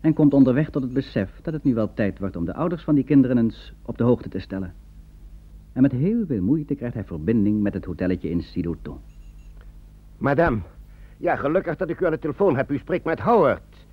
en 0.00 0.12
komt 0.12 0.34
onderweg 0.34 0.70
tot 0.70 0.82
het 0.82 0.92
besef 0.92 1.40
dat 1.42 1.52
het 1.52 1.64
nu 1.64 1.74
wel 1.74 1.94
tijd 1.94 2.18
wordt 2.18 2.36
om 2.36 2.44
de 2.44 2.54
ouders 2.54 2.82
van 2.82 2.94
die 2.94 3.04
kinderen 3.04 3.38
eens 3.38 3.72
op 3.82 3.98
de 3.98 4.04
hoogte 4.04 4.28
te 4.28 4.38
stellen. 4.38 4.74
En 5.72 5.82
met 5.82 5.92
heel 5.92 6.26
veel 6.26 6.42
moeite 6.42 6.74
krijgt 6.74 6.94
hij 6.94 7.04
verbinding 7.04 7.62
met 7.62 7.74
het 7.74 7.84
hotelletje 7.84 8.30
in 8.30 8.42
Sidoton. 8.42 8.98
Madame. 10.16 10.58
Ja, 11.16 11.36
gelukkig 11.36 11.76
dat 11.76 11.88
ik 11.88 12.00
u 12.00 12.04
aan 12.04 12.10
de 12.10 12.18
telefoon 12.18 12.56
heb. 12.56 12.70
U 12.70 12.78
spreekt 12.78 13.04
met 13.04 13.20
Howard. 13.20 13.86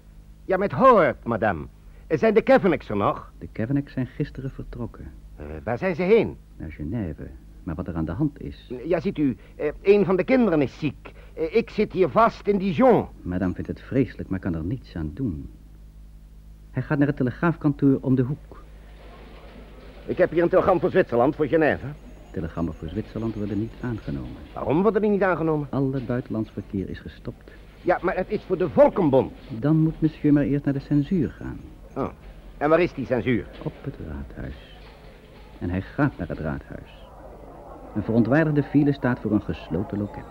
Ja, 0.45 0.57
met 0.57 0.71
Howard, 0.71 1.23
madame. 1.23 1.65
Zijn 2.09 2.33
de 2.33 2.41
Kevinicks 2.41 2.89
er 2.89 2.97
nog? 2.97 3.33
De 3.39 3.47
Kevinicks 3.51 3.93
zijn 3.93 4.07
gisteren 4.07 4.51
vertrokken 4.51 5.11
Eh, 5.35 5.45
waar 5.63 5.77
zijn 5.77 5.95
ze 5.95 6.01
heen? 6.01 6.37
naar 6.57 6.71
Genève. 6.71 7.29
Maar 7.63 7.75
wat 7.75 7.87
er 7.87 7.95
aan 7.95 8.05
de 8.05 8.11
hand 8.11 8.41
is... 8.41 8.71
Ja, 8.85 8.99
ziet 8.99 9.17
u, 9.17 9.37
eh, 9.55 9.71
een 9.81 10.05
van 10.05 10.15
de 10.15 10.23
kinderen 10.23 10.61
is 10.61 10.79
ziek. 10.79 11.11
Eh, 11.33 11.55
ik 11.55 11.69
zit 11.69 11.91
hier 11.91 12.09
vast 12.09 12.47
in 12.47 12.57
Dijon. 12.57 13.07
Madame 13.21 13.53
vindt 13.53 13.69
het 13.69 13.81
vreselijk, 13.81 14.29
maar 14.29 14.39
kan 14.39 14.55
er 14.55 14.63
niets 14.63 14.95
aan 14.95 15.11
doen. 15.13 15.49
Hij 16.71 16.83
gaat 16.83 16.97
naar 16.97 17.07
het 17.07 17.17
telegraafkantoor 17.17 17.97
om 18.01 18.15
de 18.15 18.21
hoek. 18.21 18.63
Ik 20.05 20.17
heb 20.17 20.31
hier 20.31 20.43
een 20.43 20.49
telegram 20.49 20.79
voor 20.79 20.89
Zwitserland, 20.89 21.35
voor 21.35 21.47
Genève. 21.47 21.85
Telegrammen 22.31 22.73
voor 22.73 22.89
Zwitserland 22.89 23.35
worden 23.35 23.59
niet 23.59 23.73
aangenomen. 23.81 24.37
Waarom 24.53 24.81
worden 24.81 25.01
die 25.01 25.11
niet 25.11 25.23
aangenomen? 25.23 25.67
Alle 25.69 25.99
buitenlands 25.99 26.51
verkeer 26.51 26.89
is 26.89 26.99
gestopt. 26.99 27.51
Ja, 27.81 27.99
maar 28.01 28.15
het 28.15 28.29
is 28.29 28.41
voor 28.43 28.57
de 28.57 28.69
Volkenbond. 28.69 29.31
Dan 29.59 29.77
moet 29.77 30.01
monsieur 30.01 30.33
maar 30.33 30.43
eerst 30.43 30.65
naar 30.65 30.73
de 30.73 30.79
censuur 30.79 31.29
gaan. 31.29 31.59
Oh. 31.95 32.09
En 32.57 32.69
waar 32.69 32.81
is 32.81 32.93
die 32.93 33.05
censuur? 33.05 33.45
Op 33.63 33.73
het 33.81 33.95
raadhuis. 34.07 34.55
En 35.59 35.69
hij 35.69 35.81
gaat 35.81 36.17
naar 36.17 36.27
het 36.27 36.39
raadhuis. 36.39 37.02
Een 37.95 38.03
verontwaardigde 38.03 38.63
file 38.63 38.91
staat 38.91 39.19
voor 39.19 39.31
een 39.31 39.41
gesloten 39.41 39.97
loket. 39.97 40.23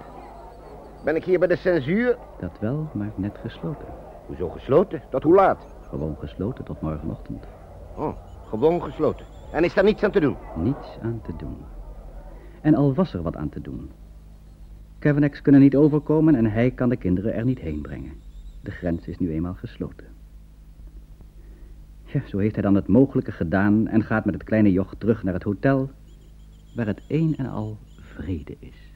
Ben 1.04 1.16
ik 1.16 1.24
hier 1.24 1.38
bij 1.38 1.48
de 1.48 1.56
censuur? 1.56 2.16
Dat 2.40 2.58
wel, 2.60 2.88
maar 2.92 3.12
net 3.14 3.38
gesloten. 3.38 3.86
Hoezo 4.26 4.48
gesloten? 4.48 5.02
Tot 5.10 5.22
hoe 5.22 5.34
laat? 5.34 5.66
Gewoon 5.88 6.16
gesloten 6.18 6.64
tot 6.64 6.80
morgenochtend. 6.80 7.44
Oh, 7.96 8.16
gewoon 8.48 8.82
gesloten. 8.82 9.26
En 9.52 9.64
is 9.64 9.74
daar 9.74 9.84
niets 9.84 10.02
aan 10.02 10.10
te 10.10 10.20
doen? 10.20 10.36
Niets 10.56 10.98
aan 11.02 11.20
te 11.22 11.32
doen. 11.36 11.56
En 12.60 12.74
al 12.74 12.94
was 12.94 13.14
er 13.14 13.22
wat 13.22 13.36
aan 13.36 13.48
te 13.48 13.60
doen. 13.60 13.90
Kevinex 14.98 15.42
kunnen 15.42 15.60
niet 15.60 15.76
overkomen 15.76 16.34
en 16.34 16.46
hij 16.46 16.70
kan 16.70 16.88
de 16.88 16.96
kinderen 16.96 17.34
er 17.34 17.44
niet 17.44 17.58
heen 17.58 17.80
brengen. 17.80 18.12
De 18.60 18.70
grens 18.70 19.06
is 19.06 19.18
nu 19.18 19.30
eenmaal 19.30 19.54
gesloten. 19.54 20.06
Ja, 22.04 22.20
zo 22.26 22.38
heeft 22.38 22.54
hij 22.54 22.62
dan 22.62 22.74
het 22.74 22.86
mogelijke 22.86 23.32
gedaan 23.32 23.88
en 23.88 24.02
gaat 24.02 24.24
met 24.24 24.34
het 24.34 24.44
kleine 24.44 24.72
joch 24.72 24.94
terug 24.98 25.22
naar 25.22 25.34
het 25.34 25.42
hotel, 25.42 25.90
waar 26.74 26.86
het 26.86 27.00
een 27.08 27.34
en 27.36 27.46
al 27.46 27.76
vrede 28.00 28.56
is. 28.58 28.90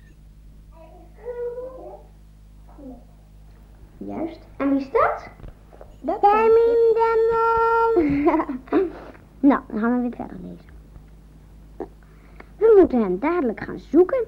Juist. 3.98 4.40
En 4.56 4.70
wie 4.70 4.78
is 4.78 4.90
dat? 4.90 5.28
Benjamin 6.00 6.94
Demmel. 6.94 8.02
nou, 9.50 9.60
dan 9.68 9.78
gaan 9.78 9.94
we 9.94 10.00
weer 10.00 10.16
verder 10.16 10.36
lezen. 10.42 10.74
We 12.56 12.74
moeten 12.78 13.00
hem 13.00 13.18
dadelijk 13.18 13.60
gaan 13.60 13.78
zoeken. 13.78 14.24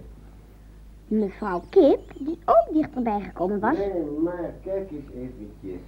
Mevrouw 1.08 1.62
Kip, 1.70 2.00
die 2.18 2.38
ook 2.44 2.66
dichterbij 2.72 3.20
gekomen 3.20 3.60
was. 3.60 3.76
Nee, 3.76 4.04
maar 4.22 4.52
kijk 4.64 4.90
eens 4.90 5.10
eventjes. 5.14 5.80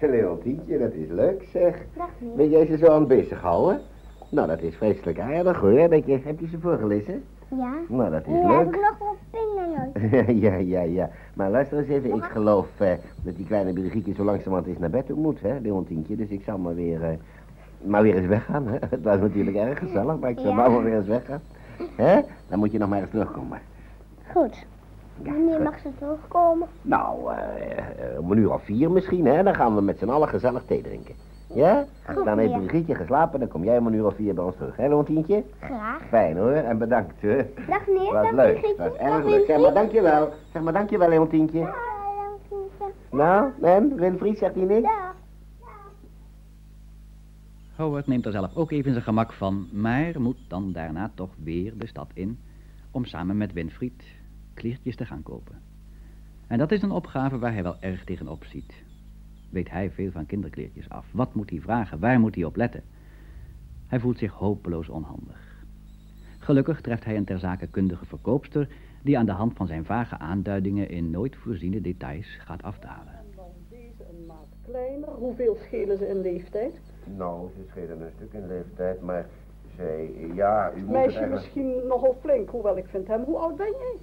Leontientje, 0.16 0.78
dat 0.78 0.92
is 0.92 1.08
leuk 1.08 1.48
zeg. 1.52 1.82
Dag 1.96 2.10
meneer. 2.18 2.36
Ben 2.36 2.48
jij 2.48 2.66
ze 2.66 2.76
zo 2.76 2.86
aan 2.86 2.98
het 2.98 3.08
bezighouden? 3.08 3.80
Nou, 4.28 4.48
dat 4.48 4.60
is 4.62 4.76
vreselijk 4.76 5.18
aardig 5.20 5.60
hoor. 5.60 5.88
Dat 5.88 6.06
je, 6.06 6.20
heb 6.24 6.40
je 6.40 6.48
ze 6.48 6.58
voorgelezen? 6.60 7.24
Ja. 7.48 7.72
Nou, 7.88 8.10
dat 8.10 8.26
is 8.26 8.32
heb 8.32 8.46
leuk. 8.48 8.74
ik 8.74 8.80
nog 8.80 8.98
wel 8.98 9.16
pingelen. 9.30 10.40
ja, 10.44 10.54
ja, 10.54 10.80
ja. 10.80 11.10
Maar 11.34 11.50
luister 11.50 11.78
eens 11.78 11.88
even, 11.88 12.14
ik 12.14 12.24
geloof 12.24 12.66
eh, 12.80 12.92
dat 13.22 13.36
die 13.36 13.46
kleine 13.46 13.72
Brigitte 13.72 14.12
zo 14.14 14.24
langzamerhand 14.24 14.66
eens 14.66 14.78
naar 14.78 14.90
bed 14.90 15.06
toe 15.06 15.16
moet, 15.16 15.40
hè, 15.40 15.58
Leontientje. 15.58 16.16
Dus 16.16 16.28
ik 16.28 16.42
zal 16.44 16.58
maar 16.58 16.74
weer, 16.74 17.02
eh, 17.02 17.08
maar 17.82 18.02
weer 18.02 18.16
eens 18.16 18.26
weggaan, 18.26 18.66
hè. 18.66 18.76
Het 18.90 19.02
was 19.02 19.18
natuurlijk 19.18 19.56
erg 19.56 19.78
gezellig, 19.78 20.18
maar 20.18 20.30
ik 20.30 20.38
zal 20.38 20.48
Ja. 20.50 20.54
maar 20.54 20.82
weer 20.84 20.96
eens 20.96 21.06
weggaan. 21.06 21.40
Hè? 21.96 22.20
Dan 22.48 22.58
moet 22.58 22.72
je 22.72 22.78
nog 22.78 22.88
maar 22.88 23.00
eens 23.00 23.10
terugkomen. 23.10 23.58
Goed. 24.32 24.66
Wanneer 25.22 25.62
mag 25.62 25.78
ze 25.78 25.88
terugkomen? 25.98 26.68
Nou, 26.82 27.32
eh, 27.32 28.18
om 28.20 28.30
een 28.32 28.38
uur 28.38 28.52
of 28.52 28.62
vier 28.64 28.90
misschien, 28.90 29.26
hè. 29.26 29.42
Dan 29.42 29.54
gaan 29.54 29.74
we 29.74 29.80
met 29.80 29.98
z'n 29.98 30.08
allen 30.08 30.28
gezellig 30.28 30.62
thee 30.66 30.82
drinken. 30.82 31.14
Ja? 31.54 31.84
Goed, 32.06 32.24
Dan 32.24 32.38
heeft 32.38 32.52
meneer. 32.52 32.66
Brigitte 32.66 32.94
geslapen, 32.94 33.38
dan 33.38 33.48
kom 33.48 33.64
jij 33.64 33.78
om 33.78 33.86
een 33.86 33.94
uur 33.94 34.06
of 34.06 34.14
vier 34.14 34.34
bij 34.34 34.44
ons 34.44 34.56
terug, 34.56 34.76
hè, 34.76 34.88
Leontientje? 34.88 35.44
Graag. 35.60 36.02
Fijn 36.08 36.36
hoor, 36.36 36.50
en 36.52 36.78
bedankt, 36.78 37.20
hè. 37.20 37.36
Dag 37.68 37.86
meneer. 37.86 38.12
Was 38.12 38.22
Dag 38.22 38.32
leuk, 38.32 38.60
Brigitte. 38.60 38.82
was 38.82 38.92
Dag 38.98 39.00
erg 39.00 39.24
leuk. 39.24 39.46
Zeg 39.46 39.60
maar 39.60 39.74
dankjewel. 39.74 40.32
Zeg 40.52 40.62
maar 40.62 40.72
dankjewel, 40.72 41.08
Leontientje. 41.08 41.60
Dag, 41.60 41.74
Winfried. 42.50 42.94
Nou, 43.10 43.50
en 43.62 43.94
Winfried, 43.96 44.38
zegt 44.38 44.54
hij 44.54 44.64
niks? 44.64 44.82
Dag. 44.82 45.14
Howard 47.76 48.06
neemt 48.06 48.26
er 48.26 48.32
zelf 48.32 48.56
ook 48.56 48.70
even 48.70 48.92
zijn 48.92 49.04
gemak 49.04 49.32
van, 49.32 49.68
maar 49.72 50.20
moet 50.20 50.38
dan 50.48 50.72
daarna 50.72 51.10
toch 51.14 51.30
weer 51.42 51.72
de 51.78 51.86
stad 51.86 52.10
in 52.14 52.38
om 52.90 53.04
samen 53.04 53.36
met 53.36 53.52
Winfried 53.52 54.04
kleertjes 54.54 54.96
te 54.96 55.06
gaan 55.06 55.22
kopen. 55.22 55.60
En 56.46 56.58
dat 56.58 56.72
is 56.72 56.82
een 56.82 56.90
opgave 56.90 57.38
waar 57.38 57.52
hij 57.52 57.62
wel 57.62 57.76
erg 57.80 58.04
tegenop 58.04 58.44
ziet. 58.44 58.74
Weet 59.54 59.70
hij 59.70 59.90
veel 59.90 60.10
van 60.10 60.26
kinderkleertjes 60.26 60.88
af? 60.88 61.06
Wat 61.10 61.34
moet 61.34 61.50
hij 61.50 61.60
vragen? 61.60 61.98
Waar 61.98 62.20
moet 62.20 62.34
hij 62.34 62.44
op 62.44 62.56
letten? 62.56 62.82
Hij 63.86 64.00
voelt 64.00 64.18
zich 64.18 64.32
hopeloos 64.32 64.88
onhandig. 64.88 65.64
Gelukkig 66.38 66.80
treft 66.80 67.04
hij 67.04 67.16
een 67.16 67.24
ter 67.24 67.38
zake 67.38 67.66
kundige 67.66 68.04
verkoopster 68.04 68.68
die 69.02 69.18
aan 69.18 69.26
de 69.26 69.32
hand 69.32 69.56
van 69.56 69.66
zijn 69.66 69.84
vage 69.84 70.18
aanduidingen 70.18 70.88
in 70.88 71.10
nooit 71.10 71.36
voorziene 71.36 71.80
details 71.80 72.26
gaat 72.38 72.62
afdalen. 72.62 73.12
Dan 73.36 73.44
deze 73.68 74.04
een 74.10 74.26
maat 74.26 74.48
kleiner. 74.64 75.08
Hoeveel 75.08 75.56
schelen 75.66 75.98
ze 75.98 76.08
in 76.08 76.20
leeftijd? 76.20 76.80
Nou, 77.16 77.48
ze 77.56 77.64
schelen 77.70 78.00
een 78.00 78.12
stuk 78.16 78.32
in 78.32 78.46
leeftijd, 78.46 79.00
maar 79.00 79.26
zij, 79.76 80.10
ja, 80.34 80.70
u 80.70 80.74
moet 80.74 80.80
het 80.80 80.90
Meisje 80.90 81.18
eigenlijk... 81.18 81.32
misschien 81.32 81.86
nogal 81.86 82.16
flink, 82.20 82.48
hoewel 82.48 82.76
ik 82.76 82.86
vind 82.86 83.08
hem. 83.08 83.22
Hoe 83.22 83.36
oud 83.36 83.56
ben 83.56 83.70
jij? 83.70 83.96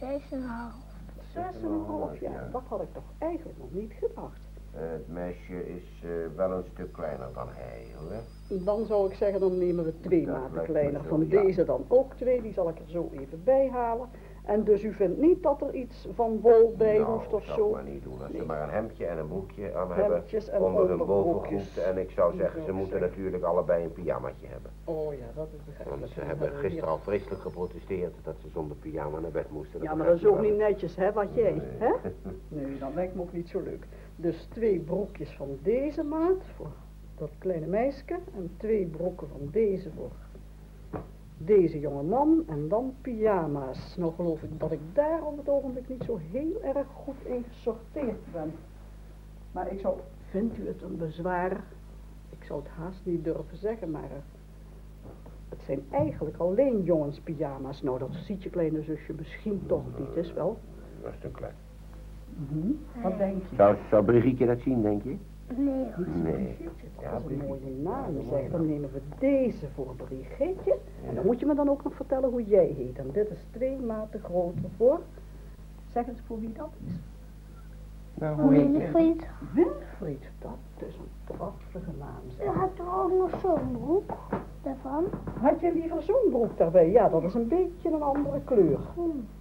Zes 0.00 0.30
en 0.30 0.38
een 0.38 0.48
half. 0.48 0.89
Zes 1.32 1.62
en 1.62 1.70
een 1.70 1.84
half 1.86 2.20
jaar. 2.20 2.48
Dat 2.52 2.62
had 2.68 2.80
ik 2.82 2.92
toch 2.94 3.12
eigenlijk 3.18 3.58
nog 3.58 3.72
niet 3.72 3.92
gedacht. 3.92 4.40
Het 4.70 5.08
meisje 5.08 5.68
is 5.76 6.02
eh, 6.04 6.10
wel 6.36 6.50
een 6.52 6.64
stuk 6.72 6.92
kleiner 6.92 7.28
dan 7.34 7.46
hij, 7.50 7.86
hoor. 7.98 8.62
Dan 8.64 8.86
zou 8.86 9.10
ik 9.10 9.16
zeggen, 9.16 9.40
dan 9.40 9.58
nemen 9.58 9.84
we 9.84 10.00
twee 10.00 10.26
Dat 10.26 10.34
maten 10.40 10.64
kleiner. 10.64 11.00
zo, 11.02 11.08
Van 11.08 11.26
ja. 11.28 11.42
deze 11.42 11.64
dan 11.64 11.84
ook 11.88 12.14
twee, 12.14 12.42
die 12.42 12.52
zal 12.52 12.68
ik 12.68 12.78
er 12.78 12.90
zo 12.90 13.08
even 13.12 13.44
bij 13.44 13.68
halen. 13.68 14.08
En 14.44 14.64
dus 14.64 14.82
u 14.84 14.92
vindt 14.92 15.18
niet 15.18 15.42
dat 15.42 15.62
er 15.62 15.74
iets 15.74 16.08
van 16.14 16.40
wol 16.40 16.74
bij 16.76 16.98
nou, 16.98 17.10
hoeft 17.10 17.32
of 17.32 17.44
zou 17.44 17.58
zo? 17.58 17.66
ik 17.68 17.72
maar 17.74 17.82
niet 17.84 18.02
doen. 18.02 18.22
Als 18.22 18.32
ze 18.36 18.44
maar 18.44 18.62
een 18.62 18.70
hemdje 18.70 19.06
en 19.06 19.18
een 19.18 19.28
broekje 19.28 19.74
aan 19.74 19.92
Hemdjes 19.92 20.50
hebben 20.50 20.68
onder 20.68 20.88
hun 20.88 21.06
bovengoed. 21.06 21.78
En 21.78 21.98
ik 21.98 22.10
zou 22.10 22.34
zeggen, 22.36 22.64
ze 22.64 22.72
moeten 22.72 22.98
zeggen. 22.98 23.08
natuurlijk 23.08 23.42
allebei 23.44 23.84
een 23.84 23.92
pyjamaatje 23.92 24.46
hebben. 24.46 24.70
Oh 24.84 25.12
ja, 25.14 25.26
dat 25.34 25.48
is 25.52 25.64
begrijpelijk. 25.64 26.00
Want 26.00 26.12
ze 26.12 26.20
hebben 26.20 26.52
gisteren 26.52 26.88
al 26.88 26.98
vreselijk 26.98 27.40
geprotesteerd 27.40 28.14
dat 28.22 28.34
ze 28.42 28.48
zonder 28.48 28.76
pyjama 28.76 29.18
naar 29.18 29.30
bed 29.30 29.50
moesten. 29.50 29.82
Ja, 29.82 29.94
maar 29.94 30.06
dat 30.06 30.16
is 30.16 30.26
ook 30.26 30.40
niet 30.40 30.56
netjes, 30.56 30.96
hè, 30.96 31.12
wat 31.12 31.34
jij, 31.34 31.52
Nee. 31.52 31.60
hè? 31.78 31.92
Nee, 32.48 32.78
dat 32.78 32.94
lijkt 32.94 33.14
me 33.14 33.20
ook 33.20 33.32
niet 33.32 33.48
zo 33.48 33.60
leuk. 33.60 33.86
Dus 34.16 34.44
twee 34.50 34.78
broekjes 34.80 35.30
van 35.36 35.58
deze 35.62 36.02
maat 36.02 36.42
voor 36.56 36.70
dat 37.18 37.30
kleine 37.38 37.66
meisje 37.66 38.04
en 38.36 38.50
twee 38.56 38.86
broeken 38.86 39.28
van 39.28 39.48
deze 39.50 39.90
voor 39.96 40.10
deze 41.44 41.80
jonge 41.80 42.02
man 42.02 42.42
en 42.46 42.68
dan 42.68 42.94
pyjama's. 43.00 43.96
Nou 43.96 44.12
geloof 44.14 44.42
ik 44.42 44.60
dat 44.60 44.72
ik 44.72 44.80
daar 44.92 45.22
op 45.22 45.36
het 45.36 45.48
ogenblik 45.48 45.88
niet 45.88 46.04
zo 46.04 46.18
heel 46.30 46.62
erg 46.62 46.86
goed 46.86 47.24
in 47.24 47.44
gesorteerd 47.48 48.32
ben. 48.32 48.52
Maar 49.52 49.72
ik 49.72 49.80
zou, 49.80 49.98
vindt 50.30 50.58
u 50.58 50.66
het 50.66 50.82
een 50.82 50.96
bezwaar? 50.96 51.64
Ik 52.30 52.44
zou 52.44 52.62
het 52.62 52.68
haast 52.68 53.00
niet 53.02 53.24
durven 53.24 53.56
zeggen, 53.56 53.90
maar 53.90 54.02
eh, 54.02 54.22
het 55.48 55.62
zijn 55.62 55.82
eigenlijk 55.90 56.36
alleen 56.36 56.82
jongenspyjama's. 56.82 57.82
Nou, 57.82 57.98
dat 57.98 58.14
ziet 58.14 58.42
je 58.42 58.50
kleine 58.50 58.82
zusje 58.82 59.12
misschien 59.12 59.62
toch 59.66 59.84
niet, 59.98 60.16
is 60.24 60.32
wel. 60.32 60.58
Dat 61.02 61.12
is 61.12 61.18
te 61.20 61.28
klein. 61.28 61.54
Wat 63.02 63.18
denk 63.18 63.42
je? 63.50 63.56
Zou, 63.56 63.76
zou 63.90 64.04
Brigitte 64.04 64.46
dat 64.46 64.60
zien, 64.60 64.82
denk 64.82 65.02
je? 65.02 65.16
Nee, 65.56 65.86
Nee. 66.22 66.56
Dat 67.12 67.22
is 67.30 67.36
een 67.40 67.46
mooie 67.46 67.70
naam. 67.82 68.14
Zeg, 68.30 68.50
dan 68.50 68.66
nemen 68.66 68.90
we 68.92 69.00
deze 69.18 69.66
voor 69.74 69.94
Brigitte. 69.96 70.76
En 71.08 71.14
dan 71.14 71.26
moet 71.26 71.40
je 71.40 71.46
me 71.46 71.54
dan 71.54 71.68
ook 71.68 71.84
nog 71.84 71.94
vertellen 71.94 72.30
hoe 72.30 72.44
jij 72.44 72.66
heet. 72.76 72.98
En 72.98 73.10
dit 73.12 73.30
is 73.30 73.46
twee 73.50 73.78
maten 73.78 74.20
groter 74.20 74.70
voor. 74.76 75.00
Zeg 75.92 76.06
eens 76.06 76.20
voor 76.26 76.40
wie 76.40 76.52
dat 76.52 76.70
is. 76.86 76.92
Nou, 78.14 78.40
hoe 78.40 78.52
heet 78.54 78.62
je? 78.62 78.78
Winfried. 78.78 79.26
Winfried, 79.54 80.22
dat 80.38 80.88
is 80.88 80.94
een 80.96 81.36
prachtige 81.36 81.90
naam. 81.98 82.20
Je 82.28 82.34
Zeg. 82.38 82.54
had 82.54 82.78
er 82.78 82.94
ook 83.02 83.12
nog 83.18 83.40
zo'n 83.40 83.72
broek 83.72 84.12
daarvan. 84.62 85.04
Had 85.40 85.60
je 85.60 85.72
liever 85.72 86.02
zo'n 86.02 86.30
broek 86.30 86.58
daarbij? 86.58 86.90
Ja, 86.90 87.08
dat 87.08 87.22
is 87.22 87.34
een 87.34 87.48
beetje 87.48 87.90
een 87.90 88.02
andere 88.02 88.40
kleur. 88.44 88.78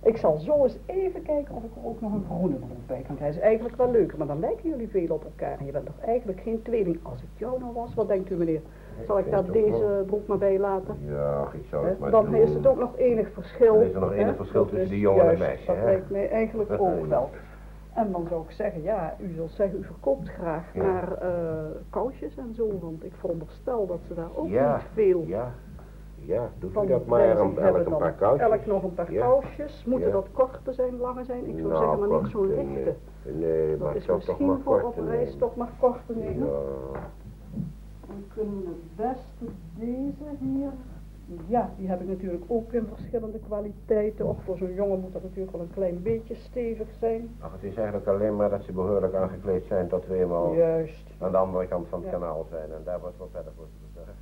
Ik 0.04 0.18
zal 0.18 0.38
zo 0.38 0.64
eens 0.64 0.78
even 0.86 1.22
kijken 1.22 1.56
of 1.56 1.64
ik 1.64 1.70
er 1.76 1.88
ook 1.90 2.02
nog 2.02 2.14
een 2.14 2.26
groene 2.30 2.56
broek 2.56 2.88
bij 2.88 3.04
kan 3.08 3.16
krijgen. 3.16 3.38
Is 3.38 3.44
eigenlijk 3.44 3.76
wel 3.76 3.92
leuker, 3.92 4.18
maar 4.18 4.28
dan 4.28 4.40
lijken 4.40 4.70
jullie 4.70 4.88
veel 4.90 5.08
op 5.16 5.24
elkaar. 5.24 5.60
En 5.60 5.66
je 5.66 5.72
bent 5.72 5.86
toch 5.86 6.00
eigenlijk 6.06 6.40
geen 6.42 6.62
tweeling. 6.62 7.00
Als 7.04 7.22
ik 7.22 7.30
jou 7.38 7.60
nou 7.60 7.74
was, 7.74 7.94
wat 7.94 8.08
denkt 8.08 8.30
u 8.32 8.36
meneer? 8.36 8.62
Zal 9.08 9.20
ik 9.20 9.30
daar 9.30 9.40
het 9.40 9.48
ook 9.48 9.54
deze 9.54 10.04
broek 10.06 10.28
maar 10.28 10.38
bij 10.38 10.60
laten? 10.60 10.96
Ja, 11.06 11.48
ik 11.54 11.66
zou 11.70 11.88
het 11.88 12.00
maar 12.00 12.12
Dan 12.12 12.26
doen. 12.26 12.36
is 12.36 12.54
het 12.54 12.68
ook 12.68 12.80
nog 12.80 12.98
enig 12.98 13.30
verschil. 13.34 13.74
Dan 13.74 13.84
is 13.84 13.94
er 13.94 14.00
nog 14.00 14.10
hè? 14.10 14.16
enig 14.16 14.36
verschil 14.36 14.66
tussen 14.66 14.90
die 14.90 15.00
jongen 15.00 15.30
en 15.30 15.38
meisje, 15.40 15.66
Dat 15.66 15.76
lijkt 15.84 16.10
mij 16.10 16.30
eigenlijk 16.30 16.72
ook 16.82 17.06
wel. 17.08 17.30
En 18.00 18.12
dan 18.12 18.26
zou 18.30 18.44
ik 18.44 18.52
zeggen, 18.52 18.82
ja, 18.82 19.16
u 19.20 19.34
zult 19.36 19.52
zeggen, 19.52 19.80
u 19.80 19.84
verkoopt 19.84 20.30
graag 20.30 20.74
Ja. 20.74 20.84
naar 20.84 21.14
eh, 21.14 21.66
kousjes 21.90 22.38
en 22.38 22.54
zo, 22.54 22.80
want 22.82 23.04
ik 23.04 23.14
veronderstel 23.16 23.86
dat 23.88 24.00
ze 24.08 24.14
daar 24.14 24.30
ook 24.36 24.48
Ja, 24.48 24.76
niet 24.76 24.86
veel 24.94 25.24
Ja, 25.26 25.52
ja, 26.16 26.50
doet 26.60 26.70
u 26.84 26.88
dat 26.88 27.06
maar, 27.06 27.20
elk 27.20 27.40
een 27.86 27.98
paar 27.98 28.14
kousjes. 28.14 28.50
Elk 28.50 28.66
nog 28.66 28.84
een 28.84 28.94
paar 28.94 29.12
Ja. 29.12 29.26
kousjes. 29.26 29.84
Moeten 29.86 30.12
dat 30.12 30.28
korte 30.32 30.74
zijn, 30.74 30.98
lange 30.98 31.24
zijn? 31.24 31.46
Ik 31.50 31.58
zou 31.58 31.68
Nou, 31.68 31.78
zeggen, 31.84 32.10
maar 32.10 32.22
niet 32.22 32.32
zo'n 32.32 32.48
lichte. 32.56 32.96
Nee, 33.24 33.70
Dat 33.70 33.80
maar 33.80 33.90
ik 33.90 33.96
is 33.96 34.06
zou 34.06 34.20
toch 34.20 34.40
maar 34.40 34.48
misschien 34.48 34.64
voor 34.64 34.82
op 34.82 35.08
reis 35.08 35.36
toch 35.36 35.56
maar 35.56 35.70
korte 35.80 36.14
nemen. 36.16 36.48
Dan 38.08 38.24
kunnen 38.34 38.62
we 38.64 38.68
het 38.70 38.96
beste 38.96 39.46
deze 39.78 40.36
hier. 40.40 40.72
Ja, 41.48 41.74
die 41.78 41.88
heb 41.88 42.02
ik 42.02 42.08
natuurlijk 42.08 42.44
ook 42.48 42.74
in 42.74 42.88
verschillende 42.96 43.40
kwaliteiten. 43.40 44.26
Ook 44.28 44.42
voor 44.42 44.58
zo'n 44.58 44.74
jongen 44.74 45.00
moet 45.00 45.14
dat 45.14 45.24
natuurlijk 45.24 45.52
wel 45.52 45.62
een 45.62 45.72
klein 45.74 46.02
beetje 46.02 46.36
stevig 46.36 46.88
zijn. 47.00 47.36
ach, 47.40 47.52
het 47.52 47.64
is 47.64 47.76
eigenlijk 47.76 48.08
alleen 48.08 48.36
maar 48.36 48.50
dat 48.50 48.64
ze 48.64 48.72
behoorlijk 48.72 49.14
aangekleed 49.14 49.66
zijn 49.66 49.88
tot 49.88 50.08
we 50.08 50.16
eenmaal 50.20 50.54
Juist. 50.56 51.08
aan 51.20 51.32
de 51.32 51.38
andere 51.38 51.68
kant 51.68 51.88
van 51.88 52.00
het 52.02 52.10
Ja. 52.12 52.18
kanaal 52.18 52.46
zijn. 52.50 52.72
En 52.74 52.82
daar 52.84 53.00
wordt 53.00 53.18
wel 53.18 53.30
verder 53.32 53.52
voor 53.56 53.66
te 53.66 53.86
zorgen. 53.94 54.14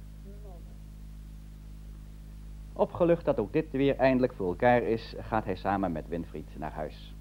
Opgelucht 2.73 3.25
dat 3.25 3.39
ook 3.39 3.53
dit 3.53 3.71
weer 3.71 3.95
eindelijk 3.95 4.33
voor 4.33 4.47
elkaar 4.47 4.81
is, 4.83 5.15
gaat 5.19 5.45
hij 5.45 5.55
samen 5.55 5.91
met 5.91 6.07
Winfried 6.07 6.49
naar 6.57 6.71
huis. 6.71 7.15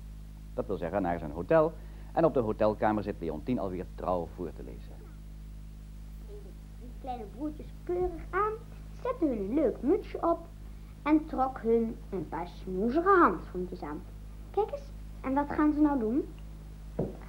Dat 0.54 0.66
wil 0.66 0.76
zeggen 0.76 1.02
naar 1.02 1.18
zijn 1.18 1.30
hotel. 1.30 1.72
En 2.12 2.24
op 2.24 2.34
de 2.34 2.40
hotelkamer 2.40 3.02
zit 3.02 3.14
Leontien 3.20 3.58
alweer 3.58 3.86
trouw 3.94 4.28
voor 4.34 4.52
te 4.52 4.62
lezen. 4.62 4.92
Die 6.80 6.90
kleine 7.00 7.24
broertjes 7.36 7.66
keurig 7.84 8.22
aan, 8.30 8.52
zette 9.06 9.24
hun 9.26 9.38
een 9.38 9.54
leuk 9.54 9.76
mutsje 9.80 10.18
op 10.20 10.38
en 11.02 11.26
trok 11.26 11.58
hun 11.58 11.96
een 12.10 12.28
paar 12.28 12.48
snoezige 12.48 13.08
handschoentjes 13.08 13.82
aan. 13.82 14.02
Kijk 14.50 14.70
eens, 14.70 14.90
en 15.20 15.34
wat 15.34 15.46
gaan 15.48 15.72
ze 15.72 15.80
nou 15.80 15.98
doen? 15.98 16.28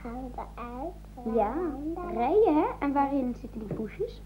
Gaan 0.01 0.31
we 0.35 0.41
eruit? 0.41 1.35
Ja, 1.35 1.53
rijden 2.13 2.55
hè? 2.55 2.65
En 2.79 2.93
waarin 2.93 3.35
zitten 3.39 3.67
die 3.67 3.73
poesjes? 3.77 4.21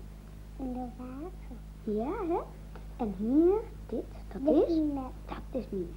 In 0.59 0.73
de 0.73 0.85
wagen. 0.97 1.57
Ja 1.83 2.33
hè? 2.35 2.39
En 2.97 3.13
hier, 3.17 3.59
dit, 3.89 4.03
dat 4.33 4.53
Dit 4.55 4.67
is, 4.69 4.75
net. 4.75 5.03
dat 5.25 5.61
is 5.61 5.69
Minette. 5.69 5.93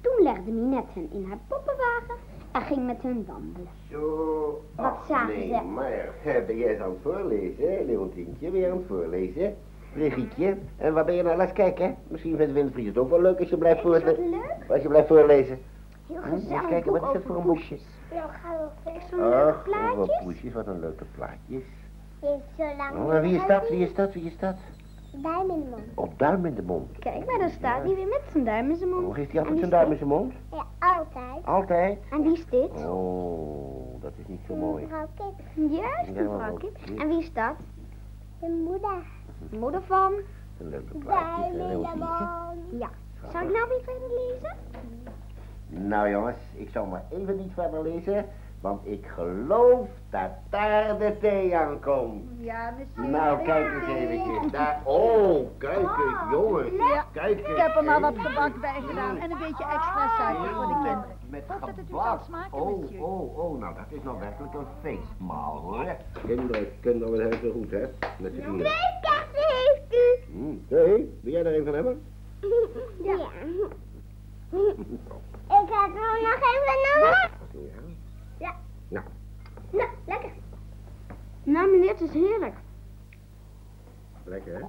Toen 0.00 0.22
legde 0.22 0.50
Minette 0.50 0.88
hen 0.92 1.08
in 1.12 1.24
haar 1.24 1.38
poppenwagen 1.48 2.16
en 2.52 2.62
ging 2.62 2.86
met 2.86 3.02
hun 3.02 3.24
wandelen. 3.26 3.68
Zo. 3.90 4.62
Wat 4.76 4.98
zagen 5.08 5.34
nee, 5.34 5.48
ze? 5.48 5.64
maar 5.64 6.14
ben 6.46 6.56
jij 6.56 6.72
eens 6.72 6.80
aan 6.80 6.90
het 6.90 6.98
voorlezen, 7.02 7.72
hè, 7.72 7.82
Leontientje? 7.84 8.50
Ben 8.50 8.60
je 8.60 8.70
aan 8.70 8.76
het 8.76 8.86
voorlezen? 8.86 9.56
Brigietje, 9.98 10.56
en 10.76 10.92
waar 10.92 11.04
ben 11.04 11.14
je 11.14 11.22
nou? 11.22 11.36
Laat 11.36 11.46
eens 11.46 11.56
kijken. 11.56 11.96
Misschien 12.08 12.36
vindt 12.36 12.52
Winfried 12.52 12.86
het 12.86 12.98
ook 12.98 13.10
wel 13.10 13.20
leuk 13.20 13.38
als 13.40 13.48
je 13.48 13.56
blijft, 13.56 13.80
voorlezen. 13.80 14.28
leuk? 14.30 14.70
als 14.70 14.82
je 14.82 14.88
blijft 14.88 15.08
voorlezen. 15.08 15.58
Heel 16.06 16.22
Hm, 16.22 16.32
Eens 16.32 16.42
gezellig 16.42 16.68
kijken, 16.68 16.92
wat 16.92 17.02
is 17.02 17.12
dat 17.12 17.22
voor 17.26 17.36
een 17.36 17.42
boekje? 17.42 17.78
Nou 18.10 18.28
gaan 18.42 18.56
we 18.56 18.66
verder. 18.82 19.02
Zo'n 19.10 19.18
leuke 19.18 19.56
oh, 19.58 19.62
plaatjes. 19.64 20.22
poesjes, 20.24 20.52
wat 20.52 20.66
een 20.66 20.80
leuke 20.80 21.04
plaatjes. 21.14 21.62
Heeft 22.20 22.42
zo 22.56 22.64
lang 22.76 22.96
Oh, 22.96 23.20
wie 23.20 23.34
is 23.34 23.46
dat? 23.46 23.68
Wie 23.68 23.78
is 23.78 23.94
dat? 23.94 24.12
Wie 24.12 24.24
is 24.24 24.38
dat? 24.38 24.56
Duim 25.22 25.50
in 25.50 25.60
de 25.62 25.68
mond. 25.70 25.82
Op 25.94 26.18
duim 26.18 26.46
in 26.46 26.54
de 26.54 26.62
mond. 26.62 26.98
Kijk, 26.98 27.26
maar 27.26 27.38
daar 27.38 27.50
staat 27.50 27.82
hij 27.82 27.94
weer 27.94 28.06
met 28.06 28.20
zijn 28.32 28.44
duim 28.44 28.70
in 28.70 28.76
zijn 28.76 28.90
mond. 28.90 29.06
Oh, 29.06 29.14
heeft 29.14 29.30
hij 29.30 29.40
altijd 29.40 29.58
zijn 29.58 29.70
duim 29.70 29.90
in 29.90 29.96
zijn 29.96 30.08
mond? 30.08 30.32
Ja, 30.52 30.64
altijd. 30.78 31.44
Altijd? 31.46 31.98
En 32.10 32.22
wie 32.22 32.32
is 32.32 32.46
dit? 32.50 32.84
Oh, 32.86 34.02
dat 34.02 34.12
is 34.16 34.26
niet 34.26 34.40
zo 34.48 34.54
mooi. 34.56 34.82
Mevrouw 34.82 35.06
Kip, 35.14 35.70
Juist, 35.70 36.10
Ja, 36.14 36.22
mevrouw 36.22 36.54
Kip. 36.54 36.76
En 36.98 37.08
wie 37.08 37.18
is 37.18 37.32
dat? 37.32 37.54
de 38.40 38.62
moeder. 38.66 39.02
Moeder 39.50 39.82
van... 39.82 40.12
Een 40.60 40.68
leuke 40.68 40.98
plaatjes. 40.98 41.56
Ja. 42.70 42.90
Zou 43.32 43.44
ik 43.46 43.52
nou 43.52 43.68
weer 43.68 43.80
verder 43.84 44.08
lezen? 44.10 44.56
Nou 45.68 46.10
jongens, 46.10 46.36
ik 46.54 46.68
zal 46.70 46.86
maar 46.86 47.04
even 47.10 47.36
niet 47.36 47.52
verder 47.54 47.82
lezen, 47.82 48.26
want 48.60 48.86
ik 48.86 49.06
geloof 49.06 49.88
dat 50.10 50.30
daar 50.50 50.98
de 50.98 51.16
thee 51.20 51.56
aankomt. 51.56 52.24
Ja, 52.38 52.74
misschien. 52.78 53.10
Nou, 53.10 53.44
kijk 53.44 53.72
eens 53.72 53.98
eventjes. 53.98 54.52
Daar. 54.52 54.80
Oh, 54.84 55.46
kijk 55.58 55.78
eens, 55.78 56.30
jongens. 56.30 56.70
Kijk 57.12 57.38
eens. 57.38 57.48
Ik 57.48 57.56
heb 57.56 57.76
er 57.76 57.84
maar 57.84 58.00
wat 58.00 58.14
gebak 58.18 58.60
bij 58.60 58.80
gedaan 58.88 59.16
en 59.16 59.30
een 59.30 59.38
beetje 59.38 59.64
extra 59.64 60.16
suiker 60.16 60.54
voor 60.54 60.66
de 60.66 60.72
kinderen. 60.72 61.16
Met 61.30 61.42
Hoop 61.46 61.60
dat 61.60 61.68
het 61.68 61.78
u 61.78 61.82
gebak. 61.86 62.20
Oh, 62.50 62.80
monsieur. 62.80 63.02
oh, 63.02 63.38
oh, 63.38 63.60
nou 63.60 63.74
dat 63.74 63.84
is 63.88 64.02
nou 64.02 64.18
werkelijk 64.18 64.54
een 64.54 64.66
feestmaal 64.82 65.56
hoor. 65.56 65.96
Kinderen, 66.26 66.68
kinderen, 66.80 67.12
we 67.12 67.20
hebben 67.20 67.40
zo 67.40 67.50
goed 67.52 67.70
hè, 67.70 67.84
met 68.18 68.32
z'n 68.34 68.42
vieren. 68.42 68.72
Kaarten 69.00 69.46
heeft 69.46 69.92
u. 69.92 70.32
Hmm, 70.32 70.64
thee, 70.68 71.18
wil 71.20 71.32
jij 71.32 71.44
er 71.44 71.58
een 71.58 71.64
van 71.64 71.74
hebben? 71.74 72.02
Ja. 73.02 73.16
Ik 75.48 75.68
heb 75.74 75.94
er 75.94 76.20
nog 76.22 76.40
even 76.52 77.00
nodig. 77.00 77.30
Nou, 79.70 79.88
lekker. 80.06 80.30
Nou, 81.44 81.70
meneer, 81.70 81.90
het 81.90 82.00
is 82.00 82.10
heerlijk. 82.12 82.54
lekker 84.24 84.54
hè? 84.54 84.66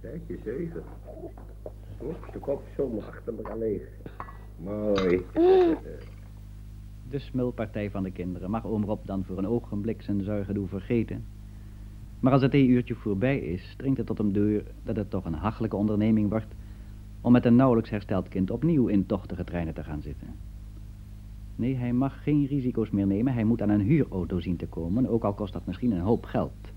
Kijk 0.00 0.22
eens 0.28 0.44
even. 0.44 0.82
Oep, 2.02 2.28
de 2.32 2.38
kop 2.38 2.62
zomaar 2.76 3.04
achter 3.06 3.36
elkaar 3.36 3.58
leeg. 3.58 3.88
Mooi. 4.56 5.24
De 7.10 7.18
smulpartij 7.18 7.90
van 7.90 8.02
de 8.02 8.10
kinderen 8.10 8.50
mag 8.50 8.66
oom 8.66 8.84
Rob 8.84 9.06
dan 9.06 9.24
voor 9.24 9.38
een 9.38 9.46
ogenblik 9.46 10.02
zijn 10.02 10.22
zorgen 10.22 10.68
vergeten. 10.68 11.24
Maar 12.20 12.32
als 12.32 12.42
het 12.42 12.50
theeuurtje 12.50 12.94
voorbij 12.94 13.38
is, 13.38 13.74
dringt 13.76 13.98
het 13.98 14.06
tot 14.06 14.18
hem 14.18 14.32
door 14.32 14.62
dat 14.82 14.96
het 14.96 15.10
toch 15.10 15.24
een 15.24 15.34
hachelijke 15.34 15.76
onderneming 15.76 16.28
wordt 16.28 16.54
om 17.20 17.32
met 17.32 17.44
een 17.44 17.56
nauwelijks 17.56 17.90
hersteld 17.90 18.28
kind 18.28 18.50
opnieuw 18.50 18.86
in 18.86 19.06
tochtige 19.06 19.44
treinen 19.44 19.74
te 19.74 19.84
gaan 19.84 20.02
zitten. 20.02 20.28
Nee, 21.56 21.76
hij 21.76 21.92
mag 21.92 22.22
geen 22.22 22.46
risico's 22.46 22.90
meer 22.90 23.06
nemen. 23.06 23.34
Hij 23.34 23.44
moet 23.44 23.62
aan 23.62 23.68
een 23.68 23.80
huurauto 23.80 24.40
zien 24.40 24.56
te 24.56 24.66
komen, 24.66 25.06
ook 25.06 25.24
al 25.24 25.34
kost 25.34 25.52
dat 25.52 25.66
misschien 25.66 25.92
een 25.92 26.00
hoop 26.00 26.24
geld. 26.24 26.72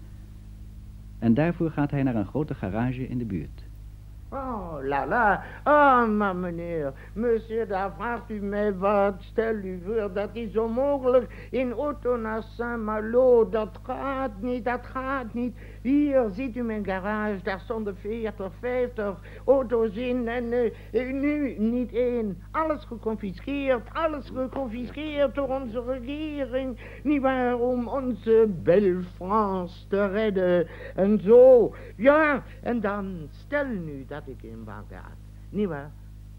En 1.19 1.33
daarvoor 1.33 1.71
gaat 1.71 1.91
hij 1.91 2.03
naar 2.03 2.15
een 2.15 2.25
grote 2.25 2.53
garage 2.53 3.07
in 3.07 3.17
de 3.17 3.25
buurt. 3.25 3.65
Oh, 4.29 4.77
la 4.83 5.07
la. 5.07 5.43
Oh, 5.63 6.17
maar 6.17 6.35
meneer. 6.35 6.93
Monsieur, 7.13 7.67
daar 7.67 7.91
vraagt 7.97 8.29
u 8.29 8.39
mij 8.41 8.75
wat. 8.75 9.13
Stel 9.17 9.53
u 9.53 9.81
voor, 9.85 10.13
dat 10.13 10.29
is 10.33 10.57
onmogelijk. 10.57 11.47
In 11.51 11.71
auto 11.71 12.17
naar 12.17 12.43
Saint-Malo. 12.43 13.49
Dat 13.49 13.79
gaat 13.83 14.41
niet, 14.41 14.65
dat 14.65 14.85
gaat 14.85 15.33
niet. 15.33 15.55
Hier, 15.87 16.29
ziet 16.31 16.55
u 16.55 16.61
mijn 16.61 16.85
garage. 16.85 17.43
Daar 17.43 17.59
stonden 17.59 17.97
40, 17.97 18.51
50 18.59 19.19
auto's 19.45 19.95
in. 19.95 20.27
En 20.27 20.51
eh, 20.51 20.65
eh, 20.91 21.13
nu 21.13 21.59
niet 21.59 21.93
één. 21.93 22.41
Alles 22.51 22.83
geconfiskeerd. 22.83 23.93
Alles 23.93 24.29
geconfiskeerd 24.29 25.35
door 25.35 25.47
onze 25.47 25.83
regering. 25.83 26.77
Niet 27.03 27.21
waar, 27.21 27.59
om 27.59 27.87
onze 27.87 28.49
belle 28.63 29.01
France 29.15 29.87
te 29.87 30.07
redden. 30.07 30.67
En 30.95 31.19
zo. 31.19 31.73
Ja, 31.95 32.43
en 32.61 32.79
dan 32.79 33.27
stel 33.29 33.65
nu 33.65 34.05
dat 34.07 34.27
ik 34.27 34.43
in 34.43 34.63
Bagdad. 34.63 35.15
Niet 35.49 35.67
waar? 35.67 35.91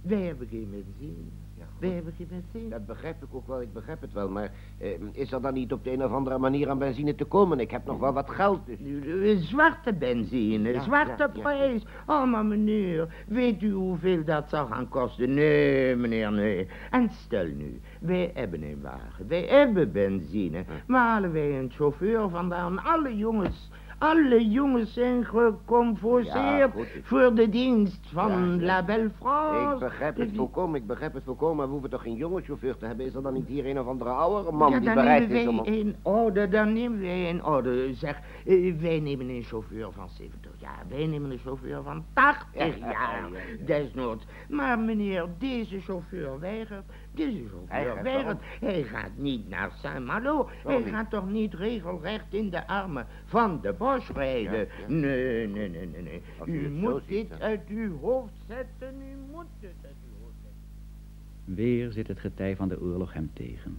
Wij 0.03 0.23
hebben 0.23 0.49
geen 0.49 0.71
benzine. 0.71 1.48
Wij 1.79 1.91
hebben 1.91 2.13
geen 2.17 2.29
benzine. 2.29 2.71
Dat 2.71 2.87
begrijp 2.87 3.23
ik 3.23 3.29
ook 3.33 3.47
wel, 3.47 3.63
ik 3.63 3.73
begrijp 3.73 4.01
het 4.01 4.13
wel, 4.13 4.29
maar 4.29 4.51
eh, 4.79 4.89
is 5.13 5.33
er 5.33 5.41
dan 5.43 5.55
niet 5.55 5.73
op 5.73 5.85
de 5.85 5.93
een 5.93 6.05
of 6.05 6.13
andere 6.13 6.39
manier 6.39 6.69
aan 6.71 6.79
benzine 6.79 7.15
te 7.15 7.25
komen? 7.25 7.61
Ik 7.61 7.71
heb 7.71 7.85
nog 7.85 7.99
wel 7.99 8.13
wat 8.13 8.31
geld, 8.31 8.67
dus... 8.67 8.79
Nu, 8.79 9.01
de 9.01 9.39
Zwarte 9.39 9.93
benzine, 9.95 10.73
Ja, 10.73 10.83
zwarte 10.83 11.23
ja, 11.23 11.31
ja. 11.35 11.41
prijs. 11.41 11.83
Oh, 12.07 12.31
maar 12.31 12.47
meneer, 12.47 13.25
weet 13.27 13.63
u 13.63 13.73
hoeveel 13.73 14.25
dat 14.25 14.49
zal 14.49 14.67
gaan 14.67 14.89
kosten? 14.89 15.35
Nee, 15.35 15.97
meneer, 15.97 16.33
nee. 16.33 16.67
En 16.91 17.11
stel 17.11 17.47
nu, 17.47 17.81
wij 18.01 18.31
hebben 18.35 18.63
een 18.63 18.81
wagen, 18.83 19.29
wij 19.29 19.43
hebben 19.49 19.93
benzine. 19.93 20.65
Maar 20.87 21.09
halen 21.09 21.33
wij 21.33 21.59
een 21.59 21.71
chauffeur 21.71 22.29
vandaan, 22.29 22.85
alle 22.85 23.17
jongens, 23.17 23.71
Alle 23.99 24.49
jongens 24.51 24.93
zijn 24.93 25.25
geconforceerd 25.25 26.73
Ja, 26.75 26.85
voor 27.03 27.35
de 27.35 27.49
dienst 27.49 28.01
van 28.13 28.31
Ja. 28.31 28.65
La 28.67 28.83
Belle 28.85 29.11
France. 29.19 29.73
Ik 29.75 29.79
begrijp 29.91 30.17
het 30.17 30.31
volkomen, 30.35 30.81
ik 30.81 30.87
begrijp 30.87 31.15
het 31.15 31.23
volkomen, 31.25 31.57
maar 31.57 31.67
we 31.67 31.73
hoeven 31.73 31.91
toch 31.91 32.03
geen 32.03 32.15
jonge 32.17 32.43
chauffeur 32.43 32.77
te 32.77 32.87
hebben? 32.87 33.07
Is 33.07 33.15
er 33.15 33.23
dan 33.23 33.33
niet 33.33 33.47
hier 33.47 33.67
een 33.67 33.79
of 33.79 33.87
andere 33.87 34.11
oudere 34.11 34.57
man 34.57 34.71
ja, 34.71 34.79
die 34.81 34.93
bereid 34.95 35.31
is 35.31 35.47
om... 35.47 35.61
een 35.65 35.97
orde, 36.03 36.49
dan 36.49 36.73
nemen 36.73 37.01
wij 37.01 37.31
een 37.31 37.45
orde. 37.45 37.95
Zeg, 37.95 38.21
eh, 38.47 38.75
wij 38.81 39.01
nemen 39.01 39.29
een 39.29 39.43
chauffeur 39.43 39.93
van 39.93 40.09
70 40.09 40.51
jaar. 40.59 40.85
Wij 40.89 41.07
nemen 41.07 41.31
een 41.31 41.39
chauffeur 41.39 41.83
van 41.83 42.05
80 42.13 42.47
Ja, 42.55 42.65
ja, 42.65 42.75
jaar. 42.77 42.93
ja, 43.33 43.39
ja. 43.59 43.65
Desnoods. 43.67 44.25
Maar 44.49 44.79
meneer, 44.79 45.27
deze 45.39 45.81
chauffeur 45.81 46.39
weigert. 46.41 46.85
Chauffeur 47.27 47.95
gaat 47.95 48.03
weigert. 48.03 48.41
Hij 48.61 48.83
gaat 48.83 49.17
niet 49.17 49.49
naar 49.49 49.71
Saint-Malo. 49.83 50.49
Hij 50.65 50.79
niet? 50.79 50.89
gaat 50.89 51.11
toch 51.11 51.31
niet 51.31 51.55
regelrecht 51.55 52.35
in 52.35 52.51
de 52.51 52.67
armen 52.67 53.07
van 53.25 53.61
de 53.61 53.73
Bosch 53.73 54.11
rijden. 54.11 54.59
Ja, 54.59 54.67
ja. 54.81 54.89
Nee, 54.89 55.49
nee, 55.49 55.69
nee, 55.69 55.87
nee, 55.87 56.03
nee. 56.03 56.23
U 56.47 56.71
moet 56.71 57.03
ziet, 57.07 57.31
dit 57.31 57.41
uit 57.41 57.69
uw 57.69 57.99
hoofd 57.99 58.33
zetten. 58.47 58.95
U 59.01 59.33
moet 59.33 59.47
het 59.61 59.71
uit 59.85 59.95
uw 60.07 60.23
hoofd 60.23 60.37
zetten. 60.43 61.55
Weer 61.55 61.93
zit 61.93 62.09
het 62.09 62.21
getij 62.21 62.57
van 62.57 62.69
de 62.69 62.81
oorlog 62.81 63.13
hem 63.13 63.31
tegen. 63.33 63.77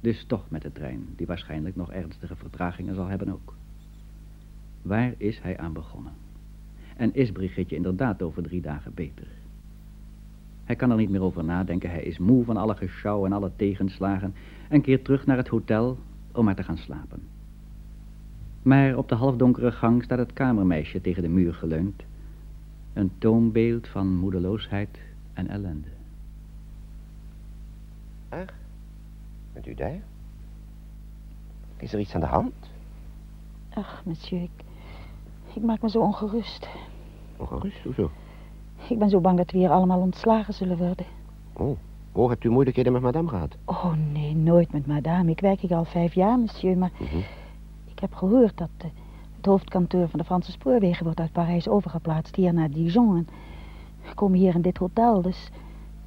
Dus 0.00 0.24
toch 0.24 0.50
met 0.50 0.62
de 0.62 0.72
trein, 0.72 1.06
die 1.16 1.26
waarschijnlijk 1.26 1.76
nog 1.76 1.92
ernstige 1.92 2.36
vertragingen 2.36 2.94
zal 2.94 3.06
hebben 3.06 3.32
ook. 3.32 3.54
Waar 4.82 5.14
is 5.16 5.40
hij 5.40 5.58
aan 5.58 5.72
begonnen? 5.72 6.12
En 6.96 7.14
is 7.14 7.32
Brigitte 7.32 7.74
inderdaad 7.74 8.22
over 8.22 8.42
drie 8.42 8.60
dagen 8.60 8.94
beter? 8.94 9.26
Hij 10.66 10.76
kan 10.76 10.90
er 10.90 10.96
niet 10.96 11.10
meer 11.10 11.22
over 11.22 11.44
nadenken, 11.44 11.90
hij 11.90 12.02
is 12.02 12.18
moe 12.18 12.44
van 12.44 12.56
alle 12.56 12.74
geschouw 12.74 13.24
en 13.24 13.32
alle 13.32 13.50
tegenslagen 13.56 14.34
en 14.68 14.80
keert 14.80 15.04
terug 15.04 15.26
naar 15.26 15.36
het 15.36 15.48
hotel 15.48 15.98
om 16.32 16.44
maar 16.44 16.54
te 16.54 16.62
gaan 16.62 16.78
slapen. 16.78 17.22
Maar 18.62 18.96
op 18.96 19.08
de 19.08 19.14
halfdonkere 19.14 19.72
gang 19.72 20.02
staat 20.02 20.18
het 20.18 20.32
kamermeisje 20.32 21.00
tegen 21.00 21.22
de 21.22 21.28
muur 21.28 21.54
geleund. 21.54 22.02
Een 22.92 23.10
toonbeeld 23.18 23.88
van 23.88 24.16
moedeloosheid 24.16 24.98
en 25.32 25.48
ellende. 25.48 25.88
Ach, 28.28 28.54
bent 29.52 29.66
u 29.66 29.74
daar? 29.74 30.00
Is 31.76 31.92
er 31.92 32.00
iets 32.00 32.14
aan 32.14 32.20
de 32.20 32.26
hand? 32.26 32.54
Ach, 33.74 34.02
monsieur, 34.04 34.42
ik, 34.42 34.64
ik 35.54 35.62
maak 35.62 35.82
me 35.82 35.90
zo 35.90 36.00
ongerust. 36.00 36.68
Ongerust, 37.36 37.82
hoezo? 37.82 38.10
Ik 38.88 38.98
ben 38.98 39.08
zo 39.10 39.20
bang 39.20 39.36
dat 39.36 39.50
we 39.50 39.58
hier 39.58 39.70
allemaal 39.70 40.00
ontslagen 40.00 40.54
zullen 40.54 40.76
worden. 40.76 41.06
Oh, 41.52 41.76
oh, 42.12 42.28
hebt 42.28 42.44
u 42.44 42.48
moeilijkheden 42.50 42.92
met 42.92 43.02
madame 43.02 43.28
gehad? 43.28 43.56
Oh 43.64 43.92
nee, 44.12 44.34
nooit 44.36 44.72
met 44.72 44.86
madame. 44.86 45.30
Ik 45.30 45.40
werk 45.40 45.60
hier 45.60 45.74
al 45.74 45.84
vijf 45.84 46.14
jaar, 46.14 46.38
monsieur, 46.38 46.78
maar 46.78 46.90
Mhm. 46.98 47.16
ik 47.84 47.98
heb 47.98 48.14
gehoord 48.14 48.56
dat 48.58 48.68
eh, 48.78 48.84
het 49.36 49.46
hoofdkantoor 49.46 50.08
van 50.08 50.18
de 50.18 50.24
Franse 50.24 50.50
spoorwegen 50.50 51.04
wordt 51.04 51.20
uit 51.20 51.32
Parijs 51.32 51.68
overgeplaatst 51.68 52.36
hier 52.36 52.52
naar 52.54 52.70
Dijon. 52.70 53.16
En 53.16 53.26
we 54.08 54.14
komen 54.14 54.38
hier 54.38 54.54
in 54.54 54.62
dit 54.62 54.78
hotel, 54.78 55.22
dus 55.22 55.50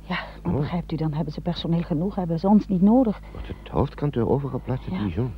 ja, 0.02 0.18
Oh. 0.46 0.56
begrijpt 0.56 0.92
u, 0.92 0.96
dan 0.96 1.14
hebben 1.14 1.34
ze 1.34 1.42
personeel 1.42 1.82
genoeg, 1.82 2.16
hebben 2.16 2.40
ze 2.40 2.48
ons 2.48 2.68
niet 2.68 2.82
nodig. 2.82 3.20
Wordt 3.32 3.48
het 3.48 3.70
hoofdkantoor 3.72 4.30
overgeplaatst 4.30 4.88
in 4.88 4.94
Ja. 4.94 5.04
Dijon? 5.04 5.32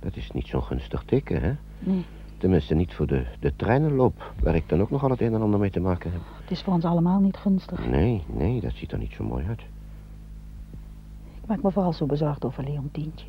Dat 0.00 0.16
is 0.16 0.30
niet 0.30 0.46
zo'n 0.46 0.62
gunstig 0.62 1.02
teken, 1.04 1.40
hè? 1.42 1.52
Nee, 1.78 2.04
Tenminste 2.42 2.74
niet 2.74 2.94
voor 2.94 3.06
de, 3.06 3.26
de 3.40 3.56
treinenloop, 3.56 4.32
waar 4.40 4.54
ik 4.54 4.68
dan 4.68 4.80
ook 4.80 4.90
nogal 4.90 5.10
het 5.10 5.20
een 5.20 5.34
en 5.34 5.42
ander 5.42 5.60
mee 5.60 5.70
te 5.70 5.80
maken 5.80 6.12
heb. 6.12 6.20
het 6.40 6.50
is 6.50 6.62
voor 6.62 6.72
ons 6.72 6.84
allemaal 6.84 7.20
niet 7.20 7.36
gunstig. 7.36 7.86
Nee, 7.86 8.22
nee, 8.26 8.60
dat 8.60 8.72
ziet 8.74 8.92
er 8.92 8.98
niet 8.98 9.12
zo 9.12 9.24
mooi 9.24 9.46
uit. 9.48 9.60
Ik 11.42 11.46
maak 11.46 11.62
me 11.62 11.70
vooral 11.70 11.92
zo 11.92 12.06
bezorgd 12.06 12.44
over 12.44 12.64
Leontientje. 12.64 13.26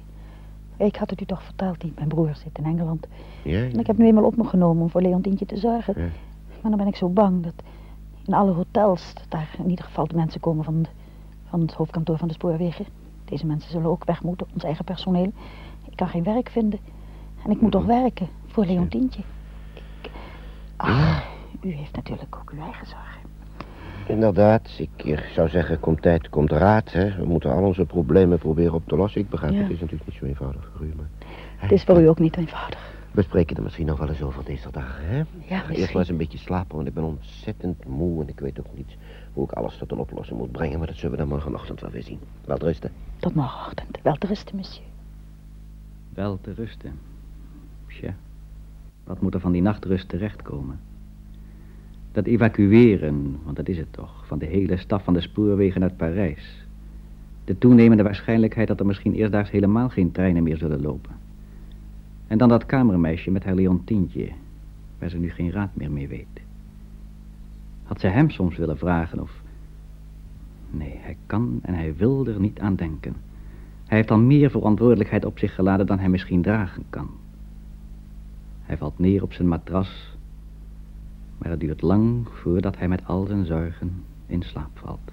Ik 0.78 0.95
had 0.95 1.09
het 1.09 1.22
u 1.22 1.26
toch 1.26 1.43
verteld, 1.43 1.82
die 1.82 1.91
mijn 1.95 2.07
broer 2.07 2.36
zit 2.36 2.57
in 2.57 2.66
Engeland. 2.66 3.07
Ja, 3.43 3.59
En 3.59 3.80
ik 3.80 3.88
heb 3.88 3.97
nu 3.97 4.05
eenmaal 4.05 4.24
op 4.24 4.36
me 4.36 4.43
genomen 4.43 4.84
om 4.84 4.89
voor 4.89 5.01
Leontientje 5.01 5.45
te 5.45 5.57
zorgen. 5.57 5.93
Ja. 5.97 6.07
Maar 6.61 6.72
dan 6.72 6.78
ben 6.78 6.88
ik 6.88 6.95
zo 6.95 7.09
bang 7.09 7.43
dat 7.43 7.64
in 8.26 8.34
alle 8.34 8.51
hotels, 8.51 9.14
dat 9.14 9.26
daar 9.30 9.55
in 9.57 9.70
ieder 9.70 9.86
geval 9.86 10.07
de 10.07 10.16
mensen 10.16 10.39
komen 10.39 10.64
van, 10.64 10.82
de, 10.82 10.89
van 11.49 11.61
het 11.61 11.74
hoofdkantoor 11.74 12.18
van 12.18 12.28
de 12.28 12.34
spoorwegen. 12.34 12.86
Deze 13.26 13.45
mensen 13.45 13.72
zullen 13.72 13.89
ook 13.89 14.05
weg 14.05 14.24
moeten, 14.24 14.47
ons 14.53 14.64
eigen 14.64 14.86
personeel. 14.86 15.32
Ik 15.89 15.95
kan 15.95 16.07
geen 16.07 16.24
werk 16.24 16.49
vinden. 16.49 16.80
En 17.45 17.51
ik 17.51 17.61
moet 17.61 17.72
toch 17.72 17.86
werken 17.86 18.28
voor 18.54 18.66
Leontientje. 18.66 19.22
Ik... 20.01 20.10
Ach, 20.76 21.24
u 21.62 21.72
heeft 21.72 21.95
natuurlijk 21.95 22.36
ook 22.36 22.51
uw 22.51 22.62
eigen 22.62 22.88
zorgen. 22.88 23.22
Inderdaad, 24.08 24.70
ik 24.78 25.06
eh, 25.06 25.18
zou 25.34 25.49
zeggen, 25.49 25.80
komt 25.80 26.01
tijd, 26.01 26.30
komt 26.30 26.51
raad, 26.51 26.91
hè. 26.91 27.16
We 27.16 27.26
moeten 27.26 27.51
al 27.51 27.64
onze 27.64 27.86
problemen 27.86 28.38
proberen 28.39 28.74
op 28.74 28.88
te 28.88 28.95
lossen. 28.95 29.22
Ik 29.22 29.30
begrijp, 29.30 29.54
Ja. 29.54 29.60
het 29.62 29.70
is 29.72 29.80
natuurlijk 29.80 30.06
niet 30.10 30.18
zo 30.20 30.26
eenvoudig 30.26 30.70
voor 30.76 30.86
u, 30.86 30.93
maar... 30.97 31.06
Het 31.58 31.72
is 31.72 31.84
voor 31.84 32.01
u 32.01 32.08
ook 32.08 32.20
niet 32.20 32.38
eenvoudig. 32.38 32.91
We 33.12 33.22
spreken 33.22 33.56
er 33.56 33.64
misschien 33.64 33.86
nog 33.86 33.97
wel 33.99 34.10
eens 34.10 34.22
over 34.22 34.43
deze 34.45 34.72
dagen, 34.72 35.06
hè? 35.08 35.16
Ja, 35.18 35.24
Eerst 35.47 35.49
maar 35.49 35.68
misschien. 35.70 35.99
eens 35.99 36.10
een 36.10 36.18
beetje 36.18 36.38
slapen, 36.38 36.76
want 36.76 36.88
ik 36.88 36.93
ben 36.93 37.04
ontzettend 37.04 37.86
moe 37.88 38.22
en 38.22 38.28
ik 38.30 38.39
weet 38.39 38.60
ook 38.60 38.76
niet 38.76 38.95
hoe 39.34 39.43
ik 39.43 39.51
alles 39.51 39.78
tot 39.78 39.91
een 39.91 39.97
oplossing 39.97 40.39
moet 40.39 40.51
brengen, 40.51 40.78
maar 40.78 40.88
dat 40.88 40.95
zullen 40.95 41.12
we 41.12 41.18
dan 41.18 41.28
morgenochtend 41.28 41.82
wel 41.82 41.89
weer 41.91 42.04
zien. 42.04 42.20
Wel 42.45 42.58
rusten. 42.58 42.91
Tot 43.18 43.36
morgenochtend. 43.36 43.97
Wel 44.01 44.16
te 44.16 44.28
rusten, 44.28 44.56
monsieur. 44.56 44.86
Wel 46.14 46.38
te 46.41 46.54
rusten. 46.54 46.99
Wat 49.04 49.22
moet 49.22 49.34
er 49.34 49.39
van 49.39 49.51
die 49.51 49.62
nachtrust 49.62 50.10
terechtkomen? 50.10 50.80
Dat 52.12 52.26
evacueren, 52.26 53.38
want 53.43 53.56
dat 53.56 53.68
is 53.68 53.78
het 53.78 53.93
toch, 53.93 54.28
van 54.28 54.38
de 54.38 54.45
hele 54.45 54.78
staf 54.78 55.04
van 55.04 55.14
de 55.14 55.22
spoorwegen 55.22 55.84
uit 55.84 55.97
Parijs. 55.97 56.66
De 57.45 57.58
toenemende 57.58 58.04
waarschijnlijkheid 58.04 58.68
dat 58.68 58.80
er 58.80 58.86
misschien 58.86 59.14
eerstdaags 59.14 59.51
helemaal 59.51 59.89
geen 59.89 60.12
treinen 60.12 60.43
meer 60.43 60.58
zullen 60.58 60.82
lopen. 60.82 61.12
En 62.28 62.38
dan 62.38 62.49
dat 62.49 62.66
kamermeisje 62.66 63.32
met 63.32 63.43
haar 63.43 63.56
Leontientje, 63.56 64.30
waar 64.99 65.10
ze 65.10 65.18
nu 65.18 65.30
geen 65.30 65.51
raad 65.51 65.76
meer 65.76 65.91
mee 65.91 66.08
weet. 66.08 66.41
Had 67.84 67.99
ze 67.99 68.08
hem 68.08 68.30
soms 68.30 68.58
willen 68.58 68.78
vragen 68.78 69.20
of... 69.20 69.41
Nee, 70.72 70.97
hij 71.01 71.18
kan 71.26 71.60
en 71.62 71.74
hij 71.74 71.95
wil 71.95 72.28
er 72.28 72.39
niet 72.39 72.60
aan 72.60 72.76
denken. 72.76 73.16
Hij 73.86 73.97
heeft 73.97 74.12
al 74.12 74.20
meer 74.20 74.49
verantwoordelijkheid 74.49 75.26
op 75.26 75.39
zich 75.39 75.56
geladen 75.56 75.86
dan 75.86 75.99
hij 75.99 76.10
misschien 76.10 76.41
dragen 76.41 76.84
kan. 76.89 77.10
Hij 78.74 78.82
valt 78.82 78.99
neer 78.99 79.24
op 79.24 79.34
zijn 79.34 79.47
matras, 79.47 80.17
maar 81.38 81.49
het 81.49 81.59
duurt 81.59 81.82
lang 81.82 82.28
voordat 82.30 82.78
hij 82.78 82.88
met 82.88 83.07
al 83.07 83.26
zijn 83.26 83.45
zorgen 83.45 84.03
in 84.28 84.41
slaap 84.41 84.78
valt. 84.78 85.12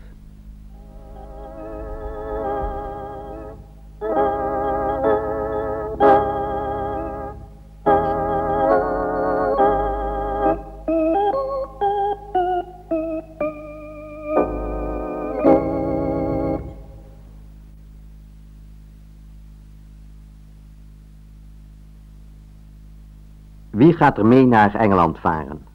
Gaat 24.01 24.19
er 24.19 24.27
mee 24.27 24.47
naar 24.47 24.75
Engeland 24.75 25.19
varen? 25.19 25.67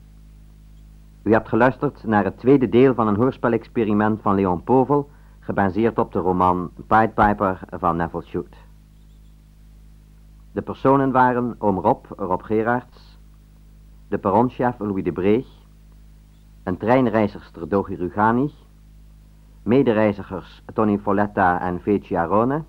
U 1.24 1.32
hebt 1.32 1.50
geluisterd 1.50 2.04
naar 2.04 2.24
het 2.24 2.38
tweede 2.38 2.70
deel 2.70 2.94
van 2.94 3.08
een 3.08 3.16
hoorspelexperiment 3.16 4.22
van 4.22 4.36
Leon 4.36 4.64
Povel, 4.64 5.10
gebaseerd 5.40 5.98
op 5.98 6.12
de 6.12 6.20
roman 6.20 6.72
Pied 6.88 7.14
Piper 7.14 7.60
van 7.70 7.96
Neville 7.96 8.24
Shute. 8.24 8.58
De 10.52 10.62
personen 10.62 11.12
waren 11.12 11.56
oom 11.58 11.80
Rob, 11.80 12.06
Rob 12.18 12.44
Gerards, 12.44 13.18
de 14.08 14.18
perronchef 14.18 14.80
Louis 14.80 15.04
de 15.04 15.12
Breeg, 15.12 15.48
een 16.64 16.78
treinreizigster 16.78 17.70
Dogi 17.70 17.96
Rugani, 17.96 18.54
medereizigers 19.64 20.64
Tony 20.74 20.98
Folletta 20.98 21.62
en 21.62 21.82
Veci 21.82 22.16
Arone, 22.16 22.64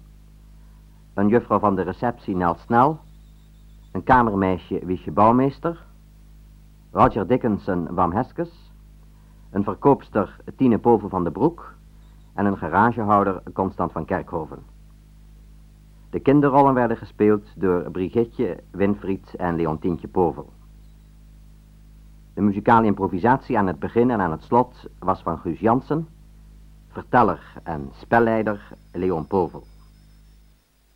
een 1.15 1.29
juffrouw 1.29 1.59
van 1.59 1.75
de 1.75 1.83
receptie 1.83 2.37
Nel 2.37 2.55
Snel, 2.55 3.05
een 3.97 4.03
kamermeisje 4.03 4.87
Wiesje 4.87 5.11
Bouwmeester, 5.11 5.85
Roger 6.91 7.27
Dickinson 7.27 7.95
Wam 7.95 8.13
Heskes, 8.13 8.73
een 9.51 9.65
verkoopster 9.65 10.37
Tine 10.57 10.79
Povel 10.79 11.09
van 11.09 11.25
de 11.25 11.31
Broek 11.31 11.75
en 12.35 12.47
een 12.47 12.57
garagehouder 12.57 13.43
Constant 13.53 13.93
van 13.93 14.05
Kerkhoven. 14.05 14.59
De 16.11 16.21
kinderrollen 16.21 16.75
werden 16.75 16.97
gespeeld 16.97 17.61
door 17.61 17.91
Brigitte, 17.91 18.63
Winfried 18.71 19.35
en 19.35 19.57
Leontientje 19.57 20.09
Povel. 20.09 20.51
De 22.35 22.41
muzikale 22.41 22.87
improvisatie 22.87 23.59
aan 23.59 23.67
het 23.67 23.79
begin 23.79 24.11
en 24.11 24.21
aan 24.21 24.31
het 24.31 24.43
slot 24.43 24.89
was 24.99 25.23
van 25.23 25.39
Guus 25.39 25.61
Jansen, 25.61 26.09
verteller 26.89 27.53
en 27.63 27.91
spelleider 27.93 28.69
Leon 28.93 29.27
Povel. 29.27 29.65